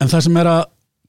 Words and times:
en 0.00 0.10
það 0.10 0.26
sem 0.26 0.38
er 0.40 0.50
að 0.50 0.62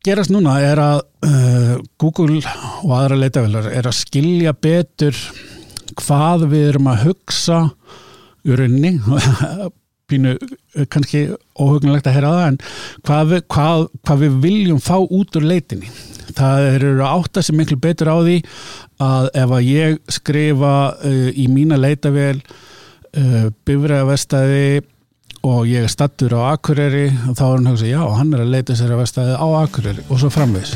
gerast 0.06 0.34
núna 0.34 0.56
er 0.66 0.82
að 0.82 1.02
uh, 1.28 1.76
Google 2.02 2.42
og 2.82 2.94
aðra 2.98 3.20
leitavilar 3.22 3.70
er 3.72 3.90
að 3.90 4.00
skilja 4.00 4.54
betur 4.58 5.18
hvað 6.00 6.48
við 6.52 6.72
erum 6.72 6.90
að 6.90 7.06
hugsa 7.10 7.60
í 8.48 8.58
rauninni. 8.58 8.96
Pínu 10.12 10.34
uh, 10.36 10.88
kannski 10.92 11.28
óhugnulegt 11.54 12.10
að 12.10 12.18
heyra 12.18 12.34
það 12.34 12.48
en 12.48 12.58
hvað 13.08 13.30
við, 13.34 13.44
hvað, 13.56 13.86
hvað 14.08 14.24
við 14.26 14.40
viljum 14.48 14.82
fá 14.82 14.98
út 15.00 15.38
úr 15.40 15.48
leitinni. 15.54 15.92
Það 16.32 16.68
eru 16.72 16.92
að 17.06 17.42
sem 17.46 17.58
miklu 17.60 17.78
betur 17.82 18.12
á 18.12 18.18
því 18.24 18.40
að 19.04 19.30
ef 19.44 19.56
að 19.58 19.70
ég 19.70 20.02
skrifa 20.18 20.76
uh, 20.98 21.30
í 21.30 21.46
mína 21.52 21.78
leitavél 21.80 22.40
uh, 22.42 23.48
bifræðavestæði 23.68 24.82
og 25.42 25.66
ég 25.66 25.86
er 25.86 25.90
stattur 25.90 26.36
á 26.38 26.54
Akureyri 26.54 27.08
og 27.30 27.38
þá 27.38 27.46
er 27.46 27.56
hann 27.56 27.70
að 27.70 27.74
hugsa, 27.76 27.90
já, 27.90 28.02
hann 28.18 28.34
er 28.36 28.44
að 28.44 28.52
leita 28.54 28.78
sér 28.78 28.94
að 28.94 29.02
vestæði 29.02 29.38
á 29.42 29.48
Akureyri 29.64 30.04
og 30.08 30.22
svo 30.22 30.30
framvegs 30.34 30.76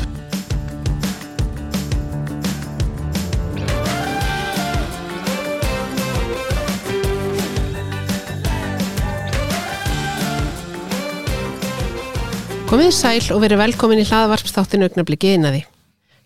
Komið 12.66 12.90
sæl 12.92 13.22
og 13.30 13.38
verið 13.40 13.60
velkomin 13.62 14.02
í 14.02 14.04
hlaðavarpstáttinu 14.08 14.88
augnabliki 14.88 15.30
innaði. 15.36 15.62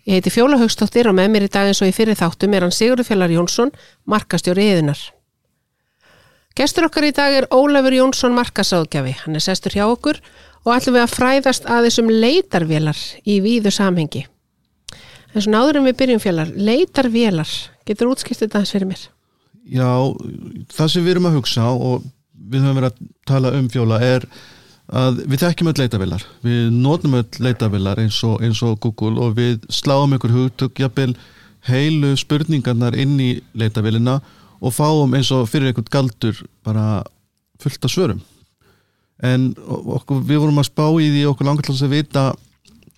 Ég 0.09 0.17
heiti 0.17 0.33
Fjóla 0.33 0.57
Haugstóttir 0.57 1.05
og 1.07 1.13
með 1.13 1.29
mér 1.35 1.45
í 1.45 1.51
dag 1.53 1.69
eins 1.69 1.83
og 1.85 1.91
í 1.91 1.93
fyrir 1.93 2.17
þáttum 2.17 2.57
er 2.57 2.65
hann 2.65 2.73
Sigurður 2.73 3.05
Fjallar 3.05 3.31
Jónsson, 3.31 3.69
markastjóri 4.09 4.65
yðunar. 4.73 5.03
Gestur 6.57 6.89
okkar 6.89 7.07
í 7.07 7.13
dag 7.15 7.31
er 7.31 7.47
Ólafur 7.55 7.95
Jónsson 7.95 8.33
markasáðgjafi. 8.35 9.13
Hann 9.23 9.39
er 9.39 9.43
sestur 9.43 9.71
hjá 9.71 9.85
okkur 9.87 10.19
og 10.65 10.73
ætlum 10.75 10.97
við 10.97 11.05
að 11.05 11.13
fræðast 11.13 11.67
að 11.71 11.85
þessum 11.87 12.09
leitarvélar 12.11 13.03
í 13.23 13.37
víðu 13.43 13.71
samhengi. 13.71 14.25
En 15.31 15.45
svo 15.45 15.53
náður 15.53 15.79
en 15.79 15.87
við 15.87 15.97
byrjum 16.01 16.19
fjallar, 16.19 16.51
leitarvélar, 16.51 17.53
getur 17.87 18.11
útskiptið 18.11 18.51
það 18.51 18.65
fyrir 18.73 18.89
mér? 18.89 19.05
Já, 19.71 19.91
það 20.75 20.91
sem 20.91 21.05
við 21.05 21.13
erum 21.13 21.29
að 21.29 21.37
hugsa 21.39 21.69
og 21.71 22.03
við 22.35 22.65
höfum 22.65 22.81
verið 22.81 22.89
að 22.89 23.13
tala 23.31 23.53
um 23.55 23.71
fjóla 23.71 24.01
er 24.03 24.27
að 24.91 25.21
við 25.31 25.45
þekkjum 25.45 25.71
öll 25.71 25.77
leitavillar, 25.79 26.27
við 26.43 26.61
notum 26.75 27.15
öll 27.21 27.45
leitavillar 27.47 28.01
eins 28.03 28.17
og, 28.27 28.41
eins 28.43 28.59
og 28.67 28.75
Google 28.83 29.23
og 29.23 29.37
við 29.39 29.63
sláum 29.71 30.17
ykkur 30.17 30.35
hugtök 30.35 30.83
jafnvel 30.83 31.13
heilu 31.69 32.11
spurningarnar 32.19 32.97
inn 32.99 33.15
í 33.23 33.31
leitavillina 33.55 34.19
og 34.19 34.37
fáum 34.69 35.15
eins 35.17 35.31
og 35.33 35.49
fyrir 35.49 35.71
einhvern 35.71 35.89
galdur 35.89 36.37
bara 36.65 37.01
fullt 37.61 37.87
af 37.87 37.93
svörum 37.93 38.21
en 39.21 39.51
okkur, 39.57 40.21
við 40.25 40.41
vorum 40.43 40.61
að 40.61 40.69
spá 40.69 40.85
í 41.01 41.09
því 41.09 41.25
okkur 41.31 41.49
langar 41.49 41.65
til 41.65 41.77
að 41.77 41.95
vita 41.95 42.25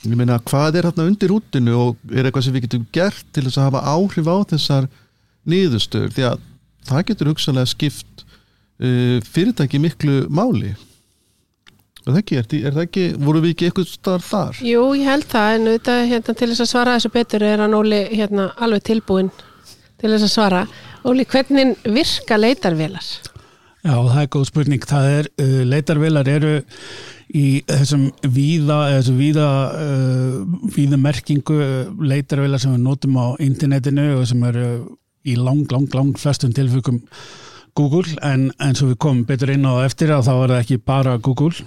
meina 0.03 0.39
hvað 0.44 0.80
er 0.80 0.89
hérna 0.89 1.08
undir 1.08 1.31
útinu 1.31 1.75
og 1.80 2.11
er 2.11 2.28
eitthvað 2.28 2.47
sem 2.47 2.56
við 2.56 2.66
getum 2.67 2.88
gert 2.95 3.28
til 3.31 3.45
þess 3.45 3.59
að 3.59 3.69
hafa 3.69 3.84
áhrif 3.95 4.28
á 4.28 4.38
þessar 4.52 4.89
nýðustöður 5.47 6.16
því 6.16 6.25
að 6.28 6.47
það 6.88 7.06
getur 7.09 7.31
hugsalega 7.31 7.72
skipt 7.72 8.25
uh, 8.25 9.19
fyrirtæki 9.23 9.80
miklu 9.80 10.25
máli 10.28 10.73
Er 12.03 12.11
það 12.11 12.19
ekki, 12.19 12.36
er, 12.36 12.47
er 12.67 12.73
það 12.75 12.84
ekki, 12.84 13.03
voru 13.23 13.41
við 13.44 13.53
ekki 13.53 13.67
eitthvað 13.69 13.86
starf 13.88 14.25
þar? 14.28 14.58
Jú, 14.67 14.81
ég 15.00 15.08
held 15.08 15.28
það, 15.31 15.52
en 15.53 15.67
auðvitað 15.69 16.02
hérna, 16.09 16.34
til 16.36 16.47
þess 16.50 16.64
að 16.66 16.69
svara 16.73 16.95
þessu 16.97 17.11
betur 17.14 17.45
er 17.47 17.64
hann 17.64 17.75
Óli 17.78 18.00
hérna, 18.11 18.47
alveg 18.59 18.84
tilbúin 18.89 19.30
til 20.02 20.11
þess 20.11 20.25
að 20.28 20.34
svara. 20.34 20.64
Óli, 21.03 21.25
hvernig 21.27 21.75
virka 21.83 22.37
leitarvelar? 22.39 23.05
Já, 23.83 23.91
það 23.91 24.19
er 24.21 24.29
góð 24.31 24.45
spurning. 24.47 24.85
Það 24.87 25.07
er, 25.11 25.29
uh, 25.43 25.61
leitarvelar 25.67 26.29
eru 26.31 26.53
í 27.33 27.45
þessum 27.67 28.05
víða, 28.23 28.79
þessum 28.93 29.19
víða, 29.19 29.47
uh, 29.83 30.67
víða 30.75 30.99
merkingu 31.03 31.59
leitarvelar 31.99 32.61
sem 32.63 32.75
við 32.77 32.85
notum 32.85 33.19
á 33.19 33.27
internetinu 33.43 34.09
og 34.19 34.27
sem 34.31 34.43
eru 34.47 34.67
í 35.27 35.35
lang, 35.39 35.65
lang, 35.71 35.89
lang 35.95 36.15
flestum 36.19 36.55
tilfengum 36.55 37.03
Google, 37.75 38.05
en 38.22 38.51
eins 38.61 38.83
og 38.85 38.94
við 38.94 38.99
komum 39.01 39.23
betur 39.28 39.51
inn 39.51 39.66
á 39.66 39.83
eftir 39.83 40.13
að 40.13 40.28
þá 40.28 40.33
er 40.35 40.51
það 40.53 40.59
ekki 40.61 40.83
bara 40.85 41.17
Google 41.17 41.66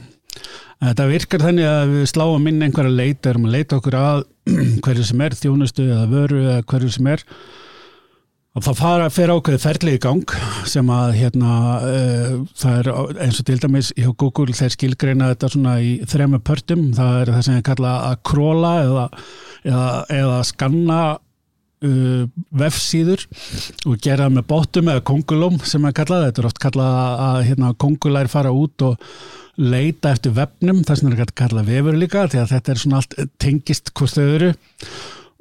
Þetta 0.76 1.06
virkar 1.08 1.44
þannig 1.46 1.68
að 1.70 1.92
við 1.94 2.08
sláum 2.10 2.48
inn 2.50 2.64
einhverja 2.66 2.92
leita, 2.92 3.30
erum 3.30 3.46
að 3.48 3.54
leita 3.54 3.78
okkur 3.78 3.96
að 3.96 4.18
hverju 4.84 5.06
sem 5.08 5.22
er 5.24 5.36
þjónustu 5.38 5.86
eða 5.86 6.08
vöru 6.10 6.42
eða 6.42 6.64
hverju 6.68 6.90
sem 6.92 7.08
er 7.14 7.24
og 8.56 8.64
þá 8.64 8.70
fara 8.78 9.08
fyrir 9.12 9.34
ákveði 9.36 9.60
ferli 9.60 9.94
í 9.98 10.00
gang 10.00 10.32
sem 10.68 10.88
að 10.92 11.10
hérna 11.18 11.56
uh, 11.84 12.32
það 12.56 12.78
er 12.78 12.88
eins 13.26 13.40
og 13.42 13.48
til 13.50 13.58
dæmis 13.60 13.92
hjá 13.98 14.08
Google 14.16 14.56
þeir 14.56 14.72
skilgreina 14.72 15.30
þetta 15.34 15.52
svona 15.52 15.76
í 15.84 15.92
þrema 16.08 16.40
pörtum, 16.40 16.88
það 16.96 17.20
er 17.20 17.32
það 17.34 17.46
sem 17.46 17.58
ég 17.58 17.66
kalla 17.68 17.94
að 18.08 18.18
króla 18.30 18.72
eða, 18.86 19.06
eða, 19.68 19.90
eða 20.16 20.38
skanna 20.48 21.00
uh, 21.16 22.22
vefsíður 22.62 23.26
og 23.84 23.98
gera 24.06 24.30
með 24.32 24.48
bóttum 24.54 24.88
eða 24.92 25.04
kongulum 25.12 25.60
sem 25.68 25.84
er 25.84 25.96
kallað, 26.00 26.30
þetta 26.30 26.42
er 26.42 26.50
oft 26.52 26.62
kallað 26.64 26.96
að 27.26 27.42
hérna, 27.50 27.74
kongulær 27.84 28.32
fara 28.32 28.54
út 28.56 28.88
og 28.88 29.12
leita 29.56 30.12
eftir 30.12 30.32
vefnum, 30.36 30.80
þess 30.84 31.04
vegna 31.04 31.20
er 31.24 31.36
kallað 31.36 31.70
vefur 31.74 32.00
líka 32.00 32.24
því 32.28 32.40
að 32.40 32.50
þetta 32.56 32.72
er 32.72 32.80
svona 32.80 33.02
allt 33.02 33.20
tengist 33.40 33.92
hvort 33.96 34.16
þau 34.16 34.26
eru 34.26 34.50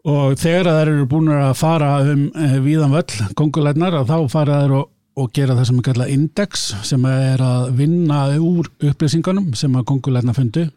og 0.05 0.35
þegar 0.37 0.69
það 0.69 0.81
eru 0.83 1.05
búin 1.09 1.31
að 1.33 1.53
fara 1.57 1.91
um 2.05 2.25
eh, 2.37 2.57
víðan 2.63 2.93
völl, 2.93 3.29
kongulegnar 3.37 3.97
þá 4.05 4.17
fara 4.29 4.59
þær 4.63 4.75
og, 4.79 4.89
og 5.17 5.31
gera 5.33 5.55
það 5.57 5.69
sem 5.69 5.79
er 5.79 5.87
kallað 5.87 6.11
index 6.15 6.65
sem 6.85 7.07
er 7.09 7.45
að 7.45 7.71
vinna 7.79 8.19
úr 8.37 8.69
upplýsingunum 8.91 9.55
sem 9.57 9.73
að 9.77 9.87
kongulegna 9.89 10.35
fundu. 10.37 10.67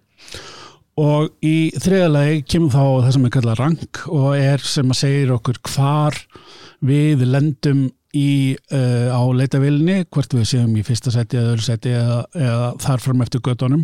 Og 0.99 1.29
í 1.47 1.71
þriðalagi 1.79 2.41
kemur 2.49 2.75
þá 2.75 2.83
það 2.83 3.13
sem 3.15 3.29
er 3.29 3.35
kallað 3.37 3.61
rank 3.61 4.01
og 4.11 4.31
er 4.35 4.65
sem 4.67 4.89
að 4.91 5.01
segja 5.05 5.37
okkur 5.37 5.61
hvar 5.69 6.17
við 6.89 7.23
lendum 7.29 7.85
í, 8.17 8.57
uh, 8.73 9.11
á 9.13 9.21
leitavilni 9.37 9.99
hvort 10.09 10.33
við 10.33 10.47
séum 10.49 10.77
í 10.79 10.85
fyrsta 10.87 11.13
seti 11.13 11.37
eða 11.37 11.53
öðru 11.53 11.67
seti 11.67 11.93
eða, 11.93 12.19
eða 12.33 12.71
þar 12.81 13.05
fram 13.05 13.25
eftir 13.25 13.43
göttunum 13.45 13.83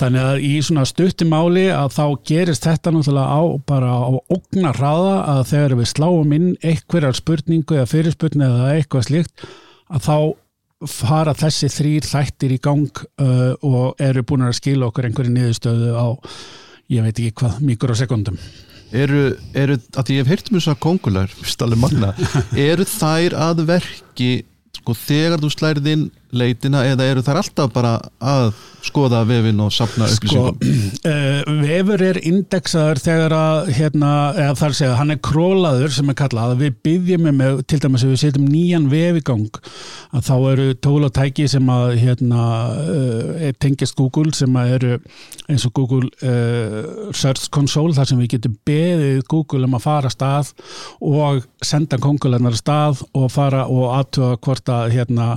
þannig 0.00 0.28
að 0.30 0.46
í 0.48 0.52
svona 0.64 0.86
stuttimáli 0.88 1.66
að 1.74 1.92
þá 1.98 2.04
gerist 2.30 2.64
þetta 2.64 2.94
náttúrulega 2.94 3.36
á 3.36 3.42
bara 3.68 3.92
á 4.00 4.12
ógnar 4.32 4.80
hraða 4.80 5.14
að 5.34 5.42
þegar 5.52 5.76
við 5.82 5.92
sláum 5.92 6.34
inn 6.38 6.48
einhverjar 6.64 7.20
spurningu 7.20 7.78
eða 7.78 7.92
fyrirspurning 7.92 8.48
eða 8.48 8.72
eitthvað 8.78 9.08
slíkt 9.10 9.46
að 9.92 10.08
þá 10.08 10.18
fara 10.90 11.36
þessi 11.36 11.70
þrýr 11.72 12.08
þættir 12.08 12.56
í 12.56 12.60
gang 12.64 13.04
uh, 13.20 13.52
og 13.60 14.00
eru 14.02 14.24
búin 14.24 14.48
að 14.48 14.56
skila 14.58 14.88
okkur 14.88 15.08
einhverju 15.08 15.32
niðurstöðu 15.36 15.92
á 15.96 16.06
ég 16.92 17.04
veit 17.04 17.18
ekki 17.18 17.36
hvað 17.40 17.60
mikrosekundum 17.64 18.40
eru, 18.92 19.22
eru 19.54 19.78
að 19.96 20.12
ég 20.14 20.22
hef 20.22 20.32
heyrt 20.32 20.50
um 20.50 20.58
þess 20.58 20.72
að 20.72 20.82
kongular 20.84 21.36
magna, 21.76 22.12
eru 22.68 22.86
þær 22.88 23.38
að 23.48 23.64
verki 23.70 24.32
sko, 24.74 24.96
þegar 24.98 25.42
þú 25.42 25.50
slærið 25.54 25.90
inn 25.94 26.04
leitina 26.36 26.84
eða 26.88 27.10
eru 27.10 27.24
þær 27.24 27.42
alltaf 27.42 27.74
bara 27.74 27.98
að 28.20 28.54
skoða 28.84 29.22
vefin 29.28 29.60
og 29.64 29.72
sapna 29.72 30.08
upplýsingum? 30.12 30.58
Sko, 30.60 31.10
uh, 31.10 31.52
vefur 31.64 32.04
er 32.04 32.20
indexaður 32.28 33.00
þegar 33.04 33.34
að 33.36 33.70
hérna, 33.78 34.10
eða 34.36 34.56
þar 34.60 34.76
segja, 34.78 34.96
hann 34.98 35.14
er 35.14 35.20
królaður 35.24 35.94
sem 35.96 36.12
er 36.12 36.18
kallað, 36.18 36.56
við 36.60 36.76
byggjum 36.86 37.28
með 37.30 37.62
til 37.70 37.80
dæmis 37.84 38.04
að 38.04 38.14
við 38.14 38.22
setjum 38.24 38.48
nýjan 38.50 38.88
vef 38.92 39.20
í 39.20 39.24
gang 39.24 39.60
að 40.14 40.28
þá 40.28 40.34
eru 40.52 40.66
tól 40.84 41.00
og 41.08 41.14
tæki 41.16 41.48
sem 41.50 41.70
að 41.72 41.94
hérna, 42.02 42.44
uh, 42.84 43.48
tengist 43.62 43.96
Google 43.98 44.34
sem 44.36 44.60
að 44.60 44.74
eru 44.78 44.92
eins 45.48 45.66
og 45.68 45.74
Google 45.76 46.10
uh, 46.24 47.10
Search 47.16 47.48
Console 47.54 47.96
þar 47.96 48.10
sem 48.10 48.20
við 48.20 48.36
getum 48.36 48.58
beðið 48.68 49.24
Google 49.30 49.68
um 49.68 49.78
að 49.78 49.86
fara 49.86 50.12
stað 50.12 50.52
og 51.04 51.44
senda 51.64 51.98
kongulennar 52.02 52.56
stað 52.58 53.02
og 53.16 53.30
fara 53.32 53.64
og 53.70 53.94
aðtöða 53.98 54.38
hvort 54.44 54.72
að 54.72 54.94
hérna, 54.98 55.28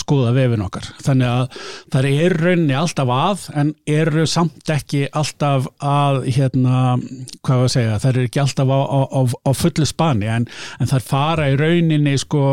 skoða 0.00 0.29
vefin 0.36 0.64
okkar. 0.64 0.88
Þannig 1.04 1.30
að 1.30 1.58
það 1.94 2.08
er 2.10 2.36
rauninni 2.44 2.76
alltaf 2.78 3.12
að 3.14 3.46
en 3.62 3.72
eru 3.90 4.26
samt 4.30 4.72
ekki 4.74 5.04
alltaf 5.16 5.68
að 5.78 6.22
hérna, 6.36 6.96
hvað 7.40 7.62
var 7.62 7.68
að 7.70 7.74
segja, 7.76 7.98
það 8.02 8.10
er 8.12 8.22
ekki 8.26 8.42
alltaf 8.44 8.74
á, 8.74 8.80
á, 8.80 9.20
á 9.48 9.50
fullu 9.56 9.88
spani 9.88 10.30
en, 10.30 10.48
en 10.80 10.90
það 10.90 11.08
fara 11.10 11.50
í 11.50 11.58
rauninni 11.60 12.16
sko 12.20 12.46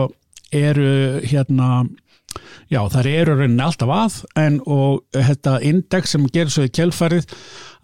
eru 0.56 1.22
hérna 1.28 1.86
Já, 2.68 2.82
það 2.92 3.08
eru 3.14 3.36
rauninni 3.38 3.64
alltaf 3.64 3.92
að 3.96 4.16
en 4.42 4.58
og 4.68 5.00
þetta 5.16 5.54
index 5.64 6.12
sem 6.14 6.26
gerir 6.34 6.52
svo 6.52 6.66
í 6.68 6.72
kjölfarið 6.76 7.30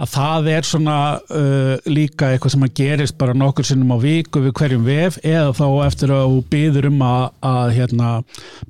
að 0.04 0.10
það 0.12 0.50
er 0.51 0.68
svona 0.68 0.98
uh, 1.22 1.75
líka 1.88 2.34
eitthvað 2.34 2.56
sem 2.56 2.66
að 2.68 2.74
gerist 2.81 3.18
bara 3.22 3.36
nokkur 3.38 3.68
sinnum 3.69 3.94
á 3.95 3.98
viku 4.04 4.44
við 4.44 4.56
hverjum 4.60 4.84
vef 4.88 5.19
eða 5.24 5.54
þá 5.56 5.66
eftir 5.86 6.12
að 6.12 6.25
þú 6.34 6.44
byður 6.51 6.90
um 6.90 7.06
að, 7.07 7.24
að 7.54 7.74
hérna, 7.78 8.12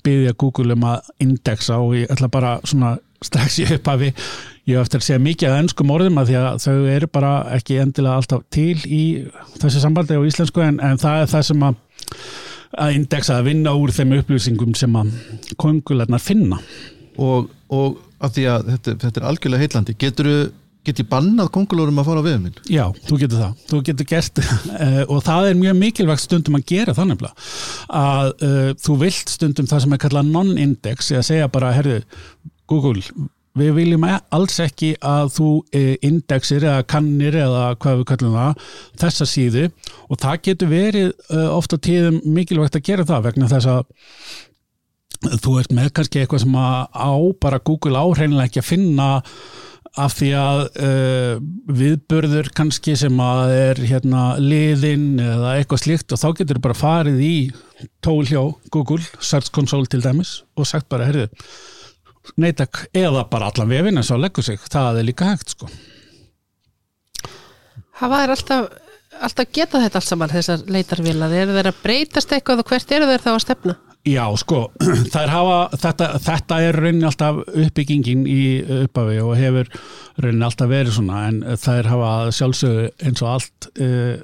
byðja 0.05 0.37
Google 0.45 0.77
um 0.77 0.87
að 0.91 1.11
indexa 1.25 1.81
og 1.81 1.97
ég 1.97 2.13
ætla 2.13 2.29
bara 2.37 2.55
svona 2.61 2.95
strax 3.23 3.59
í 3.63 3.67
upphafi 3.73 4.13
ég 4.69 4.77
hef 4.77 4.85
eftir 4.85 5.01
að 5.01 5.07
segja 5.07 5.25
mikið 5.25 5.49
að 5.49 5.59
ennskum 5.63 5.93
orðum 5.95 6.21
að 6.21 6.29
því 6.29 6.39
að 6.39 6.63
þau 6.63 6.89
eru 6.93 7.11
bara 7.17 7.33
ekki 7.57 7.81
endilega 7.81 8.21
alltaf 8.21 8.45
til 8.53 8.77
í 8.85 9.03
þessu 9.57 9.81
sambandi 9.81 10.19
á 10.19 10.27
íslensku 10.27 10.63
en, 10.63 10.79
en 10.83 11.01
það 11.01 11.23
er 11.23 11.31
það 11.33 11.47
sem 11.49 11.65
að 11.67 11.79
að 12.79 12.97
indexa 12.97 13.37
að 13.37 13.51
vinna 13.51 13.75
úr 13.77 13.93
þeim 13.93 14.17
upplýsingum 14.19 14.73
sem 14.77 14.97
að 14.97 15.13
kongulegnar 15.61 16.21
finna. 16.23 16.59
Og, 17.21 17.49
og 17.73 18.01
að 18.23 18.37
því 18.37 18.49
að 18.49 18.67
þetta, 18.73 18.97
þetta 19.05 19.21
er 19.21 19.29
algjörlega 19.29 19.65
heitlandi 19.67 19.95
getur 20.01 20.31
ég 20.83 21.07
bannað 21.07 21.51
kongulórum 21.55 22.01
að 22.01 22.07
fara 22.09 22.23
á 22.23 22.25
viðum 22.25 22.47
minn? 22.47 22.55
Já, 22.67 22.83
þú 23.07 23.19
getur 23.21 23.39
það, 23.39 23.53
þú 23.69 23.81
getur 23.87 24.07
gert 24.09 24.41
uh, 24.41 25.03
og 25.07 25.21
það 25.23 25.49
er 25.49 25.59
mjög 25.61 25.77
mikilvægt 25.79 26.25
stundum 26.25 26.57
að 26.59 26.65
gera 26.73 26.95
það 26.97 27.09
nefnilega. 27.11 27.45
Að 27.99 28.31
uh, 28.33 28.71
þú 28.83 28.97
vilt 29.05 29.31
stundum 29.31 29.69
það 29.69 29.85
sem 29.85 29.95
er 29.95 30.03
kallað 30.03 30.33
non-index 30.33 31.13
eða 31.13 31.27
segja 31.29 31.53
bara, 31.53 31.71
herðu, 31.77 32.01
Google 32.67 33.05
við 33.59 33.73
viljum 33.77 34.07
e- 34.07 34.21
alls 34.33 34.59
ekki 34.63 34.93
að 35.05 35.33
þú 35.35 35.49
uh, 35.61 35.91
indexir 36.05 36.65
eða 36.65 36.87
kannir 36.89 37.37
eða 37.43 37.65
hvað 37.81 37.99
við 37.99 38.07
kallum 38.13 38.39
það 38.39 38.71
þessa 39.03 39.29
síðu. 39.29 39.67
Og 40.09 40.21
það 40.23 40.41
getur 40.47 40.73
verið 40.73 41.13
ofta 41.53 41.81
tíðum 41.81 42.21
mikilvægt 42.35 42.79
að 42.79 42.87
gera 42.89 43.07
það 43.09 43.29
vegna 43.29 43.51
þess 43.51 43.71
að 43.73 43.85
þú 45.43 45.59
ert 45.61 45.75
með 45.75 45.91
kannski 45.97 46.23
eitthvað 46.23 46.43
sem 46.43 46.57
að 46.59 46.79
á 46.91 47.13
bara 47.41 47.61
Google 47.63 47.99
áhreinlega 47.99 48.49
ekki 48.49 48.61
að 48.63 48.67
finna 48.67 49.09
af 49.93 50.15
því 50.17 50.29
að 50.37 50.61
uh, 50.81 51.35
viðbörður 51.77 52.49
kannski 52.57 52.95
sem 52.97 53.19
að 53.21 53.53
er 53.53 53.81
hérna 53.91 54.23
liðinn 54.41 55.21
eða 55.21 55.53
eitthvað 55.59 55.83
slíkt 55.83 56.15
og 56.15 56.21
þá 56.21 56.27
getur 56.39 56.57
þú 56.57 56.65
bara 56.65 56.79
farið 56.79 57.21
í 57.21 57.35
tól 58.01 58.23
hjá 58.25 58.41
Google, 58.73 59.03
Search 59.21 59.53
Console 59.53 59.89
til 59.91 60.01
dæmis 60.01 60.39
og 60.57 60.69
sagt 60.69 60.89
bara, 60.89 61.05
herðu 61.11 61.29
neytak, 62.39 62.85
eða 62.95 63.25
bara 63.31 63.49
allan 63.51 63.71
vefin 63.71 63.99
en 63.99 64.07
svo 64.07 64.19
leggur 64.21 64.45
sig, 64.45 64.61
það 64.71 65.01
er 65.01 65.07
líka 65.09 65.31
hægt 65.31 65.55
sko. 65.55 65.69
Hafa 68.01 68.21
þær 68.23 68.35
alltaf, 68.35 68.69
alltaf 69.23 69.55
getað 69.55 69.85
þetta 69.85 69.99
allt 69.99 70.09
saman 70.09 70.33
þessar 70.33 70.67
leitarvilar, 70.75 71.33
eru 71.43 71.57
þeir 71.57 71.71
að 71.71 71.81
breytast 71.83 72.35
eitthvað 72.35 72.63
og 72.63 72.71
hvert 72.71 72.95
eru 72.97 73.09
þeir 73.11 73.25
þá 73.25 73.33
að 73.33 73.43
stefna? 73.45 73.77
Já, 74.03 74.25
sko, 74.35 74.65
hafa, 75.35 75.59
þetta, 75.79 76.09
þetta 76.25 76.59
er 76.65 76.77
rauninni 76.81 77.07
alltaf 77.07 77.37
uppbyggingin 77.47 78.25
í 78.27 78.43
upphafi 78.83 79.21
og 79.23 79.37
hefur 79.39 79.69
rauninni 80.19 80.47
alltaf 80.49 80.71
verið 80.71 80.97
svona 80.97 81.21
en 81.29 81.39
er 81.47 81.87
hafa 81.87 82.09
sjálfsögðu 82.35 82.89
eins 83.07 83.23
og 83.23 83.29
allt 83.37 83.69
uh, 83.79 84.17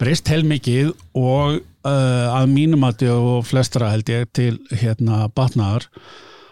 breyst 0.00 0.32
heilmikið 0.32 0.94
og 1.12 1.60
uh, 1.60 2.26
að 2.32 2.48
mínumati 2.54 3.10
og 3.12 3.44
flestra 3.48 3.92
held 3.92 4.08
ég 4.08 4.30
til 4.36 4.54
hérna 4.72 5.26
batnaðar 5.36 5.90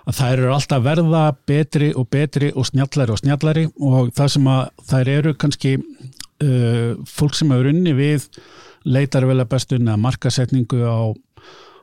að 0.08 0.20
þær 0.20 0.38
eru 0.38 0.52
alltaf 0.54 0.84
verða 0.84 1.24
betri 1.48 1.90
og 1.92 2.08
betri 2.12 2.52
og 2.54 2.68
snjallari 2.70 3.12
og 3.12 3.20
snjallari 3.20 3.66
og 3.76 4.12
það 4.16 4.32
sem 4.34 4.48
að 4.54 4.62
þær 4.88 5.12
eru 5.18 5.34
kannski 5.36 5.74
uh, 5.78 6.92
fólk 7.08 7.36
sem 7.36 7.52
hefur 7.52 7.70
unni 7.72 7.94
við 7.98 8.28
leitar 8.88 9.26
vel 9.28 9.40
að 9.42 9.50
bestun 9.52 9.88
eða 9.88 10.00
markasetningu 10.00 10.80
á 10.86 11.12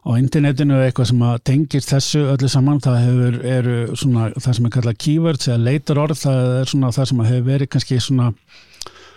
á 0.06 0.12
internetinu 0.22 0.78
eða 0.78 0.90
eitthvað 0.90 1.10
sem 1.10 1.24
að 1.26 1.38
tengist 1.50 1.92
þessu 1.92 2.22
öllu 2.36 2.50
saman, 2.52 2.82
það 2.84 2.98
hefur, 3.02 3.38
eru 3.50 3.78
svona 3.98 4.28
það 4.38 4.58
sem 4.58 4.68
er 4.68 4.74
kallað 4.76 5.00
keywords 5.02 5.50
eða 5.50 5.64
leitarorð. 5.66 6.20
Það 6.22 6.50
er 6.60 6.72
svona 6.72 6.92
það 6.94 7.10
sem 7.10 7.24
hefur 7.26 7.48
verið 7.48 7.72
kannski 7.74 7.98
svona, 8.06 8.28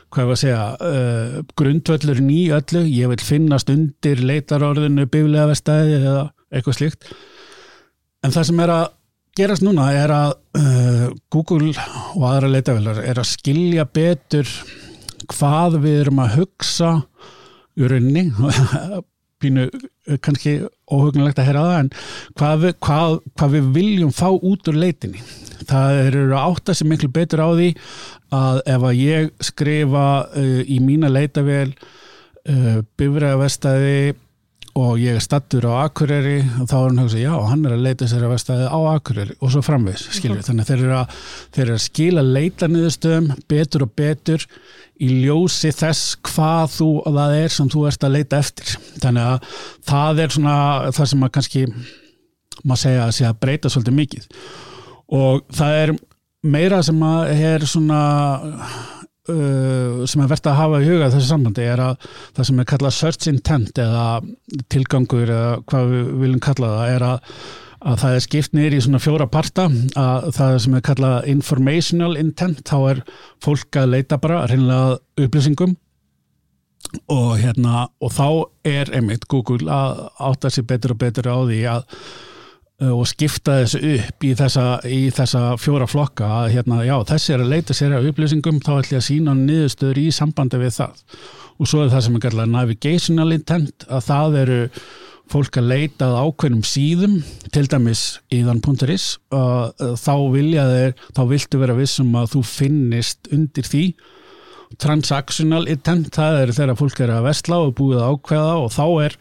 hvað 0.08 0.24
er 0.24 0.32
að 0.32 0.40
segja 0.42 0.62
uh, 0.88 1.34
grundvöllurinn 1.60 2.30
í 2.32 2.42
öllu. 2.56 2.84
Ég 2.88 3.12
vil 3.12 3.26
finnast 3.30 3.72
undir 3.74 4.24
leitarorðinu 4.30 5.04
biflega 5.12 5.50
vestæði 5.52 5.98
eða 6.00 6.24
eitthvað 6.48 6.78
slíkt. 6.80 7.12
En 8.24 8.32
það 8.34 8.48
sem 8.48 8.64
er 8.64 8.74
að 8.78 8.86
gerast 9.38 9.62
núna 9.62 9.88
er 9.94 10.10
að 10.10 10.32
uh, 10.58 11.04
Google 11.30 11.70
og 12.16 12.24
aðra 12.26 12.50
leitavelar 12.50 12.98
er 13.04 13.20
að 13.20 13.28
skilja 13.30 13.84
betur 13.86 14.48
hvað 15.28 15.78
við 15.84 16.00
erum 16.00 16.22
að 16.24 16.34
hugsa 16.40 16.90
í 17.78 17.90
rauninni. 17.90 18.28
Pínu 19.38 19.68
eh, 19.68 20.16
kannski 20.18 20.56
óhugnulegt 20.90 21.38
að 21.38 21.46
heyra 21.46 21.60
það 21.62 21.76
en 21.84 21.90
hvað 22.40 22.62
við, 22.64 22.72
hvað, 22.82 23.12
hvað 23.38 23.52
við 23.52 23.68
viljum 23.76 24.14
fá 24.16 24.26
út 24.34 24.70
úr 24.72 24.80
leitinni. 24.82 25.22
Það 25.68 25.98
eru 26.08 26.24
átt 26.40 26.72
að 26.72 26.80
sem 26.80 26.90
miklu 26.90 27.10
betur 27.14 27.44
á 27.46 27.48
því 27.52 27.68
að 28.34 28.58
ef 28.74 28.86
að 28.88 28.98
ég 28.98 29.30
skrifa 29.46 30.06
uh, 30.26 30.62
í 30.66 30.80
mína 30.82 31.12
leitavél 31.12 31.70
uh, 31.70 32.80
bifræðavestæði 32.98 34.16
og 34.78 34.98
ég 35.02 35.16
er 35.18 35.24
stattur 35.24 35.66
á 35.66 35.88
Akureyri 35.88 36.38
og 36.60 36.68
þá 36.70 36.74
er 36.78 36.84
hann 36.84 37.00
að 37.00 37.06
hugsa, 37.06 37.20
já, 37.22 37.32
hann 37.50 37.64
er 37.66 37.74
að 37.74 37.84
leita 37.86 38.08
sér 38.10 38.26
að 38.26 38.34
vestæði 38.34 38.66
á 38.70 38.78
Akureyri 38.92 39.36
og 39.38 39.52
svo 39.54 39.62
framvegs 39.66 40.04
skilur, 40.14 40.42
þannig 40.46 40.64
að 40.64 40.70
þeir 40.70 40.84
eru 40.84 40.96
að, 40.98 41.16
þeir 41.56 41.64
eru 41.64 41.76
að 41.78 41.86
skila 41.86 42.24
leita 42.26 42.68
niðurstöðum 42.70 43.30
betur 43.50 43.86
og 43.86 43.94
betur 43.98 44.46
í 44.98 45.08
ljósi 45.24 45.70
þess 45.74 46.18
hvað 46.26 46.74
þú 46.74 46.88
og 47.06 47.16
það 47.18 47.36
er 47.38 47.54
sem 47.54 47.70
þú 47.70 47.84
erst 47.88 48.06
að 48.06 48.14
leita 48.16 48.42
eftir. 48.42 48.74
Þannig 48.98 49.28
að 49.32 49.58
það 49.88 50.22
er 50.24 50.34
svona 50.34 50.58
það 50.96 51.10
sem 51.12 51.24
að 51.24 51.34
kannski 51.36 51.64
maður 52.64 52.82
segja 52.82 53.04
að 53.04 53.14
sé 53.16 53.28
að 53.28 53.40
breyta 53.44 53.72
svolítið 53.72 53.98
mikið. 53.98 54.30
Og 55.18 55.44
það 55.54 55.80
er 55.82 55.94
meira 56.48 56.80
sem 56.86 57.02
að 57.06 57.44
er 57.52 57.66
svona 57.70 58.00
uh, 59.32 60.02
sem 60.08 60.24
er 60.24 60.32
verðt 60.32 60.50
að 60.50 60.58
hafa 60.62 60.82
í 60.82 60.88
huga 60.88 61.12
þessi 61.14 61.30
sambandi 61.30 61.68
er 61.68 61.84
að 61.84 62.10
það 62.36 62.50
sem 62.50 62.60
er 62.62 62.68
kallað 62.72 62.98
search 62.98 63.30
intent 63.30 63.80
eða 63.84 64.04
tilgangur 64.72 65.32
eða 65.32 65.56
hvað 65.68 65.94
við 65.94 66.12
viljum 66.24 66.44
kalla 66.48 66.74
það 66.76 66.94
er 66.96 67.08
að 67.12 67.32
að 67.78 67.98
það 68.02 68.14
er 68.14 68.24
skipt 68.24 68.54
niður 68.56 68.76
í 68.76 68.80
svona 68.84 69.00
fjóra 69.02 69.26
parta. 69.30 69.68
Að 69.98 70.30
það 70.36 70.56
sem 70.64 70.78
er 70.78 70.86
kallað 70.88 71.28
informational 71.32 72.16
intent, 72.18 72.62
þá 72.66 72.78
er 72.92 73.02
fólk 73.44 73.78
að 73.78 73.92
leita 73.94 74.18
bara 74.22 74.46
reynilega 74.50 74.98
upplýsingum. 75.22 75.76
Og 77.12 77.30
hérna 77.42 77.88
og 78.00 78.14
þá 78.14 78.28
er 78.68 78.90
einmitt 78.96 79.28
Google 79.28 79.68
að 79.70 80.06
átta 80.30 80.50
sér 80.52 80.66
betur 80.70 80.94
og 80.94 81.00
betur 81.02 81.28
á 81.28 81.36
því 81.42 81.60
að 81.68 81.82
og 82.78 83.02
skipta 83.10 83.56
þessu 83.64 83.80
upp 83.96 84.24
í 84.24 84.30
þessa, 84.38 84.64
í 84.86 85.00
þessa 85.14 85.42
fjóra 85.58 85.88
flokka 85.90 86.28
að 86.44 86.52
hérna, 86.54 86.78
já, 86.86 86.94
þessi 87.08 87.34
er 87.34 87.42
að 87.42 87.52
leita 87.56 87.74
sér 87.74 87.96
að 87.96 88.06
upplýsingum 88.12 88.60
þá 88.62 88.70
ætlum 88.76 88.94
ég 88.94 89.00
að 89.00 89.06
sína 89.08 89.34
niðurstöður 89.34 89.98
í 89.98 90.06
sambandi 90.14 90.60
við 90.62 90.76
það. 90.76 91.02
Og 91.58 91.66
svo 91.66 91.82
er 91.82 91.90
það 91.90 92.04
sem 92.06 92.18
er 92.18 92.22
kallað 92.22 92.52
navigational 92.52 93.34
intent 93.34 93.86
að 93.90 94.04
það 94.06 94.36
eru 94.44 94.60
fólk 95.28 95.58
að 95.60 95.70
leita 95.72 96.06
að 96.06 96.20
ákveðnum 96.22 96.62
síðum 96.64 97.16
til 97.52 97.64
dæmis 97.68 98.04
íðan.is 98.32 99.08
uh, 99.34 99.74
þá 99.98 100.14
vilja 100.32 100.68
þeir 100.70 100.94
þá 101.18 101.22
viltu 101.32 101.60
vera 101.60 101.76
vissum 101.76 102.14
að 102.16 102.30
þú 102.36 102.44
finnist 102.46 103.32
undir 103.34 103.66
því. 103.68 103.84
Transactional 104.78 105.64
intent, 105.72 106.12
það 106.14 106.42
er 106.44 106.54
þegar 106.54 106.78
fólk 106.78 107.02
er 107.02 107.12
að 107.16 107.26
vestla 107.26 107.58
og 107.64 107.74
búið 107.76 108.02
að 108.04 108.14
ákveða 108.14 108.56
og 108.62 108.72
þá 108.74 108.84
er 109.08 109.18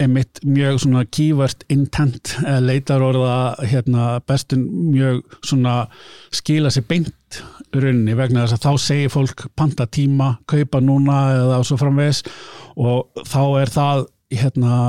einmitt 0.00 0.40
mjög 0.44 0.80
svona 0.82 1.02
keyword 1.12 1.64
intent 1.72 2.34
leitar 2.64 3.02
orða 3.04 3.36
hérna, 3.60 4.20
bestun 4.26 4.64
mjög 4.92 5.20
svona 5.44 5.86
skila 6.32 6.72
sér 6.72 6.86
beint 6.88 7.42
rauninni 7.72 8.16
vegna 8.16 8.46
þess 8.46 8.58
að 8.58 8.64
þá 8.66 8.86
segir 8.86 9.12
fólk 9.12 9.46
panta 9.56 9.86
tíma, 9.86 10.36
kaupa 10.48 10.80
núna 10.84 11.18
eða 11.36 11.60
svo 11.66 11.78
framvegs 11.80 12.22
og 12.80 13.24
þá 13.28 13.42
er 13.62 13.72
það 13.72 14.04
hérna 14.32 14.80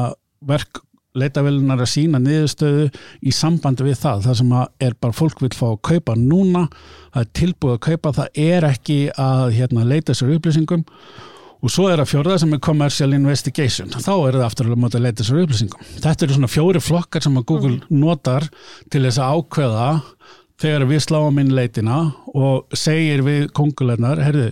verk 0.47 0.83
leitavelunar 1.13 1.83
að 1.83 1.91
sína 1.91 2.19
niðurstöðu 2.21 2.87
í 3.21 3.33
sambandi 3.35 3.85
við 3.85 3.99
það, 4.01 4.23
það 4.25 4.39
sem 4.39 4.55
er 4.87 4.95
bara 4.97 5.15
fólk 5.15 5.43
vil 5.43 5.51
fá 5.53 5.67
að 5.69 5.83
kaupa 5.91 6.15
núna 6.17 6.65
það 7.13 7.21
er 7.21 7.29
tilbúið 7.39 7.75
að 7.75 7.83
kaupa, 7.87 8.15
það 8.17 8.41
er 8.47 8.67
ekki 8.71 8.97
að 9.21 9.45
hérna, 9.59 9.85
leita 9.85 10.15
sér 10.17 10.33
upplýsingum 10.37 10.87
og 11.63 11.71
svo 11.71 11.87
er 11.87 12.01
að 12.03 12.09
fjórða 12.11 12.37
sem 12.41 12.53
er 12.55 12.61
commercial 12.63 13.15
investigation, 13.15 13.91
þá 13.93 14.13
er 14.13 14.37
það 14.37 14.45
aftur 14.49 14.71
að 14.73 14.97
leita 14.99 15.23
sér 15.23 15.43
upplýsingum. 15.45 15.85
Þetta 16.03 16.25
eru 16.25 16.37
svona 16.37 16.51
fjóri 16.51 16.81
flokkar 16.83 17.23
sem 17.23 17.37
að 17.39 17.47
Google 17.53 17.75
mm. 17.77 17.99
notar 18.03 18.49
til 18.91 19.05
þess 19.05 19.21
að 19.23 19.37
ákveða 19.37 19.89
þegar 20.63 20.87
við 20.91 21.03
sláum 21.05 21.39
inn 21.41 21.53
leitina 21.55 21.99
og 22.35 22.75
segir 22.77 23.23
við 23.25 23.47
kongulegnar, 23.55 24.21
herðu 24.23 24.51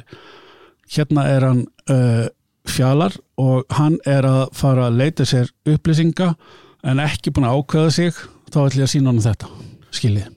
hérna 0.91 1.27
er 1.31 1.45
hann 1.47 1.61
uh, 1.91 2.27
fjalar 2.67 3.15
og 3.41 3.65
hann 3.77 3.97
er 4.07 4.27
að 4.27 4.43
fara 4.57 4.89
að 4.89 4.99
leita 5.01 5.27
sér 5.27 5.51
upplýsinga 5.69 6.33
en 6.87 7.01
ekki 7.03 7.33
búin 7.33 7.47
að 7.49 7.61
ákveða 7.61 7.93
sig 7.95 8.19
þá 8.51 8.59
ætlum 8.65 8.81
ég 8.81 8.87
að 8.87 8.93
sína 8.95 9.11
hann 9.11 9.23
þetta, 9.23 9.51
skiljið 9.95 10.27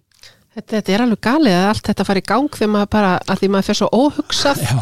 þetta, 0.55 0.69
þetta 0.77 0.95
er 0.95 1.05
alveg 1.07 1.25
galið 1.27 1.59
að 1.59 1.67
allt 1.73 1.91
þetta 1.91 2.07
fari 2.11 2.23
í 2.23 2.29
gang 2.31 2.55
þegar 2.55 2.73
maður 2.77 2.93
bara, 2.95 3.17
að 3.27 3.43
því 3.43 3.51
maður 3.55 3.69
fer 3.71 3.81
svo 3.81 3.91
óhugsað 3.93 4.65
Já. 4.65 4.79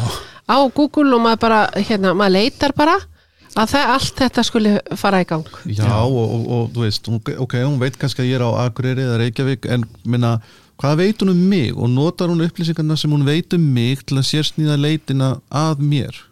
Á 0.48 0.56
Google 0.74 1.14
og 1.16 1.24
maður 1.24 1.42
bara 1.46 1.60
hérna, 1.76 2.14
maður 2.18 2.36
leitar 2.38 2.74
bara 2.76 2.96
að 3.52 3.68
það, 3.74 3.92
allt 3.94 4.18
þetta 4.22 4.44
skulle 4.48 4.72
fara 4.96 5.20
í 5.22 5.28
gang. 5.28 5.46
Já, 5.68 5.84
Já. 5.84 5.94
Og, 6.06 6.18
og, 6.24 6.50
og 6.56 6.74
þú 6.74 6.84
veist, 6.86 7.12
ok, 7.44 7.56
hún 7.60 7.78
veit 7.82 7.98
kannski 8.00 8.24
að 8.24 8.30
ég 8.30 8.40
er 8.40 8.46
á 8.48 8.50
Akureyri 8.64 9.04
eða 9.04 9.20
Reykjavík 9.20 9.68
en 9.74 9.86
minna, 10.08 10.36
hvað 10.80 10.98
veit 11.02 11.22
hún 11.22 11.34
um 11.34 11.42
mig? 11.52 11.72
Og 11.76 11.90
notar 11.92 12.32
hún 12.32 12.44
upplýsingarna 12.46 12.96
sem 12.98 13.12
hún 13.12 13.26
veit 13.28 13.52
um 13.56 13.66
mig 13.74 14.04
til 14.06 14.18
að 14.20 14.28
sérsnýða 14.30 14.78
leitina 14.80 15.34
að 15.48 15.84
mér? 15.84 16.22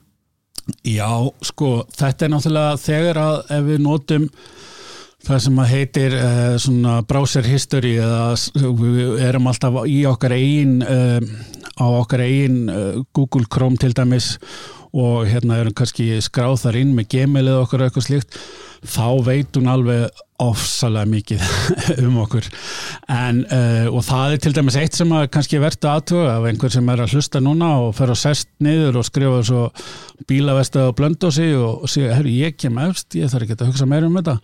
Já, 0.87 1.11
sko, 1.45 1.85
þetta 1.97 2.27
er 2.27 2.33
náttúrulega 2.33 2.81
þegar 2.81 3.21
að 3.21 3.39
ef 3.57 3.65
við 3.67 3.81
notum 3.85 4.27
það 5.27 5.43
sem 5.45 5.61
að 5.63 5.73
heitir 5.75 6.17
uh, 6.17 6.57
svona 6.61 7.01
browser 7.09 7.47
history 7.47 7.97
eða 8.01 8.35
við 8.81 9.21
erum 9.29 9.51
alltaf 9.51 9.83
í 9.91 10.03
okkar 10.09 10.37
eigin 10.37 10.81
uh, 10.85 11.21
á 11.81 11.87
okkar 12.01 12.25
eigin 12.25 12.63
uh, 12.73 13.03
Google 13.17 13.49
Chrome 13.51 13.81
til 13.81 13.95
dæmis 13.97 14.37
og 14.91 15.29
hérna 15.31 15.61
erum 15.61 15.77
kannski 15.77 16.17
skráð 16.25 16.65
þar 16.65 16.81
inn 16.81 16.97
með 16.97 17.13
Gmail 17.13 17.47
eða 17.47 17.63
okkur 17.63 17.85
eitthvað 17.87 18.09
slíkt 18.09 18.41
þá 18.81 19.07
veit 19.27 19.57
hún 19.59 19.69
alveg 19.71 20.09
ofsalega 20.41 21.05
mikið 21.11 21.43
um 22.07 22.17
okkur. 22.23 22.47
En, 23.13 23.43
uh, 23.45 23.87
og 23.93 24.01
það 24.07 24.35
er 24.35 24.43
til 24.45 24.55
dæmis 24.57 24.79
eitt 24.81 24.97
sem 24.97 25.13
að 25.13 25.27
kannski 25.37 25.61
verður 25.61 25.91
aðtuga 25.93 26.31
af 26.39 26.47
einhver 26.49 26.73
sem 26.73 26.89
er 26.89 27.05
að 27.05 27.15
hlusta 27.15 27.43
núna 27.45 27.75
og 27.85 27.93
fer 27.99 28.15
að 28.15 28.23
sest 28.23 28.49
niður 28.65 29.03
og 29.03 29.07
skrifa 29.07 29.43
svo 29.47 29.67
bílavestið 30.31 30.89
og 30.89 30.97
blöndósi 30.97 31.51
og, 31.59 31.85
og 31.85 31.93
segja, 31.93 32.17
herru 32.17 32.33
ég 32.33 32.57
kem 32.57 32.81
efst, 32.89 33.13
ég 33.21 33.29
þarf 33.31 33.47
ekki 33.47 33.59
að 33.61 33.73
hugsa 33.75 33.91
meira 33.91 34.09
um 34.09 34.17
þetta 34.17 34.39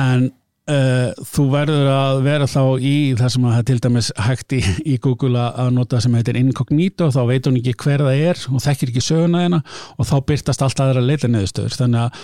en 0.00 0.30
Uh, 0.70 1.10
þú 1.26 1.48
verður 1.50 1.88
að 1.90 2.18
vera 2.22 2.46
þá 2.46 2.60
í 2.78 2.90
það 3.18 3.30
sem 3.34 3.46
að 3.50 3.62
til 3.66 3.74
dæmis 3.82 4.10
hægt 4.14 4.54
í, 4.54 4.60
í 4.86 4.92
Google 5.02 5.48
að 5.58 5.72
nota 5.74 5.98
sem 5.98 6.14
heitir 6.14 6.36
incognito 6.38 7.08
þá 7.10 7.18
veit 7.32 7.48
hún 7.48 7.56
ekki 7.58 7.72
hver 7.82 8.04
það 8.06 8.20
er 8.28 8.42
og 8.46 8.62
þekkir 8.62 8.92
ekki 8.92 9.02
söguna 9.02 9.40
þeina 9.42 9.58
og 9.98 10.06
þá 10.06 10.12
byrtast 10.28 10.62
allt 10.62 10.82
aðra 10.84 11.02
leita 11.02 11.26
neðustöður 11.32 11.74
þannig 11.80 12.04
að, 12.04 12.22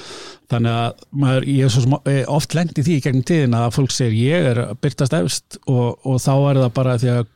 þannig 0.55 0.79
að 0.85 1.03
maður, 1.25 1.49
ég 1.51 1.67
er 1.67 1.75
svo 1.75 1.99
eh, 2.13 2.23
oft 2.39 2.55
lengt 2.55 2.79
í 2.79 2.87
því 2.87 3.01
gegnum 3.09 3.27
tíðin 3.27 3.59
að 3.59 3.75
fólk 3.75 3.97
segir 3.97 4.17
ég 4.23 4.49
er 4.53 4.63
byrtast 4.87 5.19
efst 5.19 5.59
og, 5.67 5.99
og 6.07 6.23
þá 6.23 6.33
er 6.37 6.63
það 6.63 6.73
bara 6.79 6.95
því 7.03 7.13
að 7.17 7.27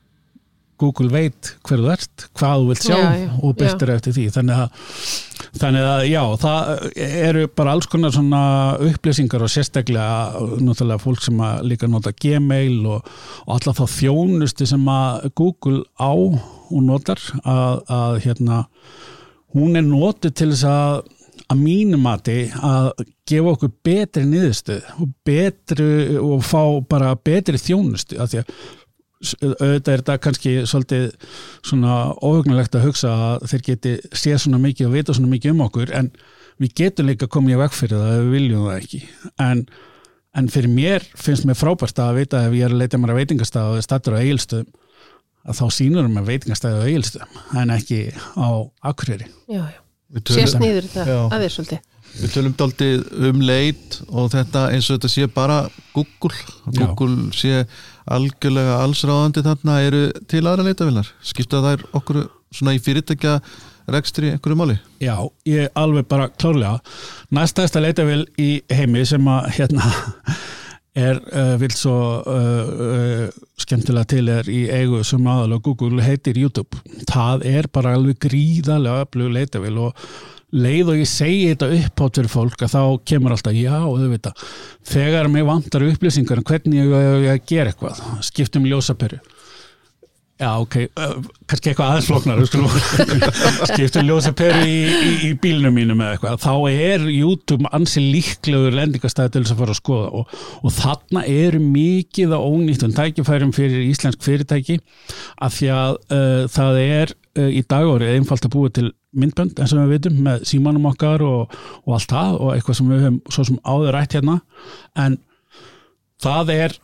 Google 0.82 1.12
veit 1.12 1.52
hver 1.66 1.82
þú 1.82 1.92
ert, 1.94 2.24
hvað 2.38 2.56
þú 2.62 2.66
vilt 2.70 2.86
sjá 2.86 2.96
Já, 2.96 3.12
já, 3.22 3.28
og 3.38 3.54
byrtir 3.60 3.92
eftir 3.94 4.16
því. 4.16 4.24
Þannig 4.34 4.62
að, 4.64 4.90
þannig 5.62 5.86
að 5.92 6.02
já, 6.08 6.22
það 6.42 6.72
eru 7.06 7.46
bara 7.60 7.76
alls 7.76 7.88
konar 7.92 8.14
svona 8.16 8.42
upplýsingar 8.90 9.46
og 9.46 9.54
sérstaklega 9.54 10.44
náttúrulega 10.58 11.02
fólk 11.02 11.24
sem 11.24 11.40
líka 11.68 11.90
nota 11.90 12.12
Gmail 12.12 12.82
og, 12.96 13.08
og 13.46 13.56
alla 13.56 13.76
þá 13.78 13.84
þjónustu 13.96 14.68
sem 14.68 14.92
að 14.92 15.30
Google 15.38 15.82
á 15.96 16.12
og 16.12 16.84
notar 16.84 17.22
að, 17.44 17.82
að 17.92 18.20
hérna 18.26 18.62
hún 19.52 19.76
er 19.76 19.84
notið 19.86 20.38
til 20.40 20.52
þess 20.54 20.70
að 20.72 21.02
að 21.52 21.60
mínumati 21.60 22.36
að 22.64 22.90
gefa 23.28 23.54
okkur 23.54 23.72
betri 23.84 24.24
niðurstöð 24.28 24.86
og 25.02 25.10
betri 25.26 25.88
og 26.20 26.44
fá 26.46 26.62
bara 26.88 27.14
betri 27.16 27.60
þjónustu. 27.60 28.18
Af 28.20 28.32
því 28.32 28.42
að 28.42 28.54
auðvitað 29.22 29.92
er 29.92 30.02
þetta 30.02 30.16
kannski 30.24 30.52
svolítið 30.66 31.04
svona 31.68 31.96
óhugnulegt 32.18 32.74
að 32.78 32.86
hugsa 32.88 33.12
að 33.28 33.46
þeir 33.52 33.64
geti 33.68 33.92
séð 34.18 34.40
svona 34.44 34.60
mikið 34.64 34.88
og 34.88 34.94
vita 34.96 35.14
svona 35.16 35.30
mikið 35.32 35.54
um 35.54 35.64
okkur 35.68 35.92
en 35.98 36.10
við 36.62 36.74
getum 36.82 37.08
líka 37.10 37.28
komið 37.30 37.54
í 37.56 37.60
veg 37.62 37.76
fyrir 37.78 38.02
það 38.02 38.12
ef 38.16 38.22
við 38.26 38.32
viljum 38.36 38.66
það 38.68 38.80
ekki 38.82 39.00
en, 39.46 39.62
en 40.42 40.50
fyrir 40.52 40.74
mér 40.74 41.06
finnst 41.14 41.46
mér 41.48 41.58
frábært 41.58 42.02
að 42.02 42.18
vita 42.20 42.42
ef 42.48 42.56
ég 42.58 42.66
er 42.66 42.74
að 42.74 42.82
leita 42.82 43.00
mér 43.02 43.14
að 43.14 43.20
veitingastað 43.22 43.76
og 43.78 43.86
statur 43.86 44.18
á 44.18 44.22
eigilstöðum 44.22 44.72
að 45.42 45.58
þá 45.58 45.64
sínur 45.78 46.10
mér 46.12 46.26
veitingastæði 46.28 46.82
á 46.82 46.86
eigilstöðum 46.90 47.40
en 47.62 47.72
ekki 47.78 48.02
á 48.38 48.48
akkurýri 48.92 49.26
Já, 49.50 49.62
já. 49.70 49.78
Við 50.12 50.26
tölum- 50.28 50.42
Sést 50.44 50.58
nýður 50.60 50.86
þetta 50.92 51.04
Já. 51.08 51.20
aðeins 51.32 51.54
svolítið. 51.56 51.78
Við 52.18 52.34
tölum 52.34 52.54
daldið 52.58 53.02
um 53.30 53.42
leit 53.44 53.98
og 54.10 54.30
þetta 54.34 54.66
eins 54.74 54.88
og 54.90 54.98
þetta 54.98 55.10
sé 55.12 55.28
bara 55.32 55.58
Google, 55.96 56.36
Já. 56.68 56.82
Google 56.82 57.32
sé 57.36 57.64
algjörlega 58.04 58.78
allsráðandi 58.82 59.44
þarna. 59.46 59.80
Eru 59.86 60.02
til 60.28 60.44
aðra 60.44 60.66
leitavillar 60.68 61.12
skipta 61.24 61.62
þær 61.64 61.84
okkur 61.96 62.24
svona 62.52 62.76
í 62.76 62.82
fyrirtækja 62.82 63.38
rekstri 63.92 64.32
einhverju 64.32 64.58
máli? 64.58 64.78
Já, 65.02 65.16
ég 65.48 65.70
alveg 65.78 66.06
bara 66.10 66.28
klárlega. 66.30 66.80
Næstæðsta 67.34 67.82
leitavél 67.82 68.26
í 68.40 68.50
heimi 68.72 69.04
sem 69.08 69.30
að 69.32 69.48
hérna 69.56 69.88
er 70.92 71.16
uh, 71.32 71.54
vil 71.60 71.72
svo 71.72 71.96
uh, 72.20 72.72
uh, 72.86 73.40
skemmtilega 73.60 74.10
til 74.12 74.28
er 74.28 74.50
í 74.52 74.66
eigu 74.68 75.00
sem 75.08 75.26
aðal 75.32 75.56
og 75.56 75.64
Google 75.70 76.04
heitir 76.04 76.36
YouTube. 76.38 76.82
Það 77.08 77.46
er 77.48 77.70
bara 77.72 77.96
alveg 77.96 78.20
gríðarlega 78.26 79.06
öflug 79.06 79.32
leitavél 79.32 79.80
og 79.88 80.06
leið 80.52 80.92
og 80.92 81.00
ég 81.00 81.08
segi 81.08 81.44
þetta 81.52 81.70
upphátt 81.78 82.18
fyrir 82.20 82.32
fólk 82.32 82.64
að 82.66 82.74
þá 82.74 82.82
kemur 83.08 83.34
alltaf 83.34 83.56
já 83.56 83.76
og 83.78 83.94
þau 84.00 84.08
vita 84.12 84.32
þegar 84.92 85.30
mig 85.32 85.46
vantar 85.48 85.86
upplýsingar 85.86 86.42
um 86.42 86.48
hvernig 86.48 86.82
ég, 86.82 86.92
ég, 86.92 87.22
ég 87.30 87.46
ger 87.48 87.70
eitthvað 87.70 88.02
skiptum 88.28 88.68
ljósaperu 88.68 89.20
Já, 90.42 90.48
ok, 90.58 90.74
kannski 91.46 91.70
eitthvað 91.70 91.92
aðeins 91.92 92.48
skulum 92.50 92.72
skiptum 93.70 94.08
ljósaperu 94.08 94.64
í, 94.66 94.78
í, 94.90 95.12
í 95.28 95.30
bílnum 95.38 95.76
mínum 95.76 96.02
eða 96.02 96.16
eitthvað, 96.16 96.40
þá 96.42 96.54
er 96.72 97.04
YouTube 97.12 97.70
ansi 97.76 98.02
líklegur 98.02 98.74
lendingastæði 98.74 99.36
til 99.36 99.42
þess 99.44 99.54
að 99.54 99.62
fara 99.62 99.76
að 99.76 99.78
skoða 99.78 100.08
og, 100.18 100.34
og 100.66 100.74
þarna 100.74 101.22
eru 101.30 101.62
mikið 101.62 102.34
á 102.34 102.40
ónýttum 102.42 102.96
tækifærum 102.96 103.54
fyrir 103.54 103.86
íslensk 103.86 104.26
fyrirtæki 104.26 104.80
af 105.46 105.54
því 105.60 105.70
að 105.76 105.94
uh, 106.18 106.42
það 106.56 106.82
er 106.88 107.14
uh, 107.14 107.46
í 107.46 107.62
dagórið 107.62 108.14
einfalt 108.16 108.50
að 108.50 108.54
búa 108.56 108.74
til 108.74 108.88
myndbönd 109.14 109.62
eins 109.62 109.76
og 109.76 109.84
við 109.84 109.94
vitum 109.94 110.20
með 110.26 110.46
símanum 110.48 110.90
okkar 110.90 111.22
og, 111.22 111.58
og 111.86 111.98
allt 112.00 112.16
það 112.16 112.38
og 112.40 112.54
eitthvað 112.56 112.80
sem 112.80 112.90
við 112.90 113.06
höfum 113.06 113.22
svo 113.30 113.46
sem 113.46 113.62
áður 113.62 113.94
rætt 113.94 114.18
hérna. 114.18 114.40
En 114.98 115.20
það 116.22 116.54
er 116.58 116.78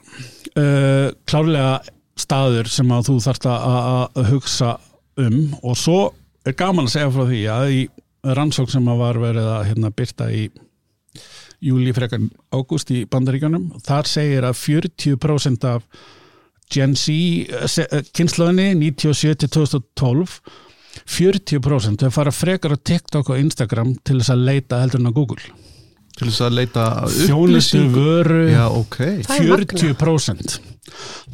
uh, 0.54 1.08
klárlega 1.26 1.78
staður 2.18 2.70
sem 2.72 2.90
að 2.92 3.10
þú 3.10 3.16
þarft 3.24 3.48
að 3.50 4.22
hugsa 4.32 4.74
um. 5.18 5.40
Og 5.62 5.76
svo 5.78 5.98
er 6.46 6.56
gaman 6.58 6.88
að 6.88 6.94
segja 6.96 7.12
frá 7.14 7.26
því 7.28 7.42
að 7.54 7.74
í 7.74 7.82
rannsók 8.38 8.70
sem 8.72 8.88
að 8.90 9.02
var 9.02 9.20
verið 9.22 9.50
að 9.52 9.66
hérna, 9.70 9.92
byrta 9.94 10.30
í 10.34 10.48
júli 11.64 11.92
frekan 11.94 12.28
ágúst 12.54 12.90
í 12.94 13.02
bandaríkjanum 13.10 13.80
þar 13.86 14.08
segir 14.10 14.46
að 14.46 14.58
40% 14.60 15.66
af 15.66 15.86
Gen 16.68 16.94
Z 16.98 18.10
kynnslöðinni 18.14 18.90
97-2012 18.92 20.38
40% 21.08 22.04
þau 22.04 22.12
fara 22.14 22.34
frekar 22.34 22.74
á 22.74 22.78
TikTok 22.78 23.32
og 23.32 23.40
Instagram 23.40 23.94
til 24.06 24.20
þess 24.20 24.34
að 24.34 24.44
leita 24.50 24.82
heldur 24.82 25.02
en 25.02 25.10
á 25.10 25.16
Google 25.16 25.42
til 26.18 26.28
þess 26.28 26.42
að 26.46 26.56
leita 26.58 26.88
þjónustu 27.14 27.84
vöru. 27.94 28.42
Já, 28.50 28.64
ok. 28.68 28.98
Það 29.28 29.52
er 29.58 29.64
40% 29.78 30.58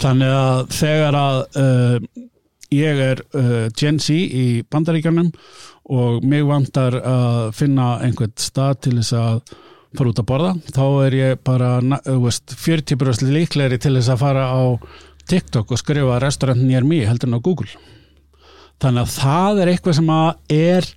þannig 0.02 0.32
að 0.34 0.62
þegar 0.74 1.18
að 1.18 1.38
uh, 1.60 1.96
ég 2.74 3.02
er 3.10 3.22
uh, 3.36 3.66
Gen 3.76 4.00
Z 4.02 4.14
í 4.14 4.46
bandaríkjanum 4.70 5.30
og 5.94 6.24
mig 6.24 6.44
vantar 6.48 6.96
að 7.04 7.52
finna 7.58 7.98
einhvern 8.04 8.32
stað 8.40 8.78
til 8.86 8.96
þess 8.98 9.16
að 9.20 9.56
fara 9.94 10.10
út 10.10 10.20
að 10.20 10.26
borða, 10.26 10.52
þá 10.74 10.84
er 11.04 11.16
ég 11.18 11.42
bara 11.46 11.74
þú 12.02 12.20
veist, 12.24 12.54
40% 12.58 13.30
líklegri 13.30 13.78
til 13.78 13.92
þess 13.94 14.10
að 14.10 14.22
fara 14.24 14.46
á 14.50 14.62
TikTok 15.30 15.74
og 15.74 15.80
skrifa 15.80 16.16
restaurant 16.22 16.64
near 16.64 16.86
me 16.88 17.04
heldur 17.06 17.30
en 17.30 17.38
á 17.38 17.44
Google. 17.44 17.70
Þannig 18.82 19.04
að 19.04 19.12
það 19.14 19.60
er 19.62 19.70
eitthvað 19.72 19.98
sem 20.00 20.10
að 20.10 20.56
er 20.56 20.88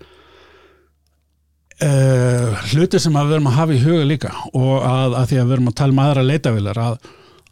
uh, 1.85 2.63
hluti 2.71 3.01
sem 3.01 3.17
við 3.17 3.35
erum 3.37 3.51
að 3.51 3.59
hafa 3.59 3.75
í 3.75 3.83
huga 3.83 4.07
líka 4.07 4.33
og 4.53 4.73
að, 4.81 5.19
að 5.19 5.29
því 5.29 5.41
að 5.41 5.45
við 5.45 5.57
erum 5.57 5.69
að 5.71 5.77
tala 5.81 5.95
um 5.95 6.01
aðra 6.05 6.25
leitavilar 6.25 6.81
að 6.85 6.97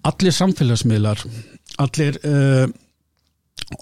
allir 0.05 0.35
samfélagsmiðlar 0.39 1.23
allir 1.81 2.19
uh, 2.25 2.65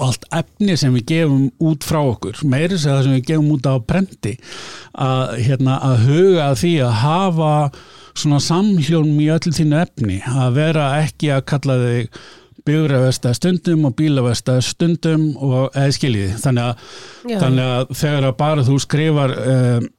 allt 0.03 0.27
efni 0.31 0.77
sem 0.79 0.93
við 0.95 1.09
gefum 1.09 1.49
út 1.63 1.83
frá 1.83 1.99
okkur, 1.99 2.37
meiri 2.47 2.77
segja 2.77 2.99
það 2.99 3.07
sem 3.07 3.17
við 3.17 3.25
gefum 3.31 3.49
út 3.55 3.67
á 3.67 3.75
brendi 3.83 4.37
að, 4.93 5.33
hérna, 5.43 5.79
að 5.83 6.05
huga 6.07 6.45
að 6.45 6.61
því 6.61 6.71
að 6.85 6.95
hafa 7.01 7.55
svona 8.13 8.39
samhljónum 8.45 9.19
í 9.19 9.27
öllu 9.33 9.53
þínu 9.57 9.81
efni 9.81 10.21
að 10.29 10.55
vera 10.59 10.87
ekki 11.01 11.33
að 11.33 11.45
kalla 11.49 11.77
þig 11.81 12.23
bygguravesta 12.63 13.33
stundum 13.35 13.83
og 13.89 13.95
bílavesta 13.99 14.59
stundum 14.63 15.33
og 15.35 15.73
eða 15.75 15.95
skiljiði 15.97 16.37
þannig 16.39 16.69
að, 16.69 16.85
þannig 17.41 17.71
að 17.73 17.93
þegar 17.99 18.27
að 18.29 18.37
bara 18.39 18.65
þú 18.69 18.77
skrifar 18.85 19.35
um, 19.41 19.89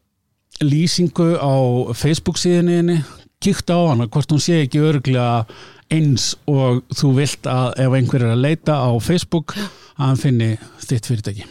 lýsingu 0.62 1.34
á 1.40 1.54
Facebook 1.96 2.38
síðinni 2.38 3.00
kíkta 3.42 3.76
á 3.76 3.82
hana 3.90 4.06
hvort 4.08 4.30
hún 4.32 4.42
sé 4.42 4.62
ekki 4.64 4.82
örglega 4.84 5.44
eins 5.92 6.32
og 6.50 6.82
þú 6.94 7.12
vilt 7.18 7.49
að 7.50 7.75
ef 7.84 7.96
einhver 7.99 8.25
er 8.25 8.34
að 8.37 8.44
leita 8.46 8.78
á 8.78 8.90
Facebook 9.02 9.56
að 9.58 10.04
hann 10.06 10.20
finni 10.20 10.50
þitt 10.84 11.11
fyrirtæki 11.11 11.49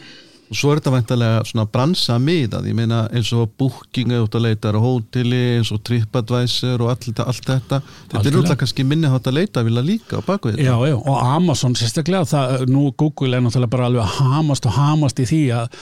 og 0.54 0.58
svo 0.60 0.70
er 0.70 0.78
þetta 0.78 0.92
væntalega 0.94 1.38
svona 1.48 1.64
bransa 1.66 2.16
miðað, 2.22 2.68
ég 2.70 2.76
meina 2.78 3.00
eins 3.10 3.32
og 3.34 3.50
booking 3.58 4.12
eða 4.14 4.26
út 4.28 4.36
að 4.38 4.44
leita 4.44 4.70
á 4.70 4.78
hóteli 4.78 5.40
eins 5.56 5.72
og 5.74 5.80
TripAdvisor 5.88 6.84
og 6.84 6.92
allt, 6.92 7.08
allt 7.24 7.48
þetta. 7.48 7.80
Þetta 7.82 8.20
er 8.20 8.28
náttúrulega 8.28 8.58
kannski 8.60 8.86
minni 8.86 9.10
hátt 9.10 9.26
að 9.30 9.38
leita 9.40 9.64
vilja 9.66 9.82
líka 9.82 10.20
á 10.20 10.22
baku 10.22 10.52
þetta. 10.52 10.62
Já, 10.62 10.76
já, 10.86 10.94
og 10.94 11.18
Amazon 11.18 11.74
sérstaklega, 11.78 12.30
það, 12.30 12.64
nú 12.70 12.86
Google 12.94 13.34
er 13.34 13.42
náttúrulega 13.42 13.74
bara 13.74 13.90
alveg 13.90 14.06
að 14.06 14.16
hamast 14.20 14.70
og 14.70 14.78
hamast 14.78 15.24
í 15.24 15.28
því 15.32 15.42
að, 15.58 15.78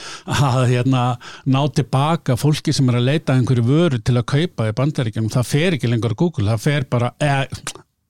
að 0.49 0.59
hérna, 0.73 1.05
ná 1.45 1.61
tilbaka 1.77 2.39
fólki 2.41 2.73
sem 2.73 2.89
er 2.89 2.97
að 2.97 3.09
leita 3.11 3.37
einhverju 3.37 3.69
vöru 3.69 4.01
til 4.01 4.17
að 4.17 4.29
kaupa 4.33 4.71
í 4.71 4.77
bandaríkjum, 4.81 5.29
það 5.37 5.49
fer 5.53 5.77
ekki 5.77 5.93
lengur 5.93 6.17
Google, 6.17 6.49
það 6.49 6.65
fer 6.65 6.89
bara, 6.89 7.13
eða, 7.21 7.45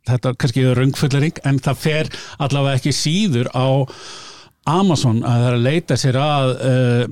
þetta 0.07 0.31
er 0.31 0.43
kannski 0.45 0.69
röngfullering, 0.79 1.43
en 1.43 1.59
það 1.63 1.81
fer 1.89 2.13
allavega 2.39 2.79
ekki 2.79 2.95
síður 2.95 3.51
á 3.51 3.67
Amazon 4.69 5.23
að 5.27 5.41
það 5.41 5.47
er 5.49 5.57
að 5.57 5.65
leita 5.67 5.97
sér 5.99 6.17
að 6.23 6.51
uh, 6.53 7.03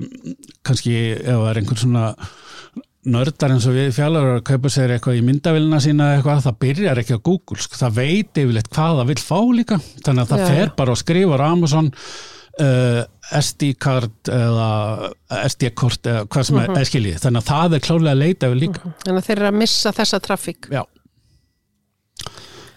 kannski 0.64 0.94
ef 1.18 1.26
það 1.36 1.48
er 1.50 1.60
einhver 1.60 1.80
svona 1.82 2.04
nördar 3.12 3.50
eins 3.50 3.64
og 3.66 3.74
við 3.74 3.88
fjallar 3.96 4.28
að 4.36 4.44
kaupa 4.46 4.70
sér 4.70 4.92
eitthvað 4.94 5.16
í 5.18 5.22
myndavillina 5.26 5.80
sína 5.82 6.12
eitthvað, 6.16 6.44
það 6.44 6.58
byrjar 6.62 7.00
ekki 7.02 7.16
á 7.18 7.26
Google 7.26 7.58
sko. 7.64 7.80
það 7.80 7.96
veit 7.98 8.38
yfirleitt 8.44 8.70
hvað 8.72 9.00
það 9.00 9.10
vill 9.10 9.22
fá 9.26 9.40
líka. 9.58 9.78
Þannig 10.06 10.22
að 10.22 10.30
það 10.32 10.42
Já, 10.44 10.46
fer 10.52 10.70
bara 10.78 10.94
og 10.94 11.00
skrifar 11.02 11.42
Amazon 11.48 11.90
uh, 12.62 13.02
SD-kart 13.42 14.30
eða 14.32 14.68
SD-kort 15.50 16.06
eða 16.12 16.24
hvað 16.30 16.46
sem 16.48 16.60
Mhm. 16.62 16.78
er 16.78 16.88
skiljið, 16.92 17.18
þannig 17.24 17.42
að 17.42 17.50
það 17.50 17.74
er 17.80 17.84
klárlega 17.88 18.14
að 18.14 18.22
leita 18.22 18.52
við 18.54 18.60
líka. 18.62 18.94
Þannig 19.04 19.18
að 19.22 19.26
þeir 19.28 19.38
eru 19.42 19.50
að 19.50 19.60
missa 19.64 19.92
þessa 19.98 20.20
trafík. 20.28 20.70
Já, 20.70 20.82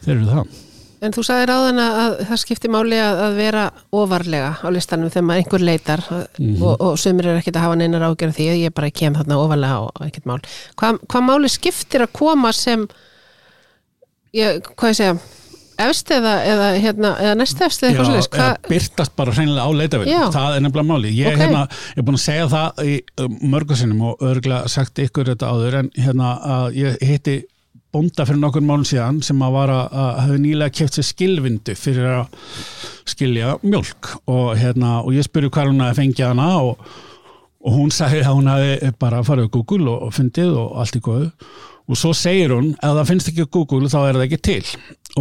þeir 0.06 0.16
eru 0.18 0.26
það 0.32 0.62
En 1.06 1.14
þú 1.16 1.24
sagði 1.28 1.46
ráðan 1.52 1.80
að 1.84 2.16
það 2.30 2.42
skiptir 2.42 2.72
máli 2.74 2.98
að, 3.02 3.20
að 3.28 3.36
vera 3.40 3.64
ofarlega 3.94 4.52
á 4.64 4.68
listanum 4.74 5.12
þegar 5.14 5.28
maður 5.30 5.44
einhver 5.44 5.66
leitar 5.70 6.04
Mhm. 6.40 6.62
og, 6.66 6.76
og 6.82 6.98
sömur 7.02 7.28
er 7.30 7.40
ekkert 7.40 7.60
að 7.60 7.66
hafa 7.68 7.76
neinar 7.80 8.06
ágjörð 8.10 8.36
því 8.40 8.48
að 8.52 8.62
ég 8.66 8.74
bara 8.76 8.90
kem 8.92 9.16
þarna 9.16 9.38
ofarlega 9.44 9.80
og 9.86 10.06
ekkert 10.08 10.26
mál. 10.30 10.40
Hvað, 10.80 11.00
hvað 11.12 11.26
máli 11.30 11.52
skiptir 11.54 12.04
að 12.08 12.14
koma 12.18 12.52
sem 12.56 12.88
ég, 14.36 14.62
hvað 14.76 14.92
ég 14.94 15.00
segja 15.00 15.16
efst 15.86 16.12
eða, 16.16 16.34
eða, 16.48 16.68
hérna, 16.80 17.10
eða 17.20 17.34
næst 17.42 17.60
efst 17.66 17.82
eða 17.84 17.90
eitthvað 17.92 18.12
svolítið? 18.12 18.38
eða 18.40 18.70
byrtast 18.72 19.16
bara 19.20 19.34
hreinlega 19.36 19.66
á 19.68 19.72
leitavél 19.76 20.06
Já. 20.08 20.22
það 20.32 20.54
er 20.56 20.64
nefnilega 20.64 20.88
máli 20.92 21.12
ég 21.18 21.28
Ok. 21.34 21.42
hérna, 21.42 21.64
er 22.00 22.06
búin 22.08 22.16
að 22.20 22.24
segja 22.24 22.46
það 22.54 22.80
í 22.86 22.94
um, 23.26 23.36
mörgu 23.52 23.76
sinnum 23.82 24.06
og 24.08 24.24
örgulega 24.24 24.70
sagt 24.72 25.02
ykkur 25.04 25.34
þetta 25.34 25.50
áður 25.52 25.78
en 25.82 25.90
hérna 26.00 26.30
að 26.56 26.78
ég 26.80 27.04
hitti 27.04 27.36
bónda 27.96 28.26
fyrir 28.28 28.42
nokkur 28.42 28.64
málun 28.66 28.88
síðan 28.88 29.22
sem 29.24 29.40
að 29.46 29.58
að, 29.64 29.70
að 30.04 30.10
hafi 30.20 30.40
nýlega 30.44 30.76
keft 30.76 30.98
sér 30.98 31.08
skilvindu 31.08 31.76
fyrir 31.80 32.10
að 32.12 32.50
skilja 33.08 33.54
mjölk 33.64 34.10
og 34.32 34.50
hérna 34.60 34.98
og 35.04 35.14
ég 35.16 35.28
spurði 35.28 35.52
hvað 35.56 35.72
hún 35.72 35.86
að 35.86 36.02
fengja 36.02 36.34
hana 36.34 36.50
og, 36.66 36.90
og 37.64 37.78
hún 37.78 37.94
sagði 37.96 38.26
að 38.26 38.36
hún 38.40 38.52
hafi 38.52 38.92
bara 39.00 39.24
farið 39.24 39.48
á 39.48 39.54
Google 39.56 39.94
og, 39.94 40.10
og 40.10 40.14
fundið 40.18 40.60
og 40.60 40.76
allt 40.84 41.00
í 41.00 41.04
góðu. 41.06 41.32
Og 41.86 42.00
svo 42.02 42.12
segir 42.18 42.52
hún 42.56 42.72
ef 42.74 42.96
það 42.98 43.10
finnst 43.12 43.32
ekki 43.32 43.46
á 43.46 43.54
Google 43.56 43.92
þá 43.94 44.00
er 44.02 44.18
það 44.18 44.26
ekki 44.26 44.42
til. 44.50 44.62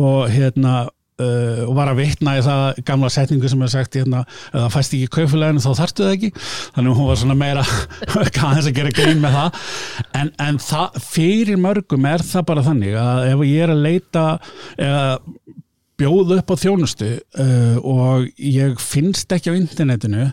Og 0.00 0.32
hérna 0.32 0.74
uh, 1.22 1.62
og 1.66 1.74
var 1.78 1.92
að 1.92 2.00
vitna 2.02 2.36
í 2.38 2.44
það 2.44 2.80
gamla 2.88 3.10
setningu 3.12 3.50
sem 3.50 3.64
er 3.64 3.72
sagt 3.72 3.98
hérna, 3.98 4.24
það 4.52 4.70
fæst 4.74 4.96
ekki 4.96 5.08
í 5.08 5.12
kaufuleginu 5.18 5.64
þá 5.64 5.70
þarftu 5.80 6.06
það 6.06 6.16
ekki. 6.18 6.32
Þannig 6.76 6.98
hún 7.00 7.10
var 7.10 7.20
svona 7.22 7.38
meira 7.38 7.66
aðeins 8.14 8.70
að 8.70 8.76
gera 8.78 8.94
grín 9.00 9.22
með 9.24 9.38
það. 9.38 9.60
En, 10.20 10.32
en 10.48 10.60
það, 10.62 11.00
fyrir 11.14 11.60
mörgum 11.60 12.08
er 12.10 12.26
það 12.26 12.48
bara 12.52 12.66
þannig 12.68 12.98
að 13.00 13.28
ef 13.32 13.46
ég 13.48 13.66
er 13.66 13.74
að 13.74 13.84
leita 13.88 14.26
eða 14.74 15.06
bjóða 16.00 16.40
upp 16.40 16.50
á 16.50 16.56
þjónustu 16.58 17.10
uh, 17.14 17.76
og 17.78 18.30
ég 18.42 18.78
finnst 18.82 19.30
ekki 19.34 19.52
á 19.54 19.58
internetinu 19.58 20.30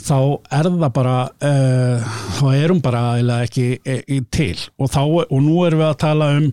þá 0.00 0.16
er 0.56 0.68
það 0.70 0.92
bara 0.96 1.16
uh, 1.28 2.12
þá 2.38 2.44
er 2.54 2.72
hún 2.72 2.82
bara 2.84 3.02
eiginlega 3.18 3.48
ekki 3.48 3.66
e, 3.84 3.98
e, 4.00 4.20
til. 4.32 4.56
Og, 4.80 4.88
þá, 4.92 5.02
og 5.26 5.38
nú 5.44 5.60
erum 5.66 5.82
við 5.82 5.90
að 5.90 5.98
tala 6.06 6.30
um 6.38 6.48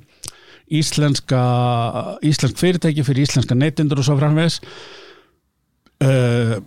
íslenska 0.67 1.41
íslensk 2.25 2.59
fyrirtæki 2.59 3.05
fyrir 3.07 3.27
íslenska 3.27 3.55
neytindur 3.55 4.01
og 4.01 4.07
svo 4.07 4.17
framvegs 4.19 4.59
uh, 6.03 6.57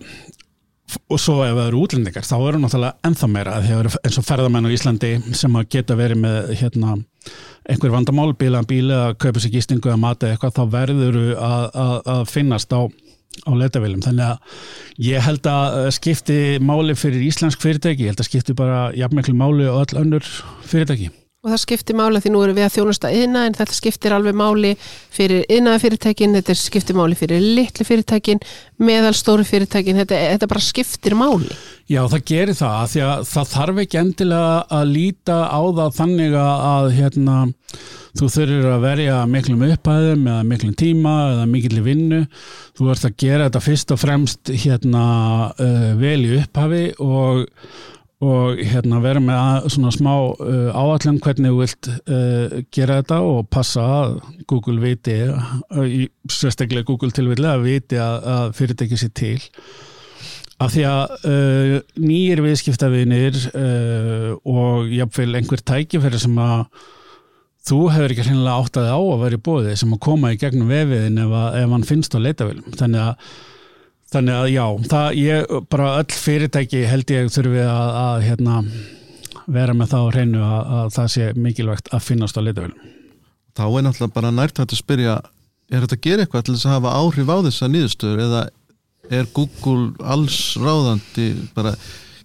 og 1.11 1.19
svo 1.21 1.37
ef 1.45 1.53
það 1.55 1.67
eru 1.69 1.83
útlendingar 1.85 2.25
þá 2.27 2.35
eru 2.39 2.59
náttúrulega 2.59 3.07
ennþá 3.07 3.29
meira. 3.31 3.53
Eins 3.61 4.17
og 4.19 4.25
ferðamenn 4.27 4.67
á 4.67 4.75
Íslandi 4.75 5.11
sem 5.37 5.55
geta 5.71 5.95
verið 5.99 6.19
með 6.25 6.51
hérna, 6.59 6.97
einhver 7.69 7.93
vandamál, 7.93 8.33
bíla 8.35 8.63
bíla, 8.67 8.99
kaupa 9.21 9.39
sér 9.39 9.53
gistingu 9.55 9.91
eða 9.91 10.01
mati 10.01 10.27
eitthvað, 10.31 10.57
þá 10.57 10.75
verður 10.75 11.21
að, 11.37 11.65
að, 11.85 11.95
að 12.15 12.25
finnast 12.33 12.75
á 12.75 12.81
á 13.47 13.51
leitavilum, 13.55 14.01
þannig 14.03 14.25
að 14.27 15.05
ég 15.07 15.23
held 15.23 15.47
að 15.47 15.77
skipti 15.95 16.37
máli 16.59 16.97
fyrir 16.99 17.23
íslensk 17.29 17.63
fyrirtæki, 17.63 18.03
ég 18.03 18.11
held 18.11 18.25
að 18.25 18.27
skipti 18.27 18.57
bara 18.59 18.81
jafnmiklu 18.97 19.37
máli 19.39 19.69
og 19.71 19.85
öll 19.85 20.01
önnur 20.03 20.27
fyrirtæki 20.67 21.07
Og 21.41 21.49
það 21.49 21.61
skiptir 21.63 21.95
máli 21.97 22.19
því 22.21 22.29
nú 22.35 22.41
erum 22.45 22.53
við 22.53 22.67
að 22.67 22.73
þjónusta 22.75 23.09
yðna 23.17 23.47
en 23.47 23.55
þetta 23.57 23.73
skiptir 23.73 24.13
alveg 24.13 24.35
máli 24.37 24.75
fyrir 25.09 25.39
yðnaða 25.49 25.79
fyrirtækin, 25.81 26.35
þetta 26.37 26.55
skiptir 26.59 26.97
máli 26.99 27.15
fyrir 27.17 27.41
litli 27.41 27.85
fyrirtækin, 27.87 28.41
meðalstóru 28.77 29.41
fyrirtækin, 29.49 29.97
þetta, 30.03 30.19
þetta 30.35 30.49
bara 30.51 30.61
skiptir 30.61 31.15
máli. 31.17 31.49
Já, 31.89 32.03
það 32.11 32.21
gerir 32.29 32.59
það, 32.59 32.83
því 32.91 33.01
að 33.07 33.23
það 33.31 33.49
þarf 33.55 33.81
ekki 33.81 33.99
endilega 34.03 34.51
að 34.77 34.91
líta 34.91 35.37
á 35.49 35.61
það 35.79 35.97
þannig 35.97 36.37
að, 36.43 36.89
hérna, 36.99 37.37
þú 38.21 38.29
þurfir 38.35 38.67
að 38.75 38.85
verja 38.85 39.15
miklum 39.33 39.63
upphæðum 39.65 40.29
eða 40.35 40.43
miklum 40.51 40.75
tíma 40.77 41.15
eða 41.31 41.47
mikill 41.55 41.81
vinnu. 41.87 42.21
Þú 42.77 42.93
ert 42.93 43.09
að 43.09 43.17
gera 43.25 43.49
þetta 43.49 43.63
fyrst 43.65 43.95
og 43.95 44.03
fremst 44.03 44.53
hérna, 44.53 45.07
uh, 45.57 45.89
vel 45.97 46.19
í 46.21 46.37
upphafi 46.43 46.83
og, 47.01 47.49
og 48.21 48.59
hérna, 48.61 48.99
vera 49.01 49.21
með 49.23 49.39
að, 49.41 49.67
svona 49.73 49.91
smá 49.95 50.11
uh, 50.13 50.67
áallum 50.77 51.17
hvernig 51.23 51.53
þú 51.53 51.61
vilt 51.61 51.89
uh, 51.89 52.57
gera 52.73 52.99
þetta 52.99 53.19
og 53.25 53.47
passa 53.49 53.85
að 53.97 54.17
Google 54.49 54.77
viti, 54.83 55.17
uh, 55.25 55.95
sérstaklega 56.29 56.85
Google 56.85 57.09
tilvillig 57.17 57.49
að 57.49 57.65
viti 57.65 58.01
að, 58.01 58.27
að 58.35 58.53
fyrirtæki 58.59 59.01
sér 59.01 59.13
til. 59.17 59.39
Af 60.61 60.75
því 60.75 60.85
að 60.85 61.13
uh, 61.25 61.75
nýjir 61.97 62.43
viðskiptavinir 62.45 63.37
uh, 63.49 64.31
og 64.45 64.91
jafnvel 64.93 65.39
einhver 65.39 65.63
tækifæri 65.65 66.21
sem 66.21 66.37
að 66.41 66.67
þú 67.67 67.79
hefur 67.93 68.13
ekki 68.13 68.25
hreinlega 68.25 68.59
áttaði 68.61 68.93
á 68.93 68.99
að 69.01 69.23
vera 69.23 69.37
í 69.37 69.43
bóði 69.45 69.73
sem 69.77 69.95
að 69.95 70.03
koma 70.05 70.31
í 70.33 70.37
gegnum 70.41 70.69
vefiðin 70.71 71.21
ef, 71.21 71.33
að, 71.41 71.57
ef 71.61 71.73
hann 71.75 71.87
finnst 71.89 72.17
á 72.17 72.19
leitavilum 72.21 72.77
þannig 72.77 73.03
að, 73.05 73.33
þannig 74.11 74.37
að 74.37 74.47
já 74.51 74.65
það, 74.93 75.19
ég, 75.19 75.53
bara 75.71 75.91
öll 75.99 76.15
fyrirtæki 76.23 76.85
held 76.89 77.13
ég 77.15 77.29
þurfi 77.33 77.61
að, 77.65 77.91
að 78.05 78.25
hérna, 78.27 78.61
vera 79.51 79.75
með 79.77 79.93
það 79.93 80.07
á 80.07 80.11
hreinu 80.15 80.41
að, 80.45 80.73
að 80.79 80.95
það 80.97 81.13
sé 81.15 81.29
mikilvægt 81.35 81.93
að 81.95 82.07
finnast 82.07 82.39
á 82.39 82.41
leitavilum 82.43 82.89
þá 83.57 83.65
er 83.67 83.85
náttúrulega 83.85 84.15
bara 84.15 84.33
nært 84.35 84.59
hægt 84.61 84.75
að 84.75 84.81
spyrja 84.81 85.19
er 85.71 85.85
þetta 85.85 85.97
að 85.97 86.05
gera 86.07 86.25
eitthvað 86.25 86.47
til 86.47 86.55
þess 86.55 86.67
að 86.67 86.75
hafa 86.77 86.97
áhrif 86.99 87.31
á 87.31 87.37
þessa 87.47 87.71
nýðustöður 87.71 88.23
eða 88.25 88.41
er 89.11 89.27
Google 89.35 89.91
alls 90.03 90.39
ráðandi? 90.59 91.31
Bara 91.55 91.73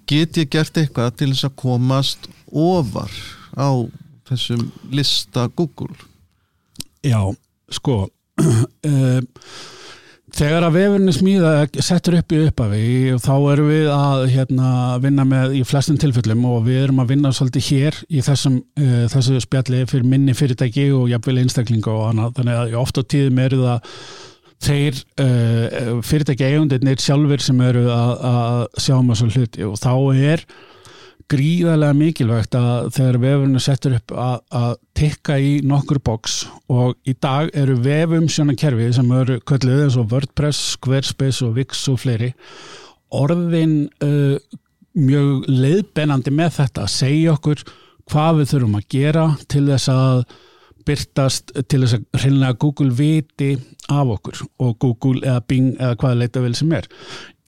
get 0.09 0.39
ég 0.39 0.51
gert 0.53 0.79
eitthvað 0.79 1.15
til 1.19 1.31
þess 1.33 1.49
að 1.49 1.57
komast 1.63 2.29
ofar 2.47 3.13
á 3.59 3.71
þessum 4.29 4.69
lista 4.95 5.47
Google? 5.57 5.95
Já, 7.07 7.21
sko 7.71 8.07
uh, 8.07 9.21
þegar 10.37 10.67
að 10.67 10.77
vefurinn 10.77 11.11
er 11.11 11.17
smíða 11.17 11.53
settur 11.85 12.19
upp 12.19 12.35
í 12.35 12.41
upphafi 12.45 12.85
og 13.15 13.23
þá 13.25 13.33
erum 13.55 13.71
við 13.71 13.89
að 13.95 14.25
hérna, 14.35 14.69
vinna 15.05 15.25
með 15.29 15.57
í 15.57 15.63
flestum 15.69 15.99
tilfellum 16.01 16.45
og 16.51 16.63
við 16.67 16.83
erum 16.85 17.01
að 17.03 17.13
vinna 17.15 17.33
svolítið 17.35 17.69
hér 17.71 17.99
í 18.09 18.23
þessum, 18.27 18.61
uh, 18.81 19.03
þessu 19.13 19.41
spjalli 19.45 19.83
fyrir 19.89 20.09
minni 20.13 20.37
fyrirtæki 20.37 20.91
og 20.97 21.09
jafnvel 21.13 21.41
einstaklinga 21.43 21.93
og 21.93 22.07
annað, 22.11 22.37
þannig 22.41 22.61
að 22.61 22.79
oft 22.83 23.01
á 23.01 23.03
tíðum 23.15 23.43
eru 23.47 23.61
það 23.65 23.99
þeir 24.67 25.03
uh, 25.25 25.91
fyrirtæki 26.05 26.51
eigundirnir 26.51 27.01
sjálfur 27.01 27.45
sem 27.45 27.61
eru 27.65 27.87
að, 27.93 28.15
að 28.33 28.63
sjá 28.85 28.97
um 28.99 29.13
þessu 29.13 29.33
hluti 29.33 29.69
og 29.69 29.79
þá 29.81 29.93
er 30.33 30.47
gríðarlega 31.33 31.97
mikilvægt 31.99 32.55
að 32.55 32.91
þegar 32.95 33.17
vefurinn 33.25 33.59
er 33.59 33.65
settur 33.65 33.97
upp 33.97 34.13
að, 34.15 34.37
að 34.55 34.75
tikka 34.99 35.39
í 35.43 35.53
nokkur 35.67 35.99
boks 36.07 36.37
og 36.71 36.95
í 37.09 37.17
dag 37.19 37.51
eru 37.59 37.75
vefum 37.83 38.29
svona 38.31 38.55
kerfi 38.59 38.93
sem 38.95 39.11
eru 39.17 39.41
kölluð 39.49 39.83
eins 39.87 39.99
og 39.99 40.13
WordPress, 40.13 40.77
Squarespace 40.77 41.43
og 41.47 41.59
Wix 41.59 41.83
og 41.91 41.99
fleiri 42.05 42.31
orðin 43.15 43.89
uh, 44.05 44.39
mjög 44.97 45.49
leiðbennandi 45.51 46.33
með 46.35 46.61
þetta 46.61 46.87
að 46.87 46.95
segja 46.95 47.35
okkur 47.35 47.65
hvað 48.11 48.41
við 48.41 48.53
þurfum 48.53 48.79
að 48.79 48.91
gera 48.95 49.27
til 49.51 49.65
þess 49.67 49.91
að 49.93 50.23
byrtast 50.87 51.51
til 51.67 51.83
þess 51.83 51.99
að 51.99 52.21
hreinlega 52.23 52.59
Google 52.63 52.95
viti 52.95 53.51
af 53.91 54.13
okkur 54.15 54.45
og 54.63 54.77
Google 54.83 55.25
eða 55.25 55.43
Bing 55.51 55.75
eða 55.75 55.99
hvaða 55.99 56.21
leita 56.23 56.43
vel 56.45 56.55
sem 56.55 56.71
er. 56.77 56.87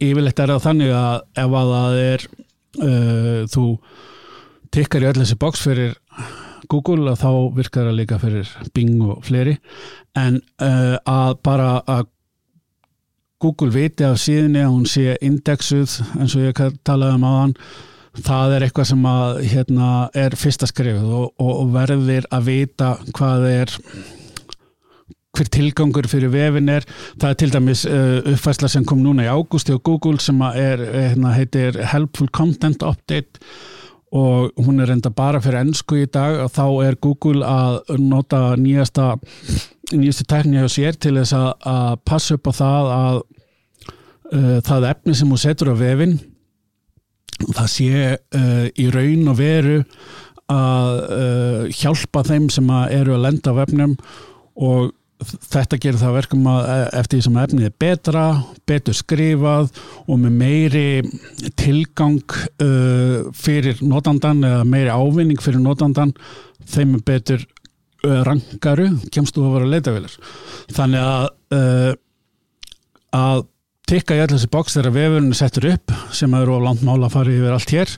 Yfirleitt 0.02 0.42
er 0.42 0.52
það 0.54 0.64
þannig 0.66 0.94
að 0.98 1.20
ef 1.44 1.56
að 1.60 1.72
það 1.74 2.00
er 2.02 2.26
uh, 2.82 3.46
þú 3.50 3.64
tikkar 4.74 5.06
í 5.06 5.10
öll 5.10 5.18
þessi 5.22 5.38
boks 5.40 5.64
fyrir 5.64 5.96
Google 6.68 7.08
að 7.12 7.22
þá 7.22 7.30
virkar 7.56 7.88
það 7.88 7.98
líka 7.98 8.20
fyrir 8.20 8.54
Bing 8.76 9.02
og 9.06 9.24
fleiri. 9.24 9.56
En 10.18 10.40
uh, 10.60 10.96
að 11.08 11.36
bara 11.46 11.70
að 11.88 12.08
Google 13.38 13.70
viti 13.70 14.04
af 14.04 14.18
síðunni 14.18 14.64
að 14.64 14.72
hún 14.74 14.88
sé 14.90 15.14
indexuð 15.22 16.00
eins 16.18 16.34
og 16.34 16.48
ég 16.48 16.64
talaði 16.84 17.20
um 17.20 17.26
aðan 17.28 17.54
það 18.24 18.54
er 18.54 18.64
eitthvað 18.66 18.88
sem 18.90 19.04
að 19.06 19.40
hérna 19.52 19.90
er 20.16 20.34
fyrsta 20.38 20.66
skrifið 20.66 21.12
og, 21.20 21.28
og 21.38 21.68
verðir 21.74 22.26
að 22.34 22.48
vita 22.48 22.88
hvað 23.14 23.46
er 23.50 23.74
hver 25.38 25.50
tilgangur 25.54 26.08
fyrir 26.10 26.32
vefin 26.34 26.70
er. 26.72 26.86
Það 27.20 27.30
er 27.30 27.40
til 27.40 27.54
dæmis 27.54 27.86
uh, 27.88 28.18
uppfærsla 28.34 28.70
sem 28.72 28.86
kom 28.88 29.02
núna 29.04 29.26
í 29.26 29.32
ágústi 29.32 29.74
á 29.74 29.78
Google 29.78 30.20
sem 30.22 30.40
er, 30.50 30.82
hérna, 30.82 31.34
heitir 31.36 31.78
Helpful 31.92 32.30
Content 32.34 32.82
Update 32.82 33.42
og 34.08 34.54
hún 34.64 34.80
er 34.80 34.88
enda 34.94 35.10
bara 35.12 35.40
fyrir 35.44 35.60
ennsku 35.62 35.98
í 36.02 36.06
dag. 36.10 36.42
Og 36.44 36.52
þá 36.52 36.66
er 36.88 37.00
Google 37.00 37.46
að 37.46 37.98
nota 38.00 38.42
nýjasta 38.58 39.14
nýjastu 39.92 40.26
tekníu 40.28 40.64
hjá 40.64 40.72
sér 40.72 40.98
til 41.00 41.16
þess 41.16 41.36
að, 41.36 41.50
að 41.68 41.92
passa 42.08 42.36
upp 42.36 42.50
á 42.50 42.52
það 42.58 42.90
að 42.96 43.20
uh, 43.22 44.58
það 44.66 44.90
efni 44.92 45.16
sem 45.16 45.32
hún 45.32 45.40
setur 45.40 45.72
á 45.72 45.76
vefin 45.78 46.18
það 47.46 47.68
sé 47.72 47.90
uh, 48.16 48.66
í 48.68 48.88
raun 48.92 49.30
og 49.30 49.38
veru 49.38 49.78
að 50.48 50.94
uh, 51.14 51.62
hjálpa 51.76 52.24
þeim 52.26 52.48
sem 52.52 52.68
að 52.72 52.94
eru 52.98 53.16
að 53.16 53.24
lenda 53.26 53.52
á 53.52 53.58
vefnum 53.60 53.96
og 54.58 54.92
þetta 55.18 55.78
gerir 55.82 55.98
það 55.98 56.16
verkum 56.18 56.46
að 56.50 56.68
eftir 57.00 57.18
því 57.18 57.24
sem 57.26 57.38
efnið 57.42 57.68
er 57.68 57.76
betra, 57.82 58.24
betur 58.68 58.96
skrifað 58.96 59.70
og 60.06 60.20
með 60.22 60.36
meiri 60.38 60.88
tilgang 61.58 62.22
uh, 62.62 63.26
fyrir 63.36 63.82
notandan 63.82 64.44
eða 64.46 64.66
meiri 64.68 64.94
ávinning 64.94 65.42
fyrir 65.42 65.62
notandan 65.64 66.14
þeim 66.68 66.98
er 66.98 67.04
betur 67.10 67.44
uh, 68.06 68.22
rangaru 68.28 68.92
kemst 69.14 69.34
þú 69.34 69.48
að 69.48 69.56
vera 69.58 69.72
leitavilar 69.74 70.18
þannig 70.76 71.08
að 71.08 71.28
uh, 71.58 71.92
að 73.18 73.46
tikka 73.88 74.14
í 74.14 74.20
allir 74.22 74.36
þessi 74.36 74.52
boks 74.52 74.76
þegar 74.76 74.94
vefurinn 74.98 75.36
settur 75.36 75.70
upp 75.72 75.94
sem 76.14 76.34
eru 76.38 76.60
á 76.60 76.66
langt 76.68 76.84
mála 76.86 77.08
að 77.08 77.16
fara 77.16 77.34
yfir 77.34 77.56
allt 77.56 77.74
hér 77.74 77.94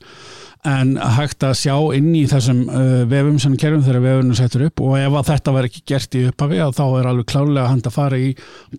en 0.69 0.97
hægt 1.17 1.45
að 1.47 1.55
sjá 1.57 1.75
inn 1.97 2.11
í 2.19 2.27
þessum 2.29 2.67
uh, 2.69 3.03
vefum 3.09 3.39
sem 3.41 3.57
kerfum 3.61 3.85
þegar 3.87 4.05
vefurinn 4.05 4.35
er 4.35 4.39
settur 4.41 4.67
upp 4.67 4.83
og 4.85 4.97
ef 4.99 5.17
að 5.17 5.29
þetta 5.31 5.55
verður 5.57 5.71
ekki 5.71 5.83
gert 5.89 6.17
í 6.19 6.25
upphafi 6.29 6.61
þá 6.77 6.83
er 6.85 7.09
alveg 7.09 7.29
klárlega 7.33 7.71
hand 7.71 7.89
að 7.89 7.97
fara 7.97 8.21
í 8.21 8.31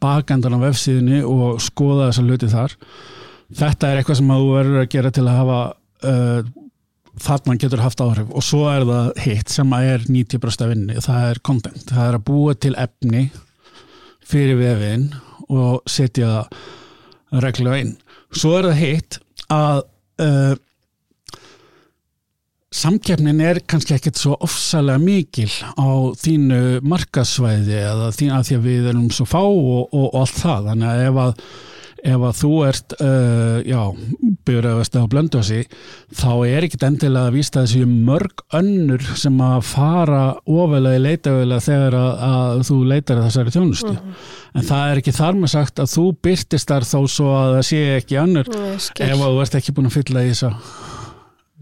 bakendan 0.03 0.57
á 0.61 0.65
vefsíðinni 0.67 1.23
og 1.25 1.61
skoða 1.63 2.11
þessa 2.11 2.25
hluti 2.27 2.51
þar. 2.51 2.75
Þetta 3.61 3.89
er 3.89 4.01
eitthvað 4.01 4.19
sem 4.21 4.33
að 4.33 4.43
þú 4.43 4.51
verður 4.59 4.83
að 4.83 4.91
gera 4.93 5.13
til 5.15 5.25
að 5.25 5.39
hafa 5.41 5.59
uh, 6.11 6.51
þarna 7.25 7.57
getur 7.65 7.83
haft 7.83 8.05
áhrif. 8.05 8.29
Og 8.29 8.45
svo 8.45 8.63
er 8.71 8.85
það 8.87 9.11
hitt 9.25 9.53
sem 9.57 9.75
að 9.75 9.89
er 9.95 10.07
90% 10.07 10.65
af 10.65 10.71
vinni, 10.71 11.01
það 11.01 11.27
er 11.31 11.43
content, 11.49 11.85
það 11.89 12.07
er 12.07 12.19
að 12.19 12.27
búa 12.29 12.55
til 12.55 12.75
efni 12.79 13.27
fyrir 14.31 14.61
vefin 14.61 15.09
og 15.51 15.81
setja 15.89 16.45
reglulega 17.41 17.87
inn. 17.87 17.95
Svo 18.31 18.59
er 18.59 18.69
það 18.69 18.83
hitt 18.85 19.23
að 19.51 19.81
uh, 20.21 20.53
samkeppnin 22.71 23.41
er 23.43 23.59
kannski 23.67 23.97
ekkert 23.97 24.19
svo 24.21 24.37
ofsalega 24.45 25.01
mikil 25.01 25.49
á 25.75 25.87
þínu 26.21 26.61
markasvæði 26.87 27.81
að 27.89 28.05
því 28.21 28.29
að 28.37 28.53
við 28.63 28.87
erum 28.93 29.09
svo 29.11 29.27
fá 29.27 29.41
og, 29.43 29.91
og, 29.91 30.07
og 30.07 30.21
allt 30.23 30.39
það, 30.39 30.71
þannig 30.71 30.89
að 30.93 31.05
ef 31.09 31.21
að 31.25 31.45
ef 32.01 32.23
að 32.25 32.37
þú 32.39 32.49
ert 32.65 32.93
uh, 32.97 33.57
já, 33.61 33.81
byrjaðast 34.49 34.95
á 34.97 35.05
blöndvasi 35.11 35.59
þá 36.17 36.31
er 36.49 36.65
ekkit 36.65 36.85
endilega 36.87 37.29
að 37.29 37.35
vísta 37.35 37.61
þessi 37.61 37.83
mörg 37.85 38.41
önnur 38.57 39.03
sem 39.21 39.35
að 39.45 39.59
fara 39.69 40.21
ofalega 40.49 40.97
í 40.97 41.03
leitavelega 41.03 41.61
þegar 41.67 41.97
að, 41.99 42.23
að 42.31 42.63
þú 42.71 42.77
leitar 42.89 43.21
þessari 43.27 43.53
þjónustu 43.53 43.91
Mhm. 43.91 44.15
en 44.57 44.65
það 44.71 44.87
er 44.95 45.03
ekki 45.03 45.13
þar 45.19 45.37
með 45.43 45.53
sagt 45.53 45.79
að 45.83 45.91
þú 45.93 46.07
byrtist 46.25 46.71
þar 46.73 46.87
þó 46.89 46.97
svo 47.19 47.29
að 47.37 47.53
það 47.59 47.67
sé 47.69 47.83
ekki 47.99 48.17
önnur 48.23 48.49
skil. 48.81 49.05
ef 49.05 49.13
að 49.21 49.29
þú 49.29 49.45
ert 49.45 49.59
ekki 49.61 49.75
búin 49.77 49.91
að 49.91 49.97
fylla 49.99 50.25
í 50.25 50.31
þessa 50.33 50.51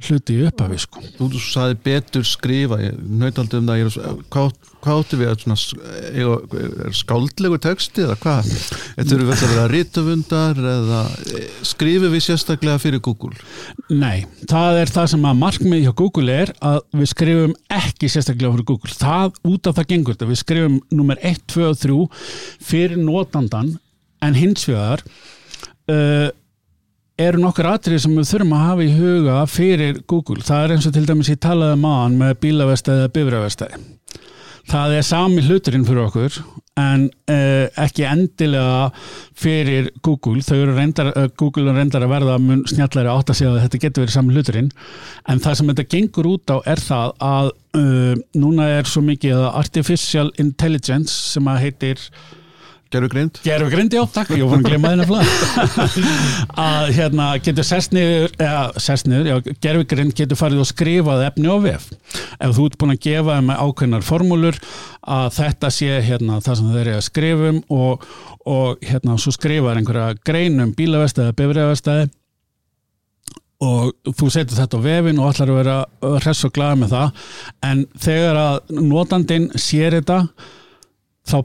hluti 0.08 0.38
í 0.40 0.46
upphafi 0.48 0.80
sko. 0.84 1.04
Þú 1.18 1.42
saði 1.44 1.78
betur 1.86 2.26
skrifa 2.28 2.80
ég 2.82 2.98
nautaldi 3.00 3.60
um 3.60 3.70
það 3.70 3.84
er, 3.84 3.98
hvað, 4.32 4.54
hvað 4.84 5.02
áttu 5.04 5.20
við 5.20 5.32
að 5.32 5.44
svona, 5.44 5.58
er, 6.10 6.94
skáldlegu 7.00 7.60
texti 7.64 8.06
eða 8.06 8.18
hvað 8.24 8.52
þetta 8.52 9.18
eru 9.18 9.30
vel 9.30 9.38
að 9.38 9.46
vera 9.54 9.68
rítumundar 9.74 10.62
eða 10.76 11.04
eh, 11.36 11.50
skrifum 11.68 12.16
við 12.16 12.26
sérstaklega 12.30 12.82
fyrir 12.82 13.04
Google 13.04 13.36
Nei, 13.90 14.26
það 14.50 14.82
er 14.84 14.92
það 14.94 15.08
sem 15.14 15.24
að 15.26 15.40
markmið 15.40 15.84
hjá 15.86 15.94
Google 15.98 16.36
er 16.44 16.52
að 16.66 16.80
við 16.94 17.12
skrifum 17.12 17.56
ekki 17.74 18.10
sérstaklega 18.12 18.54
fyrir 18.54 18.68
Google. 18.70 18.96
Það 19.00 19.40
út 19.50 19.70
af 19.70 19.78
það 19.80 19.90
gengur 19.94 20.16
þetta. 20.16 20.30
Við 20.30 20.42
skrifum 20.44 20.76
nummer 20.94 21.22
1, 21.26 21.40
2 21.50 21.66
og 21.70 21.80
3 21.82 21.98
fyrir 22.70 23.00
notandan 23.02 23.72
en 24.26 24.38
hins 24.38 24.68
vegar 24.70 25.04
uh, 25.90 26.30
eru 27.20 27.42
nokkur 27.42 27.68
atrið 27.74 28.04
sem 28.04 28.16
við 28.16 28.30
þurfum 28.32 28.56
að 28.56 28.66
hafa 28.66 28.86
í 28.86 28.96
huga 28.96 29.38
fyrir 29.50 30.02
Google. 30.08 30.44
Það 30.46 30.66
er 30.66 30.74
eins 30.76 30.88
og 30.88 30.96
til 30.96 31.06
dæmis 31.08 31.32
ég 31.32 31.42
talaði 31.44 31.80
maður 31.82 32.18
með 32.22 32.36
bílavestæði 32.46 33.04
eða 33.04 33.16
bifræðvestæði. 33.18 33.80
Það 34.70 34.96
er 35.00 35.06
sami 35.08 35.42
hluturinn 35.42 35.86
fyrir 35.88 36.04
okkur 36.06 36.36
en 36.80 37.06
uh, 37.32 37.66
ekki 37.82 38.06
endilega 38.08 38.90
fyrir 39.40 39.90
Google. 40.06 40.44
Reyndar, 40.78 41.10
uh, 41.18 41.28
Google 41.40 41.72
er 41.72 41.80
reyndar 41.80 42.06
að 42.06 42.14
verða 42.14 42.38
mun 42.44 42.62
snjallari 42.70 43.10
átt 43.12 43.34
að 43.34 43.40
segja 43.40 43.54
að 43.56 43.64
þetta 43.66 43.82
getur 43.86 44.06
verið 44.06 44.16
sami 44.16 44.36
hluturinn 44.36 44.70
en 45.32 45.42
það 45.44 45.58
sem 45.60 45.72
þetta 45.74 45.88
gengur 45.96 46.30
út 46.36 46.54
á 46.54 46.58
er 46.70 46.84
það 46.86 47.16
að 47.30 47.52
uh, 47.82 48.14
núna 48.38 48.70
er 48.78 48.92
svo 48.92 49.04
mikið 49.08 49.48
artificial 49.50 50.30
intelligence 50.44 51.18
sem 51.34 51.50
að 51.50 51.64
heitir 51.66 52.06
Gerðu 52.90 53.10
grind? 53.14 53.36
Gerfugrind, 53.46 53.94
já, 53.94 54.02
takk, 54.10 54.32
ég 54.34 54.48
var 54.50 54.64
að 54.64 54.70
glemma 54.72 54.90
þennan 54.90 55.10
flað 55.10 56.00
að 56.64 56.88
hérna 56.98 57.26
getur 57.46 57.68
sest 57.68 57.92
niður, 57.94 58.32
eða 58.42 58.64
sest 58.82 59.10
niður, 59.10 59.28
já, 59.30 59.58
gerfugrind 59.62 60.16
getur 60.18 60.40
farið 60.40 60.64
og 60.64 60.70
skrifað 60.72 61.22
efni 61.28 61.52
á 61.54 61.58
vef. 61.62 61.86
Ef 62.42 62.56
þú 62.58 62.66
ert 62.66 62.78
búin 62.82 62.94
að 62.96 63.04
gefa 63.06 63.36
þeim 63.38 63.52
ákveðnar 63.54 64.08
formúlur 64.08 64.58
að 65.06 65.28
þetta 65.38 65.72
sé 65.76 66.00
hérna 66.08 66.40
það 66.46 66.58
sem 66.58 66.72
þeir 66.72 66.82
eru 66.82 66.96
að 66.96 67.06
skrifum 67.10 67.60
og, 67.78 68.08
og 68.56 68.90
hérna 68.90 69.20
svo 69.22 69.36
skrifar 69.38 69.78
einhverja 69.78 70.18
grein 70.26 70.58
um 70.66 70.74
bílavestæði, 70.74 71.38
bifræðavestæði 71.38 72.10
og 73.70 73.94
þú 74.18 74.32
setur 74.34 74.58
þetta 74.64 74.82
á 74.82 74.88
vefin 74.88 75.22
og 75.22 75.30
ætlar 75.30 75.54
að 75.54 75.62
vera 75.62 75.78
hress 76.24 76.46
og 76.48 76.58
glaða 76.58 76.82
með 76.82 76.98
það. 76.98 77.24
En 77.70 77.86
þegar 78.02 78.42
að 78.48 78.76
notandinn 78.82 79.50
sér 79.60 80.00
þetta 80.00 80.22
þá 81.30 81.40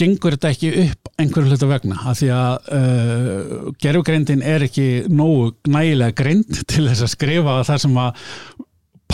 gengur 0.00 0.34
þetta 0.34 0.50
ekki 0.54 0.70
upp 0.84 1.10
einhverju 1.22 1.52
hluta 1.52 1.68
vegna 1.70 1.98
af 2.10 2.18
því 2.18 2.30
að 2.34 2.70
uh, 2.78 3.66
gerfugreindin 3.82 4.42
er 4.42 4.66
ekki 4.66 4.88
nógu 5.10 5.52
nægilega 5.70 6.16
greind 6.18 6.62
til 6.70 6.88
þess 6.88 7.06
að 7.06 7.14
skrifa 7.14 7.58
það 7.68 7.82
sem 7.86 7.98
að 8.02 8.22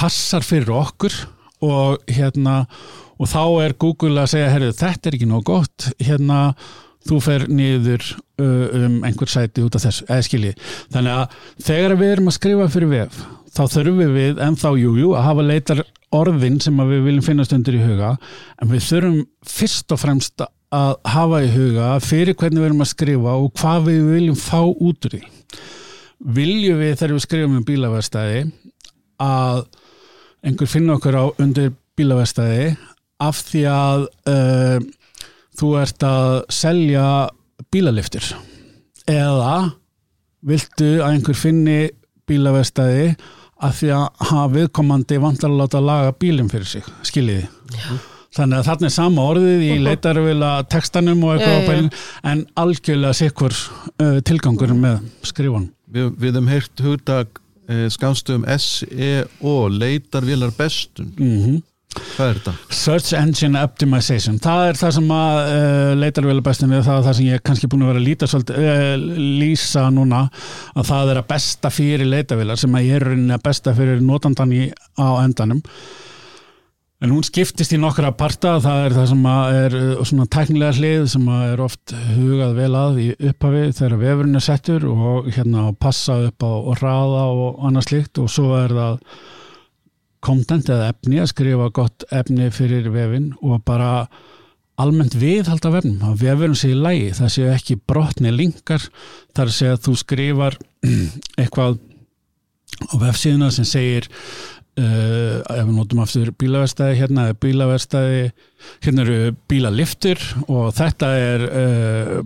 passar 0.00 0.46
fyrir 0.46 0.72
okkur 0.80 1.16
og 1.66 2.06
hérna 2.08 2.62
og 3.20 3.28
þá 3.28 3.42
er 3.66 3.76
Google 3.80 4.22
að 4.22 4.32
segja 4.32 4.52
herru 4.54 4.70
þetta 4.76 5.10
er 5.10 5.18
ekki 5.18 5.28
nógu 5.28 5.50
gott 5.50 5.90
hérna 6.00 6.40
þú 7.08 7.18
fer 7.24 7.44
niður 7.48 8.04
uh, 8.40 8.64
um 8.76 8.96
einhver 9.08 9.30
sæti 9.30 9.64
út 9.64 9.76
af 9.76 9.86
þessu, 9.86 10.04
eða 10.08 10.24
skilji. 10.26 10.50
Þannig 10.92 11.16
að 11.16 11.38
þegar 11.64 11.94
við 12.00 12.14
erum 12.14 12.28
að 12.30 12.36
skrifa 12.36 12.68
fyrir 12.72 12.92
vef 12.92 13.20
þá 13.50 13.62
þurfum 13.72 14.14
við 14.14 14.40
ennþá 14.44 14.72
jújú 14.78 15.14
að 15.18 15.26
hafa 15.26 15.46
leitar 15.46 15.82
orðin 16.14 16.60
sem 16.62 16.76
við 16.90 17.04
viljum 17.06 17.26
finnast 17.26 17.54
undir 17.54 17.78
í 17.78 17.82
huga 17.82 18.14
en 18.62 18.70
við 18.70 18.84
þurfum 18.86 19.20
fyrst 19.46 19.94
og 19.94 20.02
fremst 20.02 20.44
að 20.74 20.92
hafa 21.12 21.40
í 21.42 21.50
huga 21.50 21.88
fyrir 22.04 22.36
hvernig 22.38 22.62
við 22.62 22.68
erum 22.68 22.84
að 22.84 22.92
skrifa 22.92 23.34
og 23.40 23.50
hvað 23.58 23.88
við 23.88 24.04
viljum 24.14 24.38
fá 24.38 24.60
út 24.62 25.08
úr 25.08 25.16
því. 25.16 25.22
Viljum 26.20 26.78
við 26.78 26.94
þegar 27.00 27.14
við 27.16 27.24
skrifum 27.24 27.58
um 27.58 27.66
bílaverstæði 27.66 28.44
að 29.24 29.64
einhver 30.46 30.70
finna 30.70 30.96
okkur 30.96 31.18
á 31.18 31.24
undir 31.42 31.72
bílaverstæði 31.98 32.70
af 33.20 33.42
því 33.48 33.64
að 33.72 34.06
uh, 34.30 34.78
þú 35.60 35.72
ert 35.80 36.06
að 36.06 36.36
selja 36.54 37.06
bílaliftur 37.72 38.30
eða 39.10 39.56
viltu 40.46 40.94
að 41.00 41.16
einhver 41.16 41.36
finni 41.36 41.80
bílaverstæði 42.30 43.10
af 43.60 43.76
því 43.76 43.90
að 43.96 44.06
hafa 44.30 44.46
viðkomandi 44.54 45.20
vantar 45.20 45.50
að 45.50 45.60
láta 45.60 45.82
laga 45.84 46.16
bílum 46.16 46.48
fyrir 46.52 46.70
sig, 46.70 46.86
skiljiði 47.04 47.50
þannig 48.36 48.60
að 48.60 48.68
þarna 48.70 48.88
er 48.88 48.94
sama 48.94 49.26
orðið 49.32 49.64
í 49.66 49.72
leitarvila 49.82 50.50
textanum 50.70 51.24
og 51.26 51.36
Já, 51.36 51.42
já, 51.42 51.50
já. 51.50 51.56
eitthvað 51.58 51.80
já, 51.80 52.02
en 52.32 52.42
algjörlega 52.64 53.18
sikkur 53.20 53.56
uh, 53.56 54.18
tilgangur 54.26 54.74
með 54.78 55.00
skrifun 55.26 55.70
Við, 55.90 56.12
við 56.22 56.36
hefum 56.36 56.50
heyrt 56.52 56.84
hugdag 56.86 57.40
eh, 57.66 57.88
skamstum 57.90 58.44
SEO 58.46 59.56
leitarvélar 59.74 60.54
bestun. 60.54 61.10
Mm 61.18 61.58
hvað 61.90 62.28
er 62.28 62.38
þetta? 62.38 62.52
Search 62.70 63.14
Engine 63.18 63.62
Optimization. 63.64 64.36
Það 64.42 64.60
er 64.68 64.78
það 64.78 64.92
sem 64.96 65.08
að 65.14 65.38
uh, 65.40 65.92
leitarvila 65.98 66.44
bestin 66.46 66.74
það 66.76 66.92
er 66.92 67.06
það 67.06 67.16
sem 67.18 67.26
ég 67.26 67.38
er 67.38 67.42
kannski 67.48 67.70
búin 67.70 67.82
að 67.82 67.90
vera 67.90 68.02
að 68.02 68.06
líta 68.06 68.28
svolítið, 68.30 68.68
uh, 68.70 69.08
lýsa 69.40 69.86
núna 69.94 70.20
að 70.74 70.90
það 70.92 71.10
er 71.14 71.20
að 71.22 71.28
besta 71.32 71.72
fyrir 71.74 72.10
leitarvilar 72.12 72.60
sem 72.60 72.78
að 72.78 72.86
ég 72.86 73.00
er 73.00 73.06
rauninni 73.10 73.34
að 73.34 73.44
besta 73.48 73.74
fyrir 73.74 74.04
notandan 74.04 74.54
í, 74.54 74.68
á 75.02 75.08
endanum 75.24 75.64
en 77.00 77.12
hún 77.14 77.24
skiptist 77.24 77.72
í 77.72 77.78
nokkra 77.80 78.12
parta. 78.16 78.58
Það 78.62 78.84
er 78.84 78.94
það 78.98 79.08
sem 79.12 79.26
er 79.32 79.76
uh, 79.78 80.04
svona 80.08 80.28
tæknilega 80.36 80.76
hlið 80.76 81.04
sem 81.14 81.28
er 81.36 81.62
oft 81.64 81.94
hugað 82.14 82.56
vel 82.58 82.70
að 82.78 83.02
í 83.02 83.08
upphafi 83.16 83.66
þegar 83.78 84.00
vefurinn 84.04 84.40
er 84.40 84.46
settur 84.46 84.88
og 84.90 85.30
hérna 85.32 85.68
að 85.70 85.78
passa 85.86 86.18
upp 86.28 86.44
á 86.44 86.52
og 86.52 86.72
hraða 86.80 87.26
og 87.32 87.62
annað 87.68 87.88
slikt 87.88 88.20
og 88.22 88.32
svo 88.32 88.52
er 88.58 88.76
það 88.76 88.98
content 90.20 90.68
eða 90.68 90.90
efni 90.92 91.22
að 91.22 91.30
skrifa 91.32 91.70
gott 91.72 92.04
efni 92.12 92.50
fyrir 92.52 92.90
vefin 92.92 93.32
og 93.40 93.62
bara 93.64 94.08
almennt 94.80 95.16
viðhalda 95.20 95.72
vefnum 95.72 96.04
að 96.10 96.24
vefurinn 96.24 96.56
sé 96.56 96.72
í 96.72 96.76
lægi, 96.76 97.12
það 97.16 97.32
sé 97.34 97.46
ekki 97.54 97.76
brotni 97.88 98.32
linkar, 98.32 98.84
þar 99.36 99.52
sé 99.52 99.72
að 99.72 99.82
þú 99.86 99.96
skrifar 100.00 100.56
eitthvað 101.40 101.80
á 102.80 102.94
vefsíðuna 103.00 103.50
sem 103.52 103.68
segir 103.68 104.08
uh, 104.80 105.40
ef 105.44 105.64
við 105.66 105.74
notum 105.76 106.02
aftur 106.04 106.30
bílaverstæði 106.40 107.00
hérna 107.00 107.26
er 107.30 107.38
bílaverstæði 107.40 108.22
hérna 108.84 109.04
eru 109.06 109.34
bílaliftur 109.50 110.22
og 110.48 110.70
þetta 110.76 111.10
er 111.18 111.44
uh, 111.48 112.16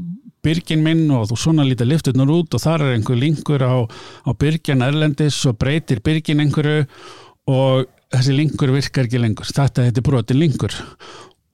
byrgin 0.45 0.85
minn 0.85 1.09
og 1.15 1.29
þú 1.31 1.41
svona 1.41 1.67
lítið 1.67 1.91
lifturnar 1.93 2.33
út 2.35 2.55
og 2.57 2.63
þar 2.63 2.87
er 2.87 2.97
einhver 2.99 3.19
linkur 3.19 3.65
á, 3.65 3.85
á 3.89 4.31
byrgjan 4.37 4.85
erlendis 4.85 5.41
og 5.49 5.59
breytir 5.61 6.03
byrgin 6.05 6.43
einhverju 6.45 6.85
og 7.51 7.87
þessi 8.15 8.37
linkur 8.37 8.73
virkar 8.75 9.09
ekki 9.09 9.21
lengur. 9.21 9.49
Þetta 9.49 9.89
heitir 9.89 10.05
brotin 10.07 10.41
linkur 10.41 10.77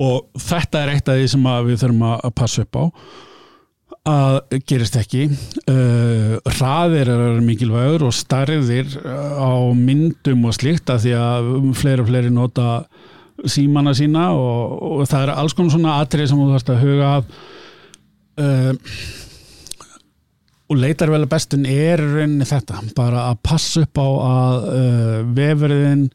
og 0.00 0.30
þetta 0.40 0.84
er 0.84 0.94
eitt 0.94 1.10
af 1.10 1.18
því 1.18 1.26
sem 1.32 1.50
við 1.68 1.82
þurfum 1.82 2.06
að 2.10 2.32
passa 2.36 2.64
upp 2.66 2.80
á 2.80 2.84
að 4.08 4.58
gerist 4.68 4.96
ekki. 4.96 5.26
Uh, 5.68 6.38
hraðir 6.56 7.10
er 7.12 7.40
mikilvægur 7.44 8.06
og 8.08 8.16
starðir 8.16 8.96
á 9.04 9.52
myndum 9.76 10.46
og 10.48 10.56
slíkt 10.56 10.92
að 10.92 11.06
því 11.06 11.14
að 11.20 11.50
fleiri 11.80 12.04
og 12.04 12.10
fleiri 12.10 12.32
nota 12.32 12.68
símana 13.48 13.94
sína 13.96 14.30
og, 14.36 14.76
og 15.00 15.08
það 15.08 15.24
er 15.24 15.34
alls 15.36 15.56
konar 15.56 15.74
svona 15.74 15.96
atrið 16.02 16.30
sem 16.30 16.40
þú 16.40 16.50
þarfst 16.52 16.72
að 16.74 16.82
huga 16.84 17.10
af 17.16 17.30
uh, 18.40 18.74
og 20.70 20.78
leitar 20.78 21.10
vel 21.10 21.24
að 21.24 21.32
bestun 21.32 21.66
er 21.66 22.02
rauninni 22.02 22.46
þetta, 22.46 22.82
bara 22.96 23.26
að 23.30 23.40
passa 23.46 23.84
upp 23.84 24.00
á 24.00 24.08
að 24.08 24.68
uh, 24.70 25.16
vefurðin 25.36 26.06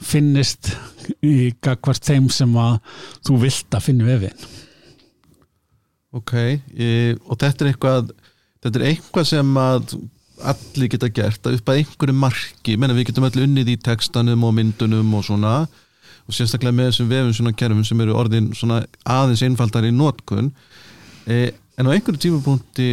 finnist 0.00 0.72
í 1.26 1.50
hvert 1.60 2.06
þeim 2.06 2.30
sem 2.32 2.54
að 2.56 2.78
þú 3.26 3.40
vilt 3.42 3.76
að 3.76 3.86
finna 3.90 4.08
vefin 4.08 4.46
Ok, 6.10 6.32
e, 6.34 7.14
og 7.30 7.38
þetta 7.38 7.64
er 7.64 7.68
eitthvað 7.70 8.08
þetta 8.64 8.80
er 8.80 8.86
eitthvað 8.88 9.28
sem 9.30 9.52
að 9.60 9.94
allir 10.50 10.90
geta 10.90 11.10
gert 11.12 11.46
að 11.46 11.58
upp 11.58 11.70
að 11.70 11.82
einhverju 11.82 12.16
marki, 12.16 12.74
menna 12.80 12.96
við 12.96 13.10
getum 13.10 13.26
allir 13.28 13.46
unnið 13.46 13.74
í 13.74 13.76
textanum 13.84 14.46
og 14.48 14.56
myndunum 14.56 15.14
og 15.14 15.26
svona 15.28 15.54
og 16.26 16.34
sérstaklega 16.34 16.74
með 16.74 16.90
þessum 16.90 17.12
vefum 17.12 17.36
svona 17.36 17.54
kerfum 17.62 17.84
sem 17.86 18.02
eru 18.02 18.16
orðin 18.18 18.50
svona 18.56 18.80
aðeins 19.04 19.44
einfaldar 19.46 19.86
í 19.86 19.92
nótkun 19.94 20.50
e, 21.30 21.52
en 21.78 21.90
á 21.90 21.94
einhverju 21.94 22.24
tímapunkti 22.26 22.90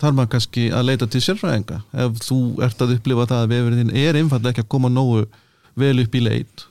þarf 0.00 0.16
maður 0.16 0.32
kannski 0.34 0.66
að 0.74 0.88
leita 0.88 1.06
til 1.08 1.22
sérfræðinga. 1.22 1.78
Ef 2.02 2.18
þú 2.24 2.38
ert 2.64 2.80
að 2.82 2.96
upplifa 2.96 3.28
það 3.30 3.44
að 3.44 3.52
vefurinn 3.54 3.94
er 3.94 4.18
einfallega 4.18 4.54
ekki 4.54 4.64
að 4.64 4.72
koma 4.74 4.90
nógu 4.92 5.22
vel 5.78 5.94
upp 6.02 6.16
í 6.16 6.24
leit. 6.24 6.64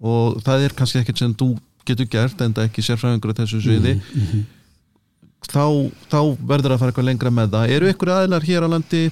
Og 0.00 0.38
það 0.46 0.68
er 0.68 0.76
kannski 0.78 1.00
ekkert 1.02 1.20
sem 1.20 1.34
þú 1.34 1.50
getur 1.88 2.08
gert 2.12 2.40
en 2.44 2.54
það 2.56 2.70
ekki 2.70 2.84
sérfræðingur 2.86 3.34
á 3.34 3.38
þessu 3.42 3.60
sviði. 3.64 3.98
Mm 3.98 4.26
-hmm 4.30 4.48
þá, 5.48 5.64
þá 6.12 6.20
verður 6.52 6.74
að 6.74 6.82
fara 6.82 6.92
eitthvað 6.92 7.08
lengra 7.08 7.34
með 7.34 7.54
það 7.56 7.74
eru 7.76 7.92
ykkur 7.94 8.14
aðlar 8.16 8.48
hér 8.48 8.66
á 8.66 8.72
landi 8.74 9.04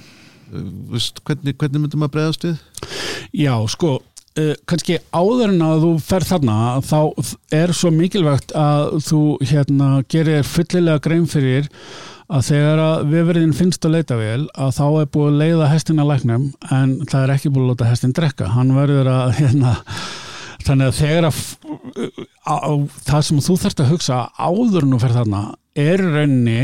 Vist, 0.89 1.19
hvernig, 1.27 1.53
hvernig 1.61 1.83
myndum 1.83 2.05
að 2.07 2.13
bregðast 2.15 2.45
við? 2.47 2.61
Já, 3.37 3.53
sko 3.69 3.99
uh, 3.99 4.53
kannski 4.69 4.97
áður 5.13 5.51
en 5.51 5.65
að 5.65 5.83
þú 5.83 5.91
fer 6.01 6.25
þarna 6.25 6.55
þá 6.85 7.01
er 7.53 7.73
svo 7.77 7.91
mikilvægt 7.93 8.53
að 8.57 8.95
þú 9.05 9.21
hérna 9.45 9.89
gerir 10.09 10.47
fullilega 10.47 11.03
grein 11.05 11.27
fyrir 11.29 11.69
að 12.29 12.45
þegar 12.51 12.81
að 12.83 13.05
viðverðin 13.09 13.55
finnst 13.57 13.85
að 13.85 13.95
leita 13.97 14.17
vel 14.19 14.41
að 14.53 14.73
þá 14.77 14.85
er 14.87 15.11
búið 15.13 15.29
að 15.29 15.39
leiða 15.43 15.69
hestin 15.71 16.01
að 16.01 16.11
læknum 16.11 16.49
en 16.77 16.97
það 17.09 17.23
er 17.23 17.35
ekki 17.35 17.53
búið 17.53 17.63
að 17.63 17.71
láta 17.73 17.89
hestin 17.89 18.15
drekka 18.17 18.49
hann 18.53 18.73
verður 18.77 19.09
að 19.13 19.31
hérna 19.39 19.75
þannig 20.69 20.91
að 20.91 20.99
þegar 20.99 21.27
að, 21.29 21.39
að, 22.45 22.59
að 22.59 22.83
það 23.07 23.25
sem 23.27 23.41
þú 23.45 23.55
þarfst 23.63 23.81
að 23.83 23.91
hugsa 23.93 24.19
áður 24.37 24.85
en 24.85 24.93
þú 24.93 25.01
fer 25.03 25.15
þarna 25.17 25.41
er 25.79 26.03
raunni 26.05 26.61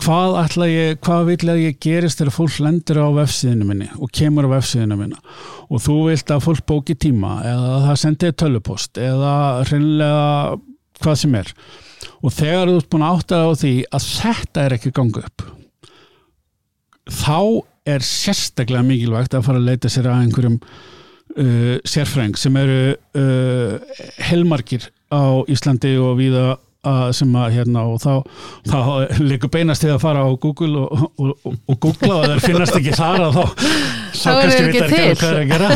hvað 0.00 0.36
ætla 0.40 0.68
ég, 0.70 0.98
hvað 1.04 1.26
vil 1.30 1.50
að 1.52 1.62
ég 1.64 1.80
gerist 1.82 2.20
þegar 2.20 2.36
fólk 2.36 2.60
lendur 2.64 3.00
á 3.02 3.08
vefsíðinu 3.18 3.66
minni 3.68 3.88
og 3.98 4.12
kemur 4.14 4.48
á 4.48 4.54
vefsíðinu 4.56 4.98
minna 5.00 5.18
og 5.68 5.82
þú 5.82 5.98
vilt 6.08 6.32
að 6.34 6.44
fólk 6.46 6.64
bóki 6.70 6.96
tíma 6.98 7.36
eða 7.46 7.80
það 7.88 8.00
sendir 8.04 8.36
tölupost 8.38 9.00
eða 9.02 9.34
hreinlega 9.68 10.56
hvað 11.02 11.18
sem 11.20 11.34
er. 11.36 11.50
Og 12.24 12.32
þegar 12.32 12.70
þú 12.70 12.78
ert 12.78 12.90
búin 12.92 13.04
að 13.04 13.18
átta 13.18 13.42
á 13.44 13.50
því 13.60 13.74
að 13.90 14.08
þetta 14.14 14.64
er 14.64 14.76
ekki 14.78 14.94
gangu 14.94 15.24
upp 15.24 15.46
þá 17.10 17.64
er 17.84 18.04
sérstaklega 18.04 18.84
mikilvægt 18.86 19.34
að 19.36 19.46
fara 19.48 19.60
að 19.60 19.68
leita 19.68 19.90
sér 19.92 20.08
að 20.08 20.22
einhverjum 20.24 20.60
uh, 21.38 21.78
sérfræng 21.88 22.36
sem 22.40 22.56
eru 22.60 22.94
uh, 22.94 23.96
helmarkir 24.30 24.90
á 25.12 25.42
Íslandi 25.50 25.96
og 26.00 26.18
viða 26.20 26.54
sem 27.16 27.30
að 27.40 27.54
hérna 27.54 27.86
og 27.88 28.00
þá, 28.02 28.26
þá 28.68 28.78
líka 29.24 29.48
beinast 29.48 29.80
þið 29.80 29.94
að 29.94 30.02
fara 30.02 30.24
á 30.28 30.28
Google 30.36 30.82
og, 30.82 31.04
og, 31.16 31.30
og, 31.48 31.54
og 31.64 31.78
googla 31.80 32.18
og 32.18 32.26
það 32.28 32.42
finnast 32.44 32.76
ekki 32.76 32.92
þar 32.92 33.22
og 33.24 33.38
þá 33.38 33.94
þá 34.14 34.30
kannski 34.40 34.64
ekki 34.64 34.80
hvað 34.80 35.20
það 35.20 35.30
er 35.30 35.40
að 35.40 35.52
gera. 35.52 35.68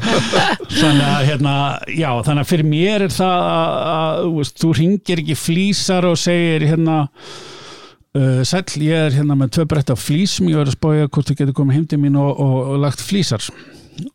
Þannig 0.80 1.06
að 1.06 1.26
hérna 1.30 1.54
já 1.90 2.08
þannig 2.26 2.42
að 2.42 2.50
fyrir 2.50 2.70
mér 2.70 3.06
er 3.06 3.14
það 3.16 3.46
að, 3.50 3.76
að 3.92 4.32
veist, 4.36 4.56
þú 4.62 4.72
ringir 4.80 5.22
ekki 5.22 5.38
flýsar 5.40 6.08
og 6.10 6.18
segir 6.20 6.66
hérna 6.72 6.98
uh, 7.06 8.42
sæl 8.50 8.64
ég 8.82 9.06
er 9.06 9.16
hérna 9.20 9.38
með 9.38 9.56
tvö 9.56 9.68
brett 9.72 9.94
af 9.94 10.02
flýsum 10.02 10.50
ég 10.50 10.60
verður 10.60 10.74
að 10.74 10.78
spója 10.78 11.08
hvort 11.08 11.30
þú 11.30 11.38
getur 11.40 11.58
komið 11.62 11.80
heimdi 11.80 12.00
mín 12.02 12.20
og 12.20 12.76
lagt 12.82 13.04
flýsar 13.04 13.46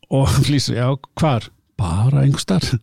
og 0.09 0.29
flýsar, 0.45 0.77
já 0.79 0.87
hvar? 1.19 1.49
bara 1.81 2.23
einhver 2.25 2.41
starf 2.41 2.71
þú, 2.71 2.79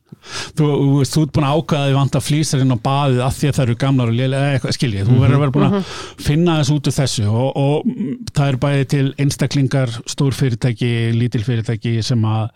þú, 0.58 0.68
þú 1.06 1.22
ert 1.22 1.34
búin 1.36 1.46
að 1.46 1.58
ákvæða 1.58 1.80
að 1.80 1.88
þið 1.88 1.96
vant 1.98 2.16
að 2.18 2.24
flýsa 2.26 2.60
inn 2.62 2.74
á 2.74 2.78
baðið 2.88 3.20
af 3.24 3.36
því 3.36 3.48
að 3.48 3.56
það 3.56 3.64
eru 3.64 3.76
gamlar 3.82 4.10
og 4.10 4.16
liðlega 4.18 4.72
skiljið, 4.76 5.08
þú 5.08 5.18
verður 5.22 5.36
að 5.36 5.42
vera 5.44 5.54
búin 5.54 5.66
að 5.68 5.76
mhm. 5.76 5.92
finna 6.28 6.56
þess 6.58 6.72
út 6.74 6.90
af 6.90 6.98
þessu 6.98 7.26
og, 7.28 7.60
og 7.62 7.92
það 8.32 8.50
er 8.50 8.58
bæði 8.64 8.88
til 8.94 9.04
einstaklingar 9.24 9.94
stór 10.14 10.38
fyrirtæki, 10.38 10.90
lítil 11.16 11.44
fyrirtæki 11.46 11.94
sem 12.06 12.26
að 12.28 12.48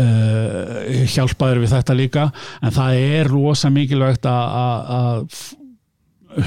uh, 0.00 1.04
hjálpaður 1.14 1.62
við 1.64 1.76
þetta 1.76 1.98
líka 2.00 2.26
en 2.62 2.76
það 2.78 3.02
er 3.04 3.32
rosa 3.32 3.72
mikilvægt 3.74 4.28
að 4.30 5.28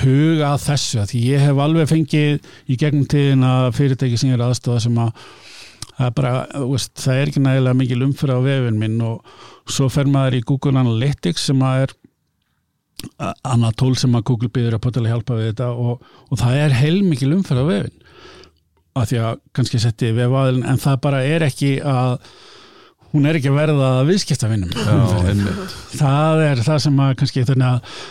huga 0.03 0.53
að 0.53 0.65
þessu, 0.67 1.05
því 1.09 1.19
ég 1.31 1.45
hef 1.47 1.61
alveg 1.63 1.87
fengið 1.89 2.49
í 2.69 2.75
gegnum 2.77 3.07
tíðin 3.09 3.45
að 3.47 3.71
fyrirtæki 3.77 4.19
sem 4.21 4.33
er 4.35 4.43
aðstofa 4.45 4.83
sem 4.83 4.99
að 5.01 5.13
það 5.99 6.07
er 6.07 6.15
bara, 6.15 6.33
veist, 6.71 6.93
það 7.03 7.21
er 7.21 7.31
ekki 7.31 7.43
nægilega 7.43 7.79
mikil 7.79 8.03
umfyrir 8.07 8.39
á 8.39 8.41
vefin 8.45 8.79
minn 8.79 8.99
og 9.03 9.33
svo 9.69 9.89
fer 9.91 10.07
maður 10.09 10.39
í 10.39 10.45
Google 10.47 10.79
Analytics 10.79 11.49
sem 11.49 11.63
að 11.65 11.85
er 11.85 11.95
annað 13.47 13.75
tól 13.79 13.95
sem 13.99 14.15
að 14.15 14.27
Google 14.31 14.51
byrður 14.55 14.77
að 14.77 14.85
potala 14.85 15.11
hjálpa 15.11 15.39
við 15.39 15.51
þetta 15.51 15.71
og, 15.71 16.05
og 16.29 16.39
það 16.39 16.61
er 16.63 16.77
heilmikil 16.79 17.33
umfyrir 17.37 17.67
á 17.67 17.71
vefin 17.71 18.05
að 18.99 19.11
því 19.11 19.19
að 19.23 19.41
kannski 19.55 19.81
setti 19.83 20.13
vefaðilin 20.17 20.67
en 20.67 20.81
það 20.81 21.01
bara 21.05 21.19
er 21.27 21.45
ekki 21.45 21.73
að 21.85 22.15
hún 23.13 23.25
er 23.25 23.39
ekki 23.39 23.51
að 23.51 23.59
verða 23.59 23.91
að 23.99 24.09
viðskipta 24.11 24.49
vinnum 24.51 24.71
það 25.99 26.45
er 26.45 26.63
það 26.65 26.81
sem 26.85 27.03
að 27.03 27.13
kannski 27.21 27.45
þannig 27.47 27.69
að 27.69 28.01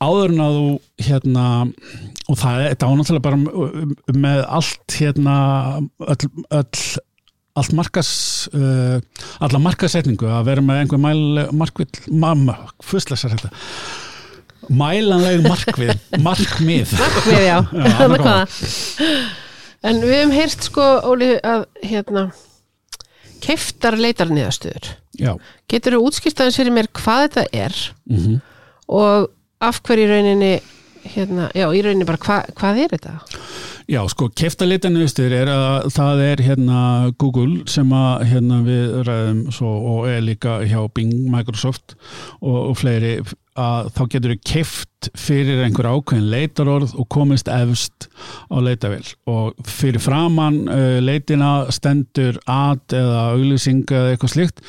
áður 0.00 0.32
en 0.34 0.42
að 0.44 0.56
þú 0.56 0.66
hérna 1.06 1.46
og 2.30 2.38
það 2.40 2.60
er 2.60 2.74
þetta 2.74 2.90
ánáttúrulega 2.90 3.24
bara 3.26 4.16
með 4.24 4.42
allt 4.58 4.96
hérna 4.96 5.36
öll, 6.06 6.30
öll 6.60 6.84
allt 7.60 7.74
markas 7.76 8.10
uh, 8.56 8.98
alla 9.44 9.60
markasetningu 9.62 10.28
að 10.30 10.46
vera 10.48 10.64
með 10.64 10.82
einhver 10.82 11.02
mæl 11.02 11.46
markvið, 11.62 12.00
mamma, 12.10 12.56
fyrstlæsar 12.84 13.36
þetta? 13.36 13.52
Mælanleg 14.70 15.44
markvið 15.46 15.94
markmið. 16.28 16.94
Markmið, 17.00 17.44
já, 17.46 17.58
já 17.90 19.16
en 19.88 20.00
við 20.04 20.16
hefum 20.18 20.36
heyrt 20.36 20.66
sko 20.68 20.86
Óli 21.08 21.32
að 21.38 21.66
hérna 21.86 22.28
keftar 23.40 23.96
leitar 24.00 24.32
niðarstöður 24.32 24.92
getur 25.70 25.96
þú 25.96 26.08
útskýrtaðins 26.08 26.58
fyrir 26.60 26.74
mér 26.74 26.88
hvað 26.96 27.26
þetta 27.26 27.44
er? 27.52 27.78
Mm 28.08 28.18
-hmm. 28.18 28.40
og 28.88 29.30
af 29.60 29.80
hverju 29.84 30.08
rauninni 30.08 30.60
hérna, 31.04 31.50
já, 31.54 31.66
í 31.72 31.82
rauninni 31.82 32.08
bara 32.08 32.20
hva, 32.20 32.44
hvað 32.56 32.84
er 32.84 32.94
þetta? 32.96 33.14
Já, 33.90 34.04
sko, 34.06 34.28
keftalitanuðstur 34.38 35.32
er 35.34 35.48
að 35.50 35.88
það 35.90 36.20
er 36.22 36.40
hérna 36.46 36.80
Google 37.18 37.64
sem 37.70 37.90
að 37.90 38.20
hérna 38.30 38.60
við 38.62 38.92
ræðum 39.08 39.40
svo, 39.50 39.70
og 39.90 40.04
er 40.06 40.20
líka 40.22 40.60
hjá 40.62 40.84
Bing, 40.94 41.10
Microsoft 41.32 41.96
og, 42.38 42.68
og 42.68 42.76
fleiri 42.78 43.16
að 43.58 43.88
þá 43.96 44.02
getur 44.12 44.34
við 44.36 44.44
keft 44.46 45.08
fyrir 45.18 45.64
einhver 45.64 45.88
ákveðin 45.90 46.30
leitarorð 46.30 46.94
og 47.02 47.08
komist 47.10 47.50
efst 47.50 48.06
á 48.46 48.62
leitavel 48.62 49.02
og 49.26 49.58
fyrir 49.66 49.98
framann 50.04 50.62
uh, 50.70 51.00
leitina 51.02 51.66
stendur 51.74 52.38
ad 52.46 52.94
eða 52.94 53.32
auglýsing 53.34 53.90
eða 53.90 54.14
eitthvað 54.14 54.36
slikt 54.36 54.62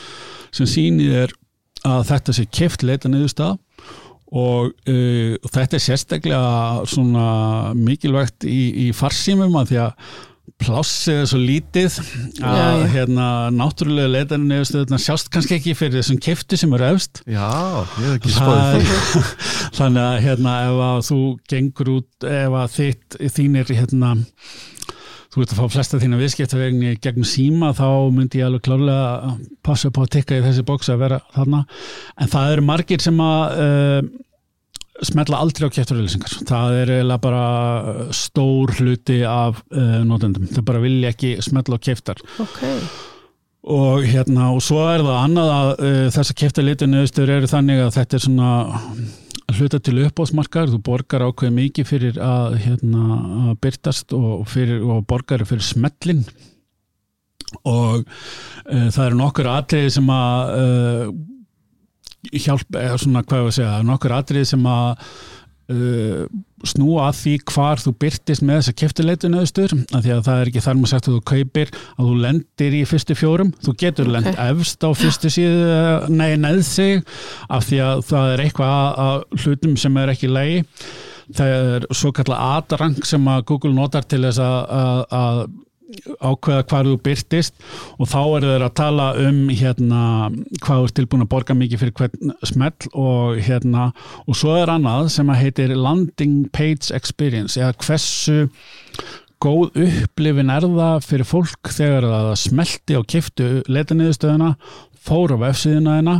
sem 0.50 0.66
sýnir 0.66 1.28
er 1.28 1.38
að 1.86 2.08
þetta 2.10 2.40
sé 2.40 2.50
keft 2.50 2.90
leitanuðstað 2.90 3.60
og 4.32 4.72
uh, 4.88 5.38
þetta 5.52 5.78
er 5.78 5.84
sérstaklega 5.84 6.84
svona 6.90 7.30
mikilvægt 7.76 8.48
í, 8.48 8.62
í 8.88 8.92
farsímum 8.96 9.58
að 9.60 9.74
því 9.74 9.82
að 9.86 10.12
plássið 10.62 11.20
er 11.22 11.30
svo 11.30 11.40
lítið 11.42 11.96
að 12.46 12.84
hérna 12.94 13.28
náttúrulega 13.56 14.12
leitarinn 14.12 14.54
eða 14.60 15.00
sjást 15.02 15.32
kannski 15.34 15.58
ekki 15.58 15.76
fyrir 15.78 16.00
þessum 16.00 16.20
keftu 16.22 16.60
sem 16.60 16.74
eru 16.78 16.90
efst. 16.92 17.24
Já, 17.26 17.48
ég 18.02 18.06
hef 18.06 18.18
ekki 18.20 18.34
spáðið 18.36 18.92
því. 18.92 19.24
Þannig 19.80 20.04
að 20.04 20.20
hérna 20.28 20.58
ef 20.68 20.84
að 20.88 21.00
þú 21.10 21.22
gengur 21.54 21.94
út 21.96 22.30
ef 22.30 22.60
að 22.62 22.76
þitt 22.78 23.20
þínir 23.38 23.74
hérna 23.80 24.14
þú 25.32 25.44
ert 25.44 25.54
að 25.54 25.62
fá 25.62 25.76
flesta 25.76 26.00
þína 26.02 26.20
viðskiptavegni 26.20 26.98
gegn 27.04 27.28
síma 27.28 27.72
þá 27.78 27.88
myndi 28.12 28.42
ég 28.42 28.50
alveg 28.50 28.66
klárlega 28.66 29.36
passa 29.64 29.88
upp 29.88 30.02
á 30.02 30.04
að 30.04 30.12
tikka 30.18 30.40
í 30.40 30.44
þessi 30.44 30.66
bóks 30.68 30.92
að 30.92 31.06
vera 31.06 31.22
þarna. 31.36 31.62
En 32.20 32.32
það 32.32 32.56
eru 32.56 32.66
margir 32.68 33.04
sem 33.04 33.22
að 33.24 33.62
uh, 33.64 34.10
smetla 35.08 35.40
aldrei 35.42 35.70
á 35.72 35.76
kæfturauðlýsingar 35.78 36.36
það 36.50 36.76
er 36.82 36.92
eiginlega 36.98 37.24
bara 37.24 37.46
stór 38.16 38.76
hluti 38.80 39.22
af 39.28 39.64
uh, 39.72 40.02
notendum. 40.08 40.50
Þau 40.52 40.66
bara 40.68 40.84
vilja 40.84 41.14
ekki 41.16 41.38
smetla 41.44 41.80
á 41.80 41.86
kæftar 41.88 42.20
okay. 42.44 42.84
og 43.72 44.04
hérna 44.04 44.52
og 44.52 44.62
svo 44.66 44.84
er 44.92 45.06
það 45.08 45.24
annað 45.24 45.56
að 45.56 45.72
uh, 45.72 46.06
þess 46.18 46.36
að 46.36 46.40
kæftarlitunni 46.44 47.06
eru 47.08 47.52
þannig 47.56 47.86
að 47.86 47.98
þetta 48.02 48.20
er 48.20 48.28
svona 48.28 48.54
hluta 49.58 49.80
til 49.84 49.98
uppbóðsmarkar, 50.06 50.72
þú 50.72 50.80
borgar 50.86 51.26
ákveð 51.28 51.54
mikið 51.58 51.90
fyrir 51.90 52.22
að, 52.24 52.58
hérna, 52.66 53.18
að 53.50 53.60
byrtast 53.66 54.16
og, 54.18 54.46
fyrir, 54.52 54.82
og 54.86 55.04
borgar 55.10 55.44
fyrir 55.50 55.66
smellin 55.66 56.24
og 57.68 58.06
uh, 58.06 58.88
það 58.94 59.06
eru 59.10 59.20
nokkur 59.20 59.52
atriði 59.52 59.92
sem 59.98 60.10
að 60.16 60.56
hjálp 62.30 62.78
eða 62.78 62.98
svona 63.02 63.24
hvað 63.26 63.42
ég 63.42 63.50
að 63.50 63.56
segja, 63.58 63.78
nokkur 63.86 64.14
atrið 64.16 64.50
sem 64.52 64.66
að 64.70 65.08
uh, 65.72 66.24
snúa 66.68 67.08
að 67.10 67.20
því 67.22 67.34
hvar 67.52 67.82
þú 67.82 67.94
byrtist 68.04 68.44
með 68.46 68.60
þessa 68.60 68.74
keftileitunöðustur, 68.82 69.76
af 69.98 70.04
því 70.06 70.12
að 70.16 70.24
það 70.28 70.42
er 70.42 70.52
ekki 70.52 70.64
þar 70.68 70.78
maður 70.80 70.92
sagt 70.94 71.08
að 71.10 71.16
þú 71.16 71.22
kaupir 71.32 71.72
að 71.96 72.10
þú 72.10 72.18
lendir 72.26 72.76
í 72.78 72.82
fyrstu 72.92 73.18
fjórum, 73.18 73.54
þú 73.66 73.76
getur 73.82 74.12
Ok. 74.12 74.14
lend 74.18 74.30
efst 74.46 74.86
á 74.86 74.90
fyrstu 74.94 75.32
síðu, 75.34 76.12
nei, 76.14 76.36
neð 76.38 76.62
sig 76.68 77.02
af 77.50 77.66
því 77.70 77.82
að 77.88 78.04
það 78.12 78.36
er 78.36 78.46
eitthvað 78.46 79.02
að, 79.08 79.26
hlutum 79.46 79.78
sem 79.82 79.98
er 80.04 80.14
ekki 80.14 80.30
lægi 80.32 80.62
það 81.32 81.52
er 81.56 81.86
svo 81.96 82.12
kallar 82.16 82.46
adrang 82.60 82.98
sem 83.08 83.28
að 83.32 83.46
Google 83.50 83.74
notar 83.78 84.04
til 84.04 84.22
þess 84.26 84.42
að 84.44 85.46
ákveða 86.22 86.66
hvar 86.72 86.90
þú 86.90 86.98
byrtist 87.06 87.56
og 87.98 88.10
þá 88.12 88.20
eru 88.22 88.52
þeir 88.52 88.66
að 88.68 88.76
tala 88.80 89.08
um 89.22 89.42
hérna 89.50 90.04
hvað 90.62 90.82
þú 90.82 90.86
ert 90.86 90.98
tilbúin 91.00 91.26
að 91.26 91.32
borga 91.34 91.58
mikið 91.58 91.84
fyrir 91.84 91.98
hvern 92.00 92.36
smell 92.48 92.92
og 92.92 93.42
hérna 93.48 93.90
og 94.26 94.38
svo 94.38 94.56
er 94.60 94.72
annað 94.74 95.12
sem 95.16 95.32
að 95.32 95.42
heitir 95.46 95.76
landing 95.76 96.46
page 96.56 96.94
experience 96.96 97.60
eða 97.60 97.76
hversu 97.82 98.48
góð 99.42 99.82
upplifin 99.82 100.54
er 100.54 100.68
það 100.70 101.08
fyrir 101.08 101.28
fólk 101.28 101.74
þegar 101.74 102.08
það 102.12 102.32
smelti 102.44 102.98
og 103.00 103.08
kiftu 103.10 103.50
leitaniðustöðuna, 103.72 104.54
fór 105.02 105.34
á 105.34 105.38
vefsíðuna 105.48 105.98
þeina 105.98 106.16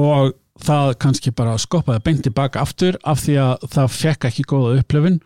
og 0.00 0.34
það 0.62 0.92
kannski 1.02 1.32
bara 1.36 1.56
skoppaði 1.60 2.02
beint 2.06 2.22
tilbaka 2.24 2.62
aftur 2.64 2.96
af 3.04 3.20
því 3.24 3.36
að 3.42 3.66
það 3.74 3.96
fekk 3.96 4.28
ekki 4.30 4.44
góða 4.48 4.76
upplifin 4.80 5.18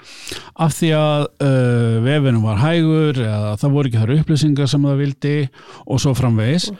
af 0.59 0.75
því 0.79 0.93
að 0.99 1.27
uh, 1.47 1.99
vefinu 2.07 2.43
var 2.45 2.63
hægur 2.65 3.21
eða 3.25 3.57
það 3.61 3.77
voru 3.77 3.91
ekki 3.91 4.03
þar 4.03 4.15
upplýsingar 4.19 4.71
sem 4.73 4.89
það 4.89 5.03
vildi 5.05 5.35
og 5.87 6.03
svo 6.03 6.15
framvegis. 6.19 6.71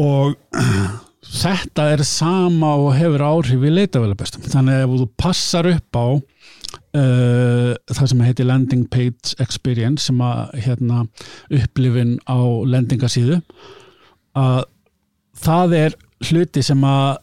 Og 0.00 0.34
þetta 1.42 1.88
er 1.94 2.04
sama 2.08 2.74
og 2.80 2.94
hefur 2.98 3.26
áhrif 3.28 3.64
í 3.64 3.72
leitavælabestum 3.72 4.44
þannig 4.48 4.78
að 4.78 4.86
ef 4.86 4.96
þú 5.02 5.08
passar 5.20 5.70
upp 5.70 6.00
á 6.00 6.06
uh, 6.08 7.72
það 7.92 8.10
sem 8.12 8.24
heitir 8.26 8.48
landing 8.48 8.86
page 8.90 9.36
experience 9.42 10.08
sem 10.08 10.20
að 10.24 10.54
hérna, 10.66 11.04
upplifin 11.52 12.16
á 12.28 12.40
lendingasíðu 12.68 13.40
að 14.38 14.64
það 15.44 15.76
er 15.78 15.96
hluti 16.24 16.62
sem 16.64 16.82
að 16.86 17.20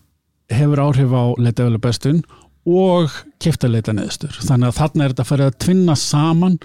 hefur 0.58 0.84
áhrif 0.86 1.14
á 1.16 1.24
leitavælabestun 1.42 2.24
og 2.72 3.14
kiptaleita 3.42 3.96
neðstur 3.98 4.36
þannig 4.44 4.70
að 4.70 4.78
þarna 4.82 5.06
er 5.06 5.14
þetta 5.14 5.26
að 5.26 5.32
fara 5.32 5.48
að 5.50 5.60
tvinna 5.66 5.96
saman 5.98 6.60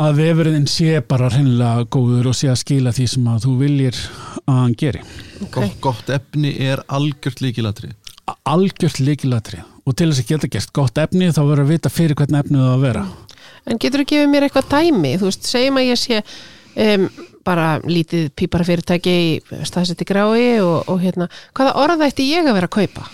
að 0.00 0.20
vefurinn 0.22 0.68
sé 0.70 1.00
bara 1.04 1.28
hreinlega 1.32 1.88
góður 1.92 2.30
og 2.30 2.36
sé 2.38 2.48
að 2.48 2.62
skila 2.62 2.92
því 2.96 3.08
sem 3.12 3.26
að 3.28 3.42
þú 3.44 3.56
viljir 3.60 3.98
að 4.46 4.60
hann 4.62 4.76
geri. 4.80 5.02
Gott, 5.52 5.74
gott 5.84 6.12
efni 6.14 6.54
er 6.64 6.80
algjört 6.88 7.42
líkilatri 7.44 7.90
algjört 8.48 9.00
líkilatri 9.00 9.60
og 9.86 9.96
til 9.96 10.10
þess 10.10 10.22
að 10.22 10.30
geta 10.30 10.50
gert 10.54 10.72
gott 10.76 11.00
efni 11.02 11.30
þá 11.32 11.42
verður 11.42 11.64
að 11.64 11.72
vita 11.74 11.92
fyrir 11.92 12.18
hvernig 12.18 12.44
efnið 12.44 12.62
það 12.62 12.72
að 12.74 12.84
vera. 12.84 13.04
En 13.66 13.80
getur 13.80 14.02
þú 14.02 14.08
gefið 14.12 14.30
mér 14.32 14.46
eitthvað 14.46 14.70
dæmi? 14.70 15.12
Þú 15.20 15.28
veist, 15.28 15.48
segjum 15.50 15.80
að 15.80 15.88
ég 15.88 16.00
sé 16.00 16.20
um, 16.20 17.06
bara 17.46 17.80
lítið 17.86 18.28
pípara 18.36 18.66
fyrirtæki 18.68 19.16
í 19.16 19.64
staðsetti 19.66 20.06
grái 20.08 20.60
og, 20.62 20.88
og 20.90 21.00
hérna, 21.02 21.28
hvaða 21.56 21.76
orða 21.82 22.08
ætti 22.10 22.28
ég 22.30 22.48
að 22.48 22.58
vera 22.58 22.70
að 22.70 22.76
kaupa? 22.78 23.08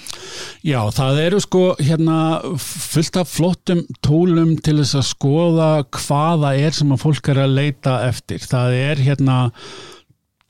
Já, 0.67 0.81
það 0.93 1.21
eru 1.23 1.41
sko 1.43 1.65
hérna 1.79 2.21
fullt 2.61 3.19
af 3.21 3.31
flottum 3.31 3.83
tólum 4.05 4.57
til 4.59 4.79
þess 4.81 4.99
að 4.99 5.11
skoða 5.11 5.73
hvaða 5.95 6.55
er 6.59 6.77
sem 6.77 6.95
að 6.95 7.05
fólk 7.05 7.31
er 7.33 7.45
að 7.45 7.59
leita 7.61 8.01
eftir. 8.09 8.43
Það 8.43 8.79
er 8.81 9.05
hérna 9.07 9.37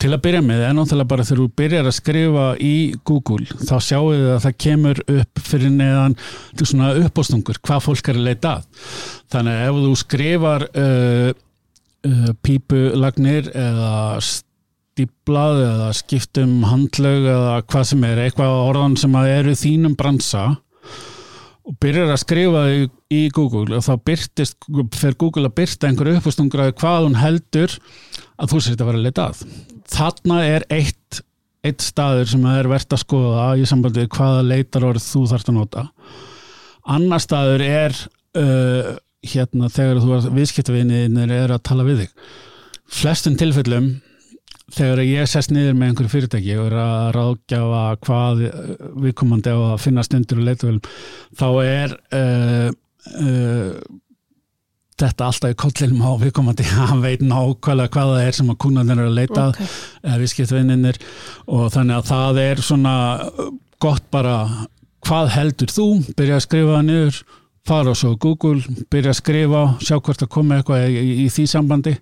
til 0.00 0.12
að 0.12 0.22
byrja 0.26 0.42
með, 0.44 0.62
en 0.66 0.76
náttúrulega 0.76 1.08
bara 1.08 1.24
þegar 1.24 1.40
þú 1.40 1.46
byrjar 1.56 1.86
að 1.88 1.96
skrifa 1.96 2.46
í 2.60 2.74
Google 3.08 3.46
þá 3.64 3.76
sjáu 3.80 4.10
þið 4.10 4.26
að 4.34 4.42
það 4.44 4.58
kemur 4.64 5.00
upp 5.14 5.42
fyrir 5.46 5.72
neðan 5.72 6.16
til 6.56 6.68
svona 6.68 6.90
uppástungur 7.00 7.60
hvað 7.64 7.84
fólk 7.86 8.10
er 8.12 8.20
að 8.20 8.28
leita 8.28 8.52
að. 8.58 8.66
Þannig 9.32 9.56
að 9.56 9.68
ef 9.70 9.80
þú 9.86 9.94
skrifar 10.02 10.66
uh, 10.68 11.30
pípulagnir 12.46 13.50
eða 13.54 14.20
stíplað 14.24 15.62
eða 15.64 15.88
skiptum 15.96 16.62
handlög 16.66 17.26
eða 17.28 17.58
hvað 17.68 17.88
sem 17.90 18.06
er, 18.08 18.22
eitthvað 18.24 18.62
orðan 18.68 18.96
sem 19.00 19.18
að 19.18 19.32
eru 19.34 19.56
þínum 19.58 19.96
bransa 19.98 20.46
og 21.66 21.74
byrjar 21.82 22.12
að 22.14 22.22
skrifa 22.22 22.64
í, 22.70 22.82
í 23.10 23.22
Google 23.34 23.78
og 23.78 23.84
þá 23.84 23.94
byrtist, 24.06 24.58
fer 24.94 25.16
Google 25.18 25.48
að 25.48 25.56
byrta 25.60 25.88
einhverju 25.90 26.20
uppástungur 26.20 26.62
að 26.62 26.76
hvað 26.80 27.08
hún 27.08 27.18
heldur 27.18 27.74
að 28.36 28.52
þú 28.52 28.60
sért 28.62 28.82
að 28.82 28.90
vera 28.90 29.00
að 29.00 29.08
leita 29.08 29.26
að. 29.30 29.40
Þarna 29.96 30.38
er 30.46 30.66
eitt, 30.74 31.20
eitt 31.66 31.82
staður 31.82 32.30
sem 32.30 32.46
er 32.52 32.70
verðt 32.70 32.94
að 32.94 33.02
skoða 33.02 33.48
í 33.58 33.66
sambandi 33.68 34.04
við 34.04 34.12
hvaða 34.14 34.46
leitarorð 34.46 35.02
þú 35.02 35.24
þarft 35.32 35.50
að 35.50 35.58
nota. 35.58 35.84
Annar 36.96 37.22
staður 37.22 37.66
er 37.66 37.98
uh, 38.38 38.94
hérna 39.34 39.70
þegar 39.72 40.02
þú 40.02 40.34
viðskiptavinniðinir 40.36 41.34
er 41.36 41.54
að 41.56 41.64
tala 41.68 41.86
við 41.86 42.04
þig. 42.04 42.26
Flestum 42.96 43.36
tilfellum 43.38 43.90
þegar 44.74 45.02
ég 45.06 45.28
sest 45.30 45.52
niður 45.54 45.76
með 45.78 45.92
einhverju 45.92 46.12
fyrirtæki 46.12 46.56
og 46.58 46.70
er 46.70 46.78
að 46.82 47.04
ráðgjafa 47.16 47.82
hvað 48.02 48.40
viðkomandi 49.04 49.54
á 49.54 49.58
að 49.58 49.84
finna 49.84 50.04
stundur 50.06 50.40
og 50.42 50.48
leitavölum 50.48 50.88
þá 51.38 51.46
er 51.62 51.94
uh, 52.18 52.70
uh, 53.22 53.76
þetta 54.96 55.28
alltaf 55.28 55.52
í 55.52 55.58
kollinum 55.62 56.02
á 56.02 56.10
viðkomandi 56.24 56.66
hann 56.90 57.04
veit 57.04 57.22
nákvæmlega 57.22 57.92
hvað 57.94 58.12
það 58.14 58.24
er 58.24 58.38
sem 58.40 58.50
að 58.50 58.60
kúnarnir 58.64 59.02
er 59.04 59.10
að 59.10 59.18
leita 59.20 59.44
að, 59.44 59.54
Ok. 59.54 59.76
eða 60.02 60.20
viðskiptvinninir 60.24 61.00
og 61.46 61.66
þannig 61.76 62.00
að 62.00 62.10
það 62.10 62.42
er 62.46 62.64
svona 62.66 62.96
gott 63.86 64.06
bara 64.10 64.36
hvað 65.06 65.34
heldur 65.36 65.70
þú, 65.70 65.88
byrja 66.18 66.40
að 66.40 66.46
skrifa 66.48 66.74
það 66.74 66.86
niður 66.88 67.22
fara 67.66 67.94
svo 67.98 68.14
Google, 68.20 68.62
byrja 68.92 69.12
að 69.14 69.20
skrifa 69.20 69.62
sjá 69.82 69.96
hvort 69.98 70.22
það 70.22 70.32
komi 70.36 70.56
eitthvað 70.56 70.86
í, 70.90 71.06
í, 71.24 71.28
því 71.32 71.46
sambandi. 71.50 71.96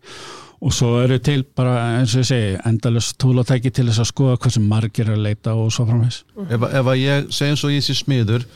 Og 0.64 0.72
svo 0.72 0.94
eru 1.03 1.18
til 1.20 1.42
bara 1.57 1.74
eins 1.98 2.14
og 2.14 2.22
ég 2.22 2.29
segi, 2.31 2.53
endalust 2.68 3.18
tólatæki 3.20 3.72
til 3.74 3.88
þess 3.90 4.05
að 4.05 4.11
skoða 4.12 4.53
sem 4.55 4.68
margir 4.68 5.11
að 5.12 5.24
leita 5.27 5.57
og 5.59 5.72
svo 5.74 5.85
framvegs. 5.88 6.22
ef, 6.48 6.62
ef 6.70 6.92
að 6.94 7.03
ég 7.03 7.27
segjum 7.35 7.59
svo 7.61 7.72
ég 7.72 7.85
sé 7.85 7.96
smiður 7.98 8.46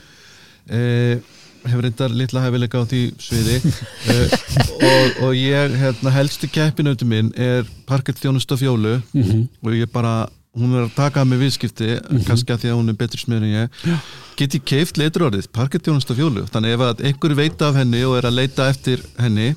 eh, 0.73 1.19
hefur 1.67 1.85
reyndar 1.85 2.15
litla 2.15 2.45
hefileika 2.47 2.81
á 2.81 2.85
því 2.89 3.03
sviði 3.21 3.59
eh, 4.15 4.39
og, 4.79 5.21
og 5.27 5.37
ég 5.37 5.77
hérna, 5.83 6.15
helstu 6.15 6.49
keppinautu 6.53 7.09
minn 7.09 7.33
er 7.37 7.67
af 7.89 8.59
fjólu. 8.63 9.01
Mm 9.13 9.49
og 9.63 9.75
ég 9.75 9.91
bara, 9.93 10.29
hún 10.57 10.73
er 10.75 10.87
að 10.87 10.97
taka 10.97 11.25
með 11.25 11.45
viðskipti 11.45 11.99
kannski 12.25 12.53
að 12.53 12.65
því 12.65 12.73
að 12.73 12.79
hún 12.81 12.89
er 12.89 12.97
betri 12.97 13.21
smiður 13.21 13.45
en 13.45 13.55
ég. 13.55 13.85
Já. 13.85 13.99
Get 14.39 14.55
ég 14.57 14.63
keift 14.69 14.99
leiturorðið 15.01 15.49
parkett 15.55 15.83
þjónust 15.89 16.11
af 16.13 16.19
fjólu 16.21 16.45
þannig 16.53 16.75
ef 16.77 16.83
að 16.89 17.03
einhver 17.09 17.35
veit 17.39 17.63
af 17.67 17.75
henni 17.79 18.03
og 18.07 18.17
er 18.21 18.29
að 18.31 18.37
leita 18.39 18.69
eftir 18.73 19.03
henni 19.19 19.49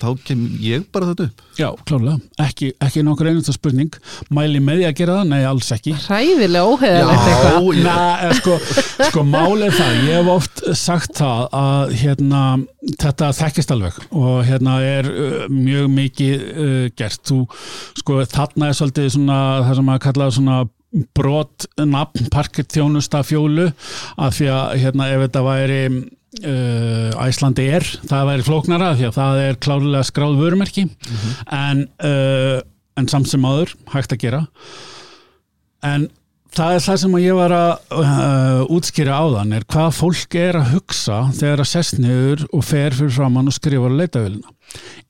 þá 0.00 0.06
kem 0.26 0.42
ég 0.60 0.86
bara 0.92 1.10
þetta 1.12 1.26
upp. 1.28 1.42
Já, 1.56 1.68
klálega, 1.88 2.16
ekki, 2.44 2.70
ekki 2.84 3.02
nokkur 3.06 3.28
einasta 3.30 3.54
spurning. 3.54 3.94
Mæli 4.34 4.60
með 4.60 4.80
því 4.82 4.86
að 4.90 4.96
gera 4.98 5.14
það? 5.20 5.28
Nei, 5.30 5.44
alls 5.48 5.70
ekki. 5.72 5.94
Hræðilega 6.06 6.72
óheðalegt 6.72 7.28
eitthvað. 7.30 7.68
ég- 7.76 7.84
Na, 7.86 7.96
eh, 8.26 8.34
sko, 8.40 8.58
sko 9.10 9.24
málið 9.24 9.66
er 9.70 9.76
það, 9.78 9.94
ég 10.06 10.18
hef 10.20 10.30
oft 10.34 10.62
sagt 10.76 11.14
það 11.20 11.48
að 11.62 11.94
hérna, 12.02 12.42
þetta 13.00 13.30
þekkist 13.40 13.72
alveg 13.76 14.00
og 14.12 14.44
hérna 14.46 14.76
er 14.84 15.08
uh, 15.10 15.48
mjög 15.48 15.88
mikið 15.96 16.46
uh, 16.66 16.88
gert. 16.96 17.22
Þú, 17.26 17.40
sko 18.02 18.20
þarna 18.36 18.68
er 18.72 18.76
svolítið 18.80 19.10
svona 19.16 19.40
það 19.66 19.74
sem 19.80 19.94
að 19.96 20.02
kalla 20.06 20.30
svona 20.36 20.58
brot 21.16 21.66
nafn 21.78 22.30
parkett 22.32 22.72
þjónusta 22.72 23.22
fjólu 23.26 23.70
að 24.16 24.36
því 24.38 24.50
að 24.54 24.76
hérna 24.82 25.08
ef 25.12 25.24
þetta 25.26 25.44
væri 25.46 25.80
uh, 25.92 27.24
Æslandi 27.26 27.68
er, 27.78 27.88
það 28.08 28.28
væri 28.30 28.46
flóknara 28.46 28.92
því 28.98 29.08
að 29.10 29.16
það 29.20 29.40
er 29.44 29.62
klárlega 29.66 30.10
skráð 30.10 30.38
vörumerki 30.42 30.86
en, 31.52 31.86
uh, 32.04 32.60
en 32.96 33.10
samt 33.12 33.30
sem 33.32 33.48
áður 33.48 33.76
hægt 33.94 34.16
að 34.16 34.22
gera 34.26 34.44
en 35.86 36.08
það 36.56 36.76
er 36.76 36.84
það 36.86 37.00
sem 37.02 37.16
ég 37.20 37.36
var 37.36 37.54
að 37.54 37.72
uh, 38.00 38.60
útskýra 38.76 39.20
áðan 39.20 39.56
er 39.56 39.66
hvað 39.72 39.96
fólk 39.98 40.36
er 40.40 40.60
að 40.60 40.70
hugsa 40.74 41.22
þegar 41.36 41.64
að 41.64 41.72
sest 41.72 41.98
niður 42.00 42.46
og 42.50 42.64
fer 42.66 42.96
fyrir 42.96 43.16
framann 43.18 43.50
og 43.50 43.56
skrifa 43.56 43.90
á 43.90 43.98
leitavélina. 44.00 44.54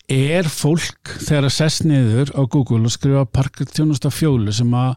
Er 0.07 0.47
fólk 0.47 1.17
þegar 1.19 1.49
að 1.49 1.55
sest 1.57 1.83
niður 1.83 2.29
á 2.39 2.47
Google 2.47 2.87
og 2.87 2.93
skrifa 2.95 3.25
parketþjónusta 3.27 4.13
fjólu 4.15 4.53
sem 4.55 4.71
að 4.79 4.93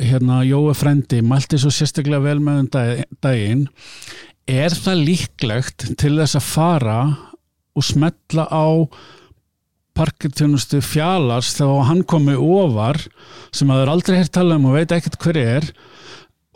hérna 0.00 0.38
Jói 0.48 0.72
Frendi 0.78 1.18
mælti 1.20 1.58
svo 1.60 1.68
sérstaklega 1.74 2.24
vel 2.24 2.38
með 2.40 2.62
um 2.62 2.70
dag, 2.72 3.02
daginn 3.20 3.66
er 4.48 4.72
það 4.72 5.02
líklegt 5.10 5.86
til 6.00 6.14
þess 6.16 6.38
að 6.40 6.46
fara 6.46 7.00
og 7.76 7.84
smetla 7.84 8.46
á 8.48 8.88
parketþjónustu 10.00 10.80
fjalars 10.88 11.52
þegar 11.58 11.90
hann 11.90 12.02
komi 12.08 12.38
ofar 12.40 13.02
sem 13.52 13.68
að 13.68 13.82
þeir 13.82 13.92
aldrei 13.92 14.18
heyrt 14.22 14.34
tala 14.38 14.56
um 14.56 14.70
og 14.70 14.78
veit 14.78 14.96
ekkert 14.96 15.20
hver 15.20 15.40
er 15.42 15.68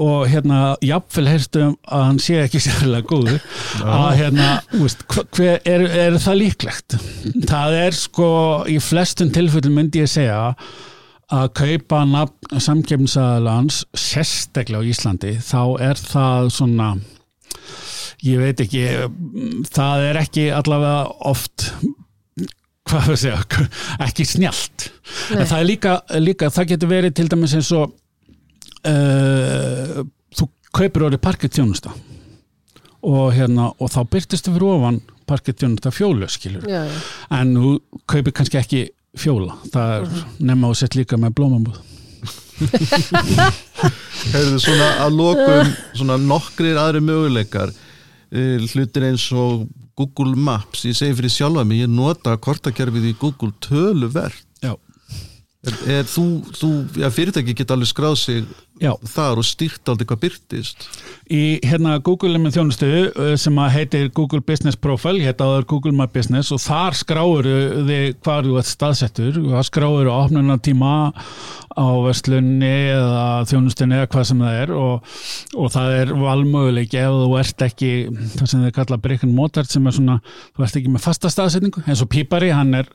og 0.03 0.25
hérna 0.27 0.75
jafnvel 0.83 1.29
heyrstu 1.31 1.61
um 1.69 1.77
að 1.87 2.07
hann 2.09 2.23
sé 2.23 2.41
ekki 2.43 2.63
sérlega 2.67 3.07
góður. 3.11 3.45
Að 3.85 4.09
hérna, 4.23 4.49
úst, 4.83 5.05
hver, 5.37 5.61
er, 5.63 5.87
er 6.07 6.19
það 6.23 6.41
líklegt? 6.41 6.99
Það 7.47 7.79
er 7.85 7.99
sko 7.99 8.33
í 8.71 8.81
flestum 8.83 9.31
tilfellum 9.35 9.79
myndi 9.79 10.03
ég 10.03 10.11
segja 10.11 10.55
að 11.33 11.51
kaupa 11.57 12.03
nafn 12.07 12.61
samkjöfnsaðalans 12.61 13.85
sérstaklega 13.97 14.85
á 14.85 14.89
Íslandi 14.91 15.35
þá 15.41 15.61
er 15.89 16.01
það 16.01 16.51
svona 16.53 16.89
ég 18.25 18.41
veit 18.43 18.61
ekki 18.65 18.85
það 19.73 20.07
er 20.11 20.21
ekki 20.21 20.47
allavega 20.55 21.07
oft 21.33 21.71
hvað 22.85 23.11
við 23.11 23.21
segja 23.25 23.67
ekki 24.07 24.29
snjált 24.29 24.89
en 25.35 25.47
það 25.49 25.59
er 25.59 25.69
líka, 25.69 25.99
líka, 26.21 26.53
það 26.53 26.71
getur 26.75 26.93
verið 26.93 27.17
til 27.17 27.29
dæmis 27.33 27.57
eins 27.57 27.73
og 27.77 27.95
uh, 28.91 30.03
þú 30.35 30.49
kaupir 30.75 31.07
orðið 31.09 31.23
parkettjónusta 31.25 31.95
og 33.05 33.33
hérna 33.37 33.71
og 33.79 33.91
þá 33.93 34.01
byrtistu 34.15 34.53
fyrir 34.55 34.71
ofan 34.79 35.01
parkettjónusta 35.29 35.93
fjólu 35.95 36.29
skilur 36.33 36.65
Já, 36.69 36.85
já. 36.89 37.01
en 37.41 37.55
þú 37.57 37.73
kaupir 38.11 38.33
kannski 38.37 38.61
ekki 38.61 38.85
fjóla. 39.15 39.55
Það 39.73 39.93
er 39.97 40.07
uh 40.09 40.23
nema 40.45 40.69
og 40.73 40.77
sett 40.77 40.97
líka 40.99 41.17
með 41.21 41.37
blómambúð 41.39 41.77
Heyrðu 44.35 44.59
svona 44.63 44.89
að 45.05 45.17
lokum 45.19 45.71
svona 45.99 46.17
nokkrir 46.21 46.79
aðri 46.81 47.01
möguleikar 47.05 47.73
eh, 48.31 48.63
hlutir 48.73 49.07
eins 49.09 49.27
og 49.35 49.67
Google 49.99 50.35
Maps, 50.35 50.85
ég 50.89 50.97
segi 50.99 51.15
fyrir 51.19 51.31
sjálfa 51.31 51.65
mig 51.67 51.85
ég 51.85 51.91
nota 51.91 52.35
kortakerfið 52.43 53.05
í 53.13 53.15
Google 53.21 53.53
töluvert. 53.63 54.41
Já, 54.65 54.73
er, 55.67 55.77
er 56.01 56.09
þú, 56.11 56.25
þú 56.57 56.71
já, 56.99 57.07
fyrirtæki 57.15 57.55
geta 57.55 57.77
alveg 57.77 57.93
skráð 57.93 58.17
sig 58.19 58.49
já. 58.83 58.93
Þar 59.15 59.41
og 59.43 59.47
stýrt 59.49 59.91
aldrei 59.91 60.09
hvað 60.11 60.23
byrtist 60.25 60.87
í 61.33 61.43
hérna 61.65 61.97
Google 62.05 62.39
með 62.43 62.59
þjónustu 62.59 62.91
uh, 62.91 63.35
sem 63.41 63.59
að 63.63 63.75
heitir 63.79 64.09
Google 64.17 64.43
Business 64.45 64.79
Profile 64.81 65.23
hérna 65.23 65.51
er 65.59 65.69
Google 65.71 65.95
My 65.97 66.09
Business 66.11 66.53
og 66.55 66.63
þar 66.65 66.99
skráur 66.99 67.49
þið 67.49 68.09
hvað 68.25 68.49
þú 68.49 68.59
ert 68.61 68.71
staðsettur. 68.71 69.39
Og 69.45 69.53
það 69.55 69.69
skráur 69.71 70.11
opnuna 70.13 70.59
tíma 70.63 70.95
á 71.75 71.87
verslunni 72.05 72.73
eða 72.95 73.45
þjónustunni 73.51 73.99
eða 73.99 74.11
hvað 74.13 74.27
sem 74.31 74.43
það 74.45 74.59
er 74.63 74.75
og, 74.79 75.15
og 75.59 75.73
það 75.75 75.97
er 76.01 76.13
valmöguleik 76.21 76.99
ef 77.01 77.17
þú 77.21 77.39
ert 77.41 77.65
ekki 77.67 77.93
það 78.37 78.51
sem 78.51 78.67
þið 78.67 78.77
kalla 78.79 79.01
brick 79.07 79.27
and 79.27 79.35
mortar 79.35 79.67
sem 79.69 79.87
er 79.91 79.97
svona, 79.97 80.21
þú 80.55 80.67
ert 80.67 80.79
ekki 80.81 80.93
með 80.95 81.07
fasta 81.09 81.33
staðsetningu 81.33 81.83
eins 81.89 82.05
og 82.05 82.13
Pípari, 82.15 82.53
hann 82.55 82.79
er 82.79 82.91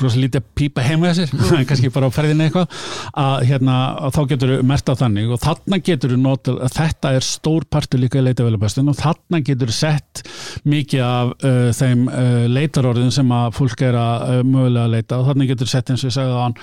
rosa 0.00 0.20
lítið 0.20 0.42
að 0.42 0.48
pípa 0.58 0.84
heima 0.84 1.12
þessir 1.12 1.64
kannski 1.68 1.92
bara 1.94 2.10
á 2.10 2.16
ferðinni 2.16 2.48
eitthvað 2.48 2.80
að, 3.22 3.36
hérna, 3.50 3.76
að 4.06 4.16
þá 4.16 4.20
getur 4.32 4.52
þú 4.54 4.58
mert 4.72 4.92
á 4.92 4.94
þannig. 5.02 5.30
Og 5.32 5.42
þarna 5.44 5.80
getur 5.88 6.14
þú 6.14 6.18
notað, 6.22 6.60
að 6.66 6.76
þetta 6.80 7.14
er 7.16 7.28
stór 7.28 7.68
partur 7.70 8.02
líka 8.02 8.20
í 8.20 8.26
leitavélabestun 8.26 8.92
og 8.92 8.98
þarna 9.00 9.42
getur 9.46 9.72
þú 9.72 9.78
sett 9.78 10.26
mikið 10.66 11.06
af 11.06 11.32
uh, 11.36 11.70
þeim 11.76 12.04
uh, 12.10 12.44
leitarorðin 12.52 13.14
sem 13.14 13.32
að 13.38 13.48
fólk 13.60 13.86
er 13.86 13.98
að 14.00 14.28
uh, 14.28 14.44
mögulega 14.44 14.92
leita. 14.96 15.20
Og 15.20 15.30
þarna 15.30 15.48
getur 15.50 15.68
þú 15.68 15.74
sett 15.76 15.92
eins 15.92 16.04
og 16.04 16.10
ég 16.10 16.16
sagði 16.18 16.36
á 16.36 16.44
hann 16.44 16.60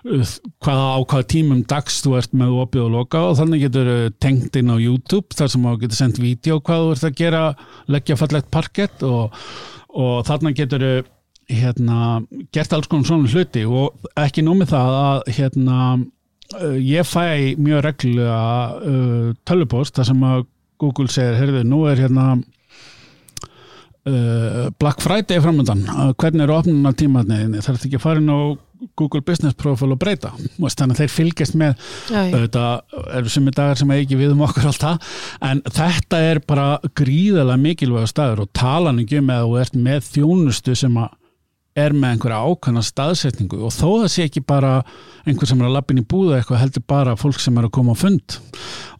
hvaða 0.00 0.84
á 0.96 0.98
hvaða 1.04 1.26
tímum 1.28 1.60
dags 1.68 1.98
þú 2.00 2.14
ert 2.16 2.32
með 2.32 2.54
opið 2.62 2.84
og 2.86 2.92
loka 2.94 3.20
og 3.28 3.34
þannig 3.36 3.66
getur 3.66 3.90
tengt 4.22 4.56
inn 4.56 4.72
á 4.72 4.76
YouTube 4.80 5.36
þar 5.36 5.52
sem 5.52 5.66
þú 5.66 5.74
getur 5.82 5.98
sendt 5.98 6.20
vídeo 6.22 6.60
hvað 6.64 6.84
þú 6.86 6.94
ert 6.94 7.06
að 7.10 7.18
gera, 7.20 7.42
leggja 7.92 8.16
fallegt 8.16 8.50
parkett. 8.54 9.04
Og, 9.04 9.36
og 9.90 10.22
þarna 10.28 10.54
getur 10.56 10.86
hérna, 11.50 12.20
gert 12.54 12.72
alls 12.74 12.88
konar 12.90 13.08
svona 13.08 13.30
hluti 13.30 13.64
og 13.66 14.08
ekki 14.18 14.44
nómið 14.46 14.72
það 14.74 14.96
að 15.00 15.34
hérna, 15.38 15.78
uh, 16.60 16.78
ég 16.78 17.08
fæ 17.08 17.26
mjög 17.60 17.84
reglulega 17.88 18.40
uh, 18.78 19.28
tölupost 19.48 19.98
þar 19.98 20.10
sem 20.12 20.24
að 20.30 20.46
Google 20.80 21.12
segir, 21.12 21.36
heyrðu, 21.36 21.62
nú 21.68 21.84
er 21.90 22.00
hérna 22.00 22.26
uh, 24.06 24.66
Black 24.80 25.02
Friday 25.04 25.42
framöndan, 25.42 25.84
uh, 25.90 26.10
hvernig 26.16 26.46
eru 26.46 26.56
opnuna 26.56 26.94
tímaðniðinni, 26.96 27.62
það 27.64 27.74
er 27.74 27.86
ekki 27.90 28.00
að 28.00 28.06
fara 28.06 28.22
inn 28.22 28.32
á 28.32 28.40
Google 28.96 29.20
Business 29.20 29.52
Profile 29.60 29.92
og 29.92 30.00
breyta? 30.00 30.30
Þannig 30.56 30.94
að 30.94 31.00
þeir 31.02 31.10
fylgjast 31.12 31.56
með 31.60 31.82
þetta 32.08 32.62
eru 33.18 33.32
sumi 33.32 33.52
dagar 33.52 33.76
sem 33.76 33.92
ekki 33.92 34.16
við 34.16 34.32
um 34.32 34.44
okkur 34.46 34.70
alltaf, 34.70 35.18
en 35.44 35.60
þetta 35.68 36.22
er 36.30 36.40
bara 36.48 36.78
gríðalega 36.96 37.60
mikilvæga 37.60 38.08
staður 38.08 38.46
og 38.46 38.52
talan 38.56 39.02
ekki 39.02 39.20
um 39.20 39.32
að 39.34 39.44
þú 39.44 39.58
ert 39.60 39.76
með 39.88 40.08
þjónustu 40.14 40.78
sem 40.80 40.96
að 40.96 41.19
er 41.80 41.94
með 41.96 42.14
einhverja 42.14 42.40
ákvæmna 42.46 42.84
staðsetningu 42.86 43.60
og 43.66 43.74
þó 43.74 43.86
það 43.88 44.08
sé 44.14 44.26
ekki 44.28 44.44
bara 44.46 44.72
einhver 45.24 45.50
sem 45.50 45.60
er 45.60 45.68
að 45.68 45.76
lappin 45.76 46.00
í 46.00 46.06
búða 46.06 46.38
eitthvað 46.38 46.62
heldur 46.62 46.86
bara 46.88 47.18
fólk 47.20 47.42
sem 47.42 47.58
er 47.60 47.68
að 47.68 47.74
koma 47.76 47.96
á 47.96 48.00
fund 48.00 48.38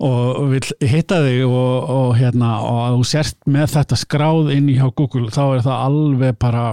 og 0.04 0.52
vil 0.52 0.62
hitta 0.90 1.22
þig 1.24 1.46
og, 1.46 1.90
og, 1.94 2.12
hérna, 2.18 2.52
og 2.66 2.84
að 2.84 2.98
þú 2.98 3.08
sért 3.12 3.40
með 3.50 3.74
þetta 3.76 4.00
skráð 4.04 4.54
inn 4.56 4.70
í 4.70 4.78
hjá 4.78 4.86
Google 4.88 5.32
þá 5.32 5.42
er 5.46 5.66
það 5.66 5.84
alveg 5.88 6.40
bara 6.40 6.64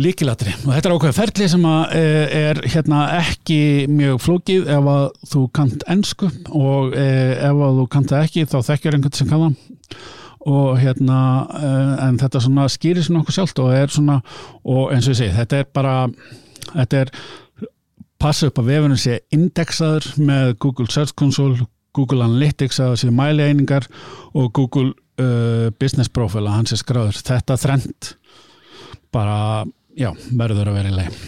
líkilatri 0.00 0.52
og 0.64 0.70
þetta 0.72 0.88
er 0.88 0.94
ákveð 0.94 1.16
ferli 1.16 1.48
sem 1.50 1.66
eh, 1.66 2.38
er 2.50 2.62
hérna 2.72 3.02
ekki 3.18 3.60
mjög 3.90 4.22
flókið 4.24 4.70
ef 4.76 4.88
að 4.94 5.04
þú 5.32 5.42
kant 5.58 5.84
ennsku 5.92 6.30
og 6.56 6.96
eh, 6.96 7.36
ef 7.36 7.66
að 7.66 7.82
þú 7.82 7.86
kant 7.92 8.14
það 8.14 8.26
ekki 8.28 8.46
þá 8.48 8.58
þekkjar 8.70 8.98
einhvern 8.98 9.18
sem 9.18 9.30
kann 9.30 9.44
það 9.44 10.08
og 10.48 10.78
hérna 10.80 11.18
eh, 11.58 12.06
en 12.06 12.18
þetta 12.20 12.40
svona 12.40 12.68
skýrir 12.72 13.04
svona 13.04 13.20
okkur 13.24 13.36
sjálft 13.36 13.60
og 13.60 13.74
er 13.76 13.92
svona 13.92 14.20
og 14.64 14.94
eins 14.94 15.08
og 15.08 15.14
ég 15.14 15.20
segi 15.20 15.36
þetta 15.36 15.60
er 15.60 15.68
bara 15.74 15.96
þetta 16.70 17.02
er 17.04 17.12
passa 18.20 18.48
upp 18.48 18.60
að 18.62 18.70
vefurinn 18.72 19.00
sé 19.00 19.20
indexaður 19.36 20.08
með 20.20 20.54
Google 20.62 20.88
Search 20.92 21.16
Console 21.16 21.66
Google 21.96 22.24
Analytics 22.24 22.80
að 22.80 22.92
það 22.92 23.02
sé 23.02 23.12
mæli 23.14 23.46
einingar 23.50 23.86
og 24.38 24.50
Google 24.54 24.92
uh, 25.18 25.68
Business 25.80 26.12
Profile 26.12 26.46
að 26.46 26.60
hans 26.60 26.74
er 26.76 26.78
skráður. 26.78 27.18
Þetta 27.26 27.56
þrend 27.58 28.10
bara, 29.10 29.64
já, 29.98 30.12
verður 30.38 30.70
að 30.70 30.76
vera 30.78 30.92
í 30.92 30.98
leið 31.00 31.22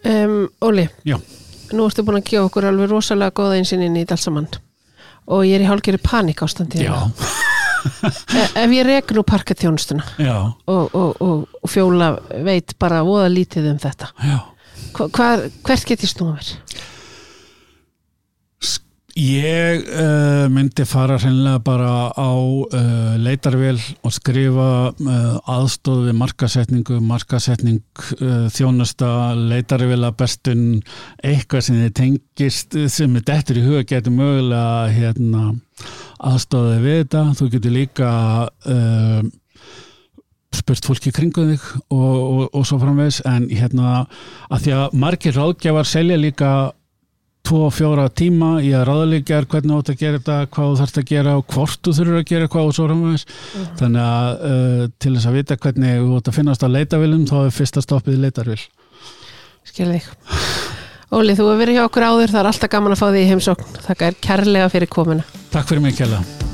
Um, 0.00 0.48
Óli, 0.64 0.86
Já. 1.04 1.18
nú 1.76 1.84
ertu 1.84 2.00
búin 2.06 2.22
að 2.22 2.30
gefa 2.30 2.46
okkur 2.46 2.64
alveg 2.70 2.88
rosalega 2.88 3.34
góða 3.36 3.58
einsinn 3.58 3.82
í 3.84 3.90
þetta 3.92 4.16
allt 4.16 4.22
saman 4.24 4.46
og 5.26 5.44
ég 5.46 5.58
er 5.58 5.64
í 5.64 5.68
hálfgerði 5.68 6.02
panik 6.04 6.42
ástandi 6.46 6.84
Já, 6.84 6.94
ef 8.60 8.72
ég 8.76 8.84
rek 8.86 9.12
nú 9.16 9.24
parkettjónustuna 9.26 10.04
já, 10.20 10.36
og, 10.66 10.94
og, 10.94 11.20
og, 11.20 11.44
og 11.60 11.70
fjóla 11.70 12.12
veit 12.46 12.76
bara 12.80 13.02
voða 13.06 13.30
lítið 13.32 13.70
um 13.72 13.78
þetta. 13.80 14.10
Hva, 14.96 15.28
hvert 15.64 15.86
get 15.88 16.04
ég 16.04 16.10
snúið 16.12 16.34
mér? 16.36 16.52
Ég 19.18 19.88
uh, 19.90 20.46
myndi 20.52 20.84
fara 20.86 21.16
hreinlega 21.18 21.58
bara 21.66 22.10
á 22.14 22.30
uh, 22.30 23.16
leitarvél 23.18 23.80
og 24.06 24.14
skrifa 24.14 24.68
uh, 24.92 25.50
aðstóð 25.50 26.04
við 26.06 26.16
markasetningu, 26.20 27.00
markasetning 27.02 27.82
þjónusta, 28.54 29.34
leitarvéla 29.50 30.12
bestun, 30.14 30.80
eitthvað 31.26 31.66
sem 31.66 31.80
þið 31.82 31.92
tengist, 31.98 32.78
sem 32.92 33.18
er 33.18 33.26
dettur 33.26 33.58
í 33.58 33.66
huga 33.66 33.84
getur 33.88 34.14
mögulega 34.14 34.88
hérna, 34.94 35.44
aðstóðið 36.30 36.86
við 36.86 36.98
þetta. 37.02 37.26
Þú 37.40 37.52
getur 37.56 37.76
líka 37.80 38.10
spurt 40.54 40.86
fólki 40.86 41.12
kringum 41.14 41.52
þig 41.52 41.64
og, 41.94 42.00
og, 42.00 42.42
og 42.58 42.66
svo 42.66 42.78
framvegs 42.82 43.20
en 43.28 43.46
hérna 43.50 44.04
að 44.50 44.66
því 44.66 44.76
að 44.76 45.00
margir 45.02 45.36
ráðgjafar 45.38 45.88
selja 45.88 46.18
líka 46.18 46.50
tvo 47.50 47.64
og 47.66 47.74
fjóra 47.74 48.06
tíma 48.14 48.50
í 48.62 48.70
að 48.76 48.86
ráðleikja 48.88 49.42
hvernig 49.50 49.74
þú 49.74 49.78
átt 49.82 49.92
að 49.92 50.02
gera 50.04 50.20
þetta, 50.20 50.36
hvað 50.54 50.68
þú 50.68 50.80
þarfst 50.80 51.00
að 51.00 51.08
gera 51.10 51.36
og 51.36 51.46
hvort 51.50 51.80
þú 51.82 51.94
þurfur 51.98 52.20
að 52.20 52.28
gera 52.30 52.50
hvað 52.50 52.68
og 52.68 52.76
svo 52.76 52.86
framvegs 52.86 53.24
þannig 53.80 54.04
að 54.04 54.44
uh, 54.50 54.84
til 55.02 55.14
þess 55.16 55.30
að 55.30 55.38
vita 55.40 55.58
hvernig 55.64 55.96
þú 56.00 56.20
átt 56.20 56.30
að 56.30 56.38
finnast 56.38 56.66
á 56.66 56.68
leitavilum 56.70 57.24
þá 57.30 57.36
er 57.42 57.56
fyrsta 57.58 57.82
stoppið 57.84 58.22
leitarvil 58.22 58.60
Skil 59.70 59.90
þig. 59.92 60.06
Óli, 61.10 61.34
þú 61.34 61.48
hefur 61.50 61.58
verið 61.60 61.78
hjá 61.78 61.86
okkur 61.86 62.06
áður, 62.06 62.32
það 62.32 62.42
er 62.42 62.50
alltaf 62.52 62.72
gaman 62.72 62.94
að 62.94 63.02
fá 63.02 63.08
því 63.08 63.24
í 63.24 63.30
heimsókn. 63.32 63.80
Þakka 63.86 64.10
er 64.10 64.20
kærlega 64.28 64.70
fyrir 64.72 64.94
komuna. 64.94 65.26
Takk 65.50 65.70
fyrir 65.72 65.84
mig 65.84 65.98
kjærlega 65.98 66.49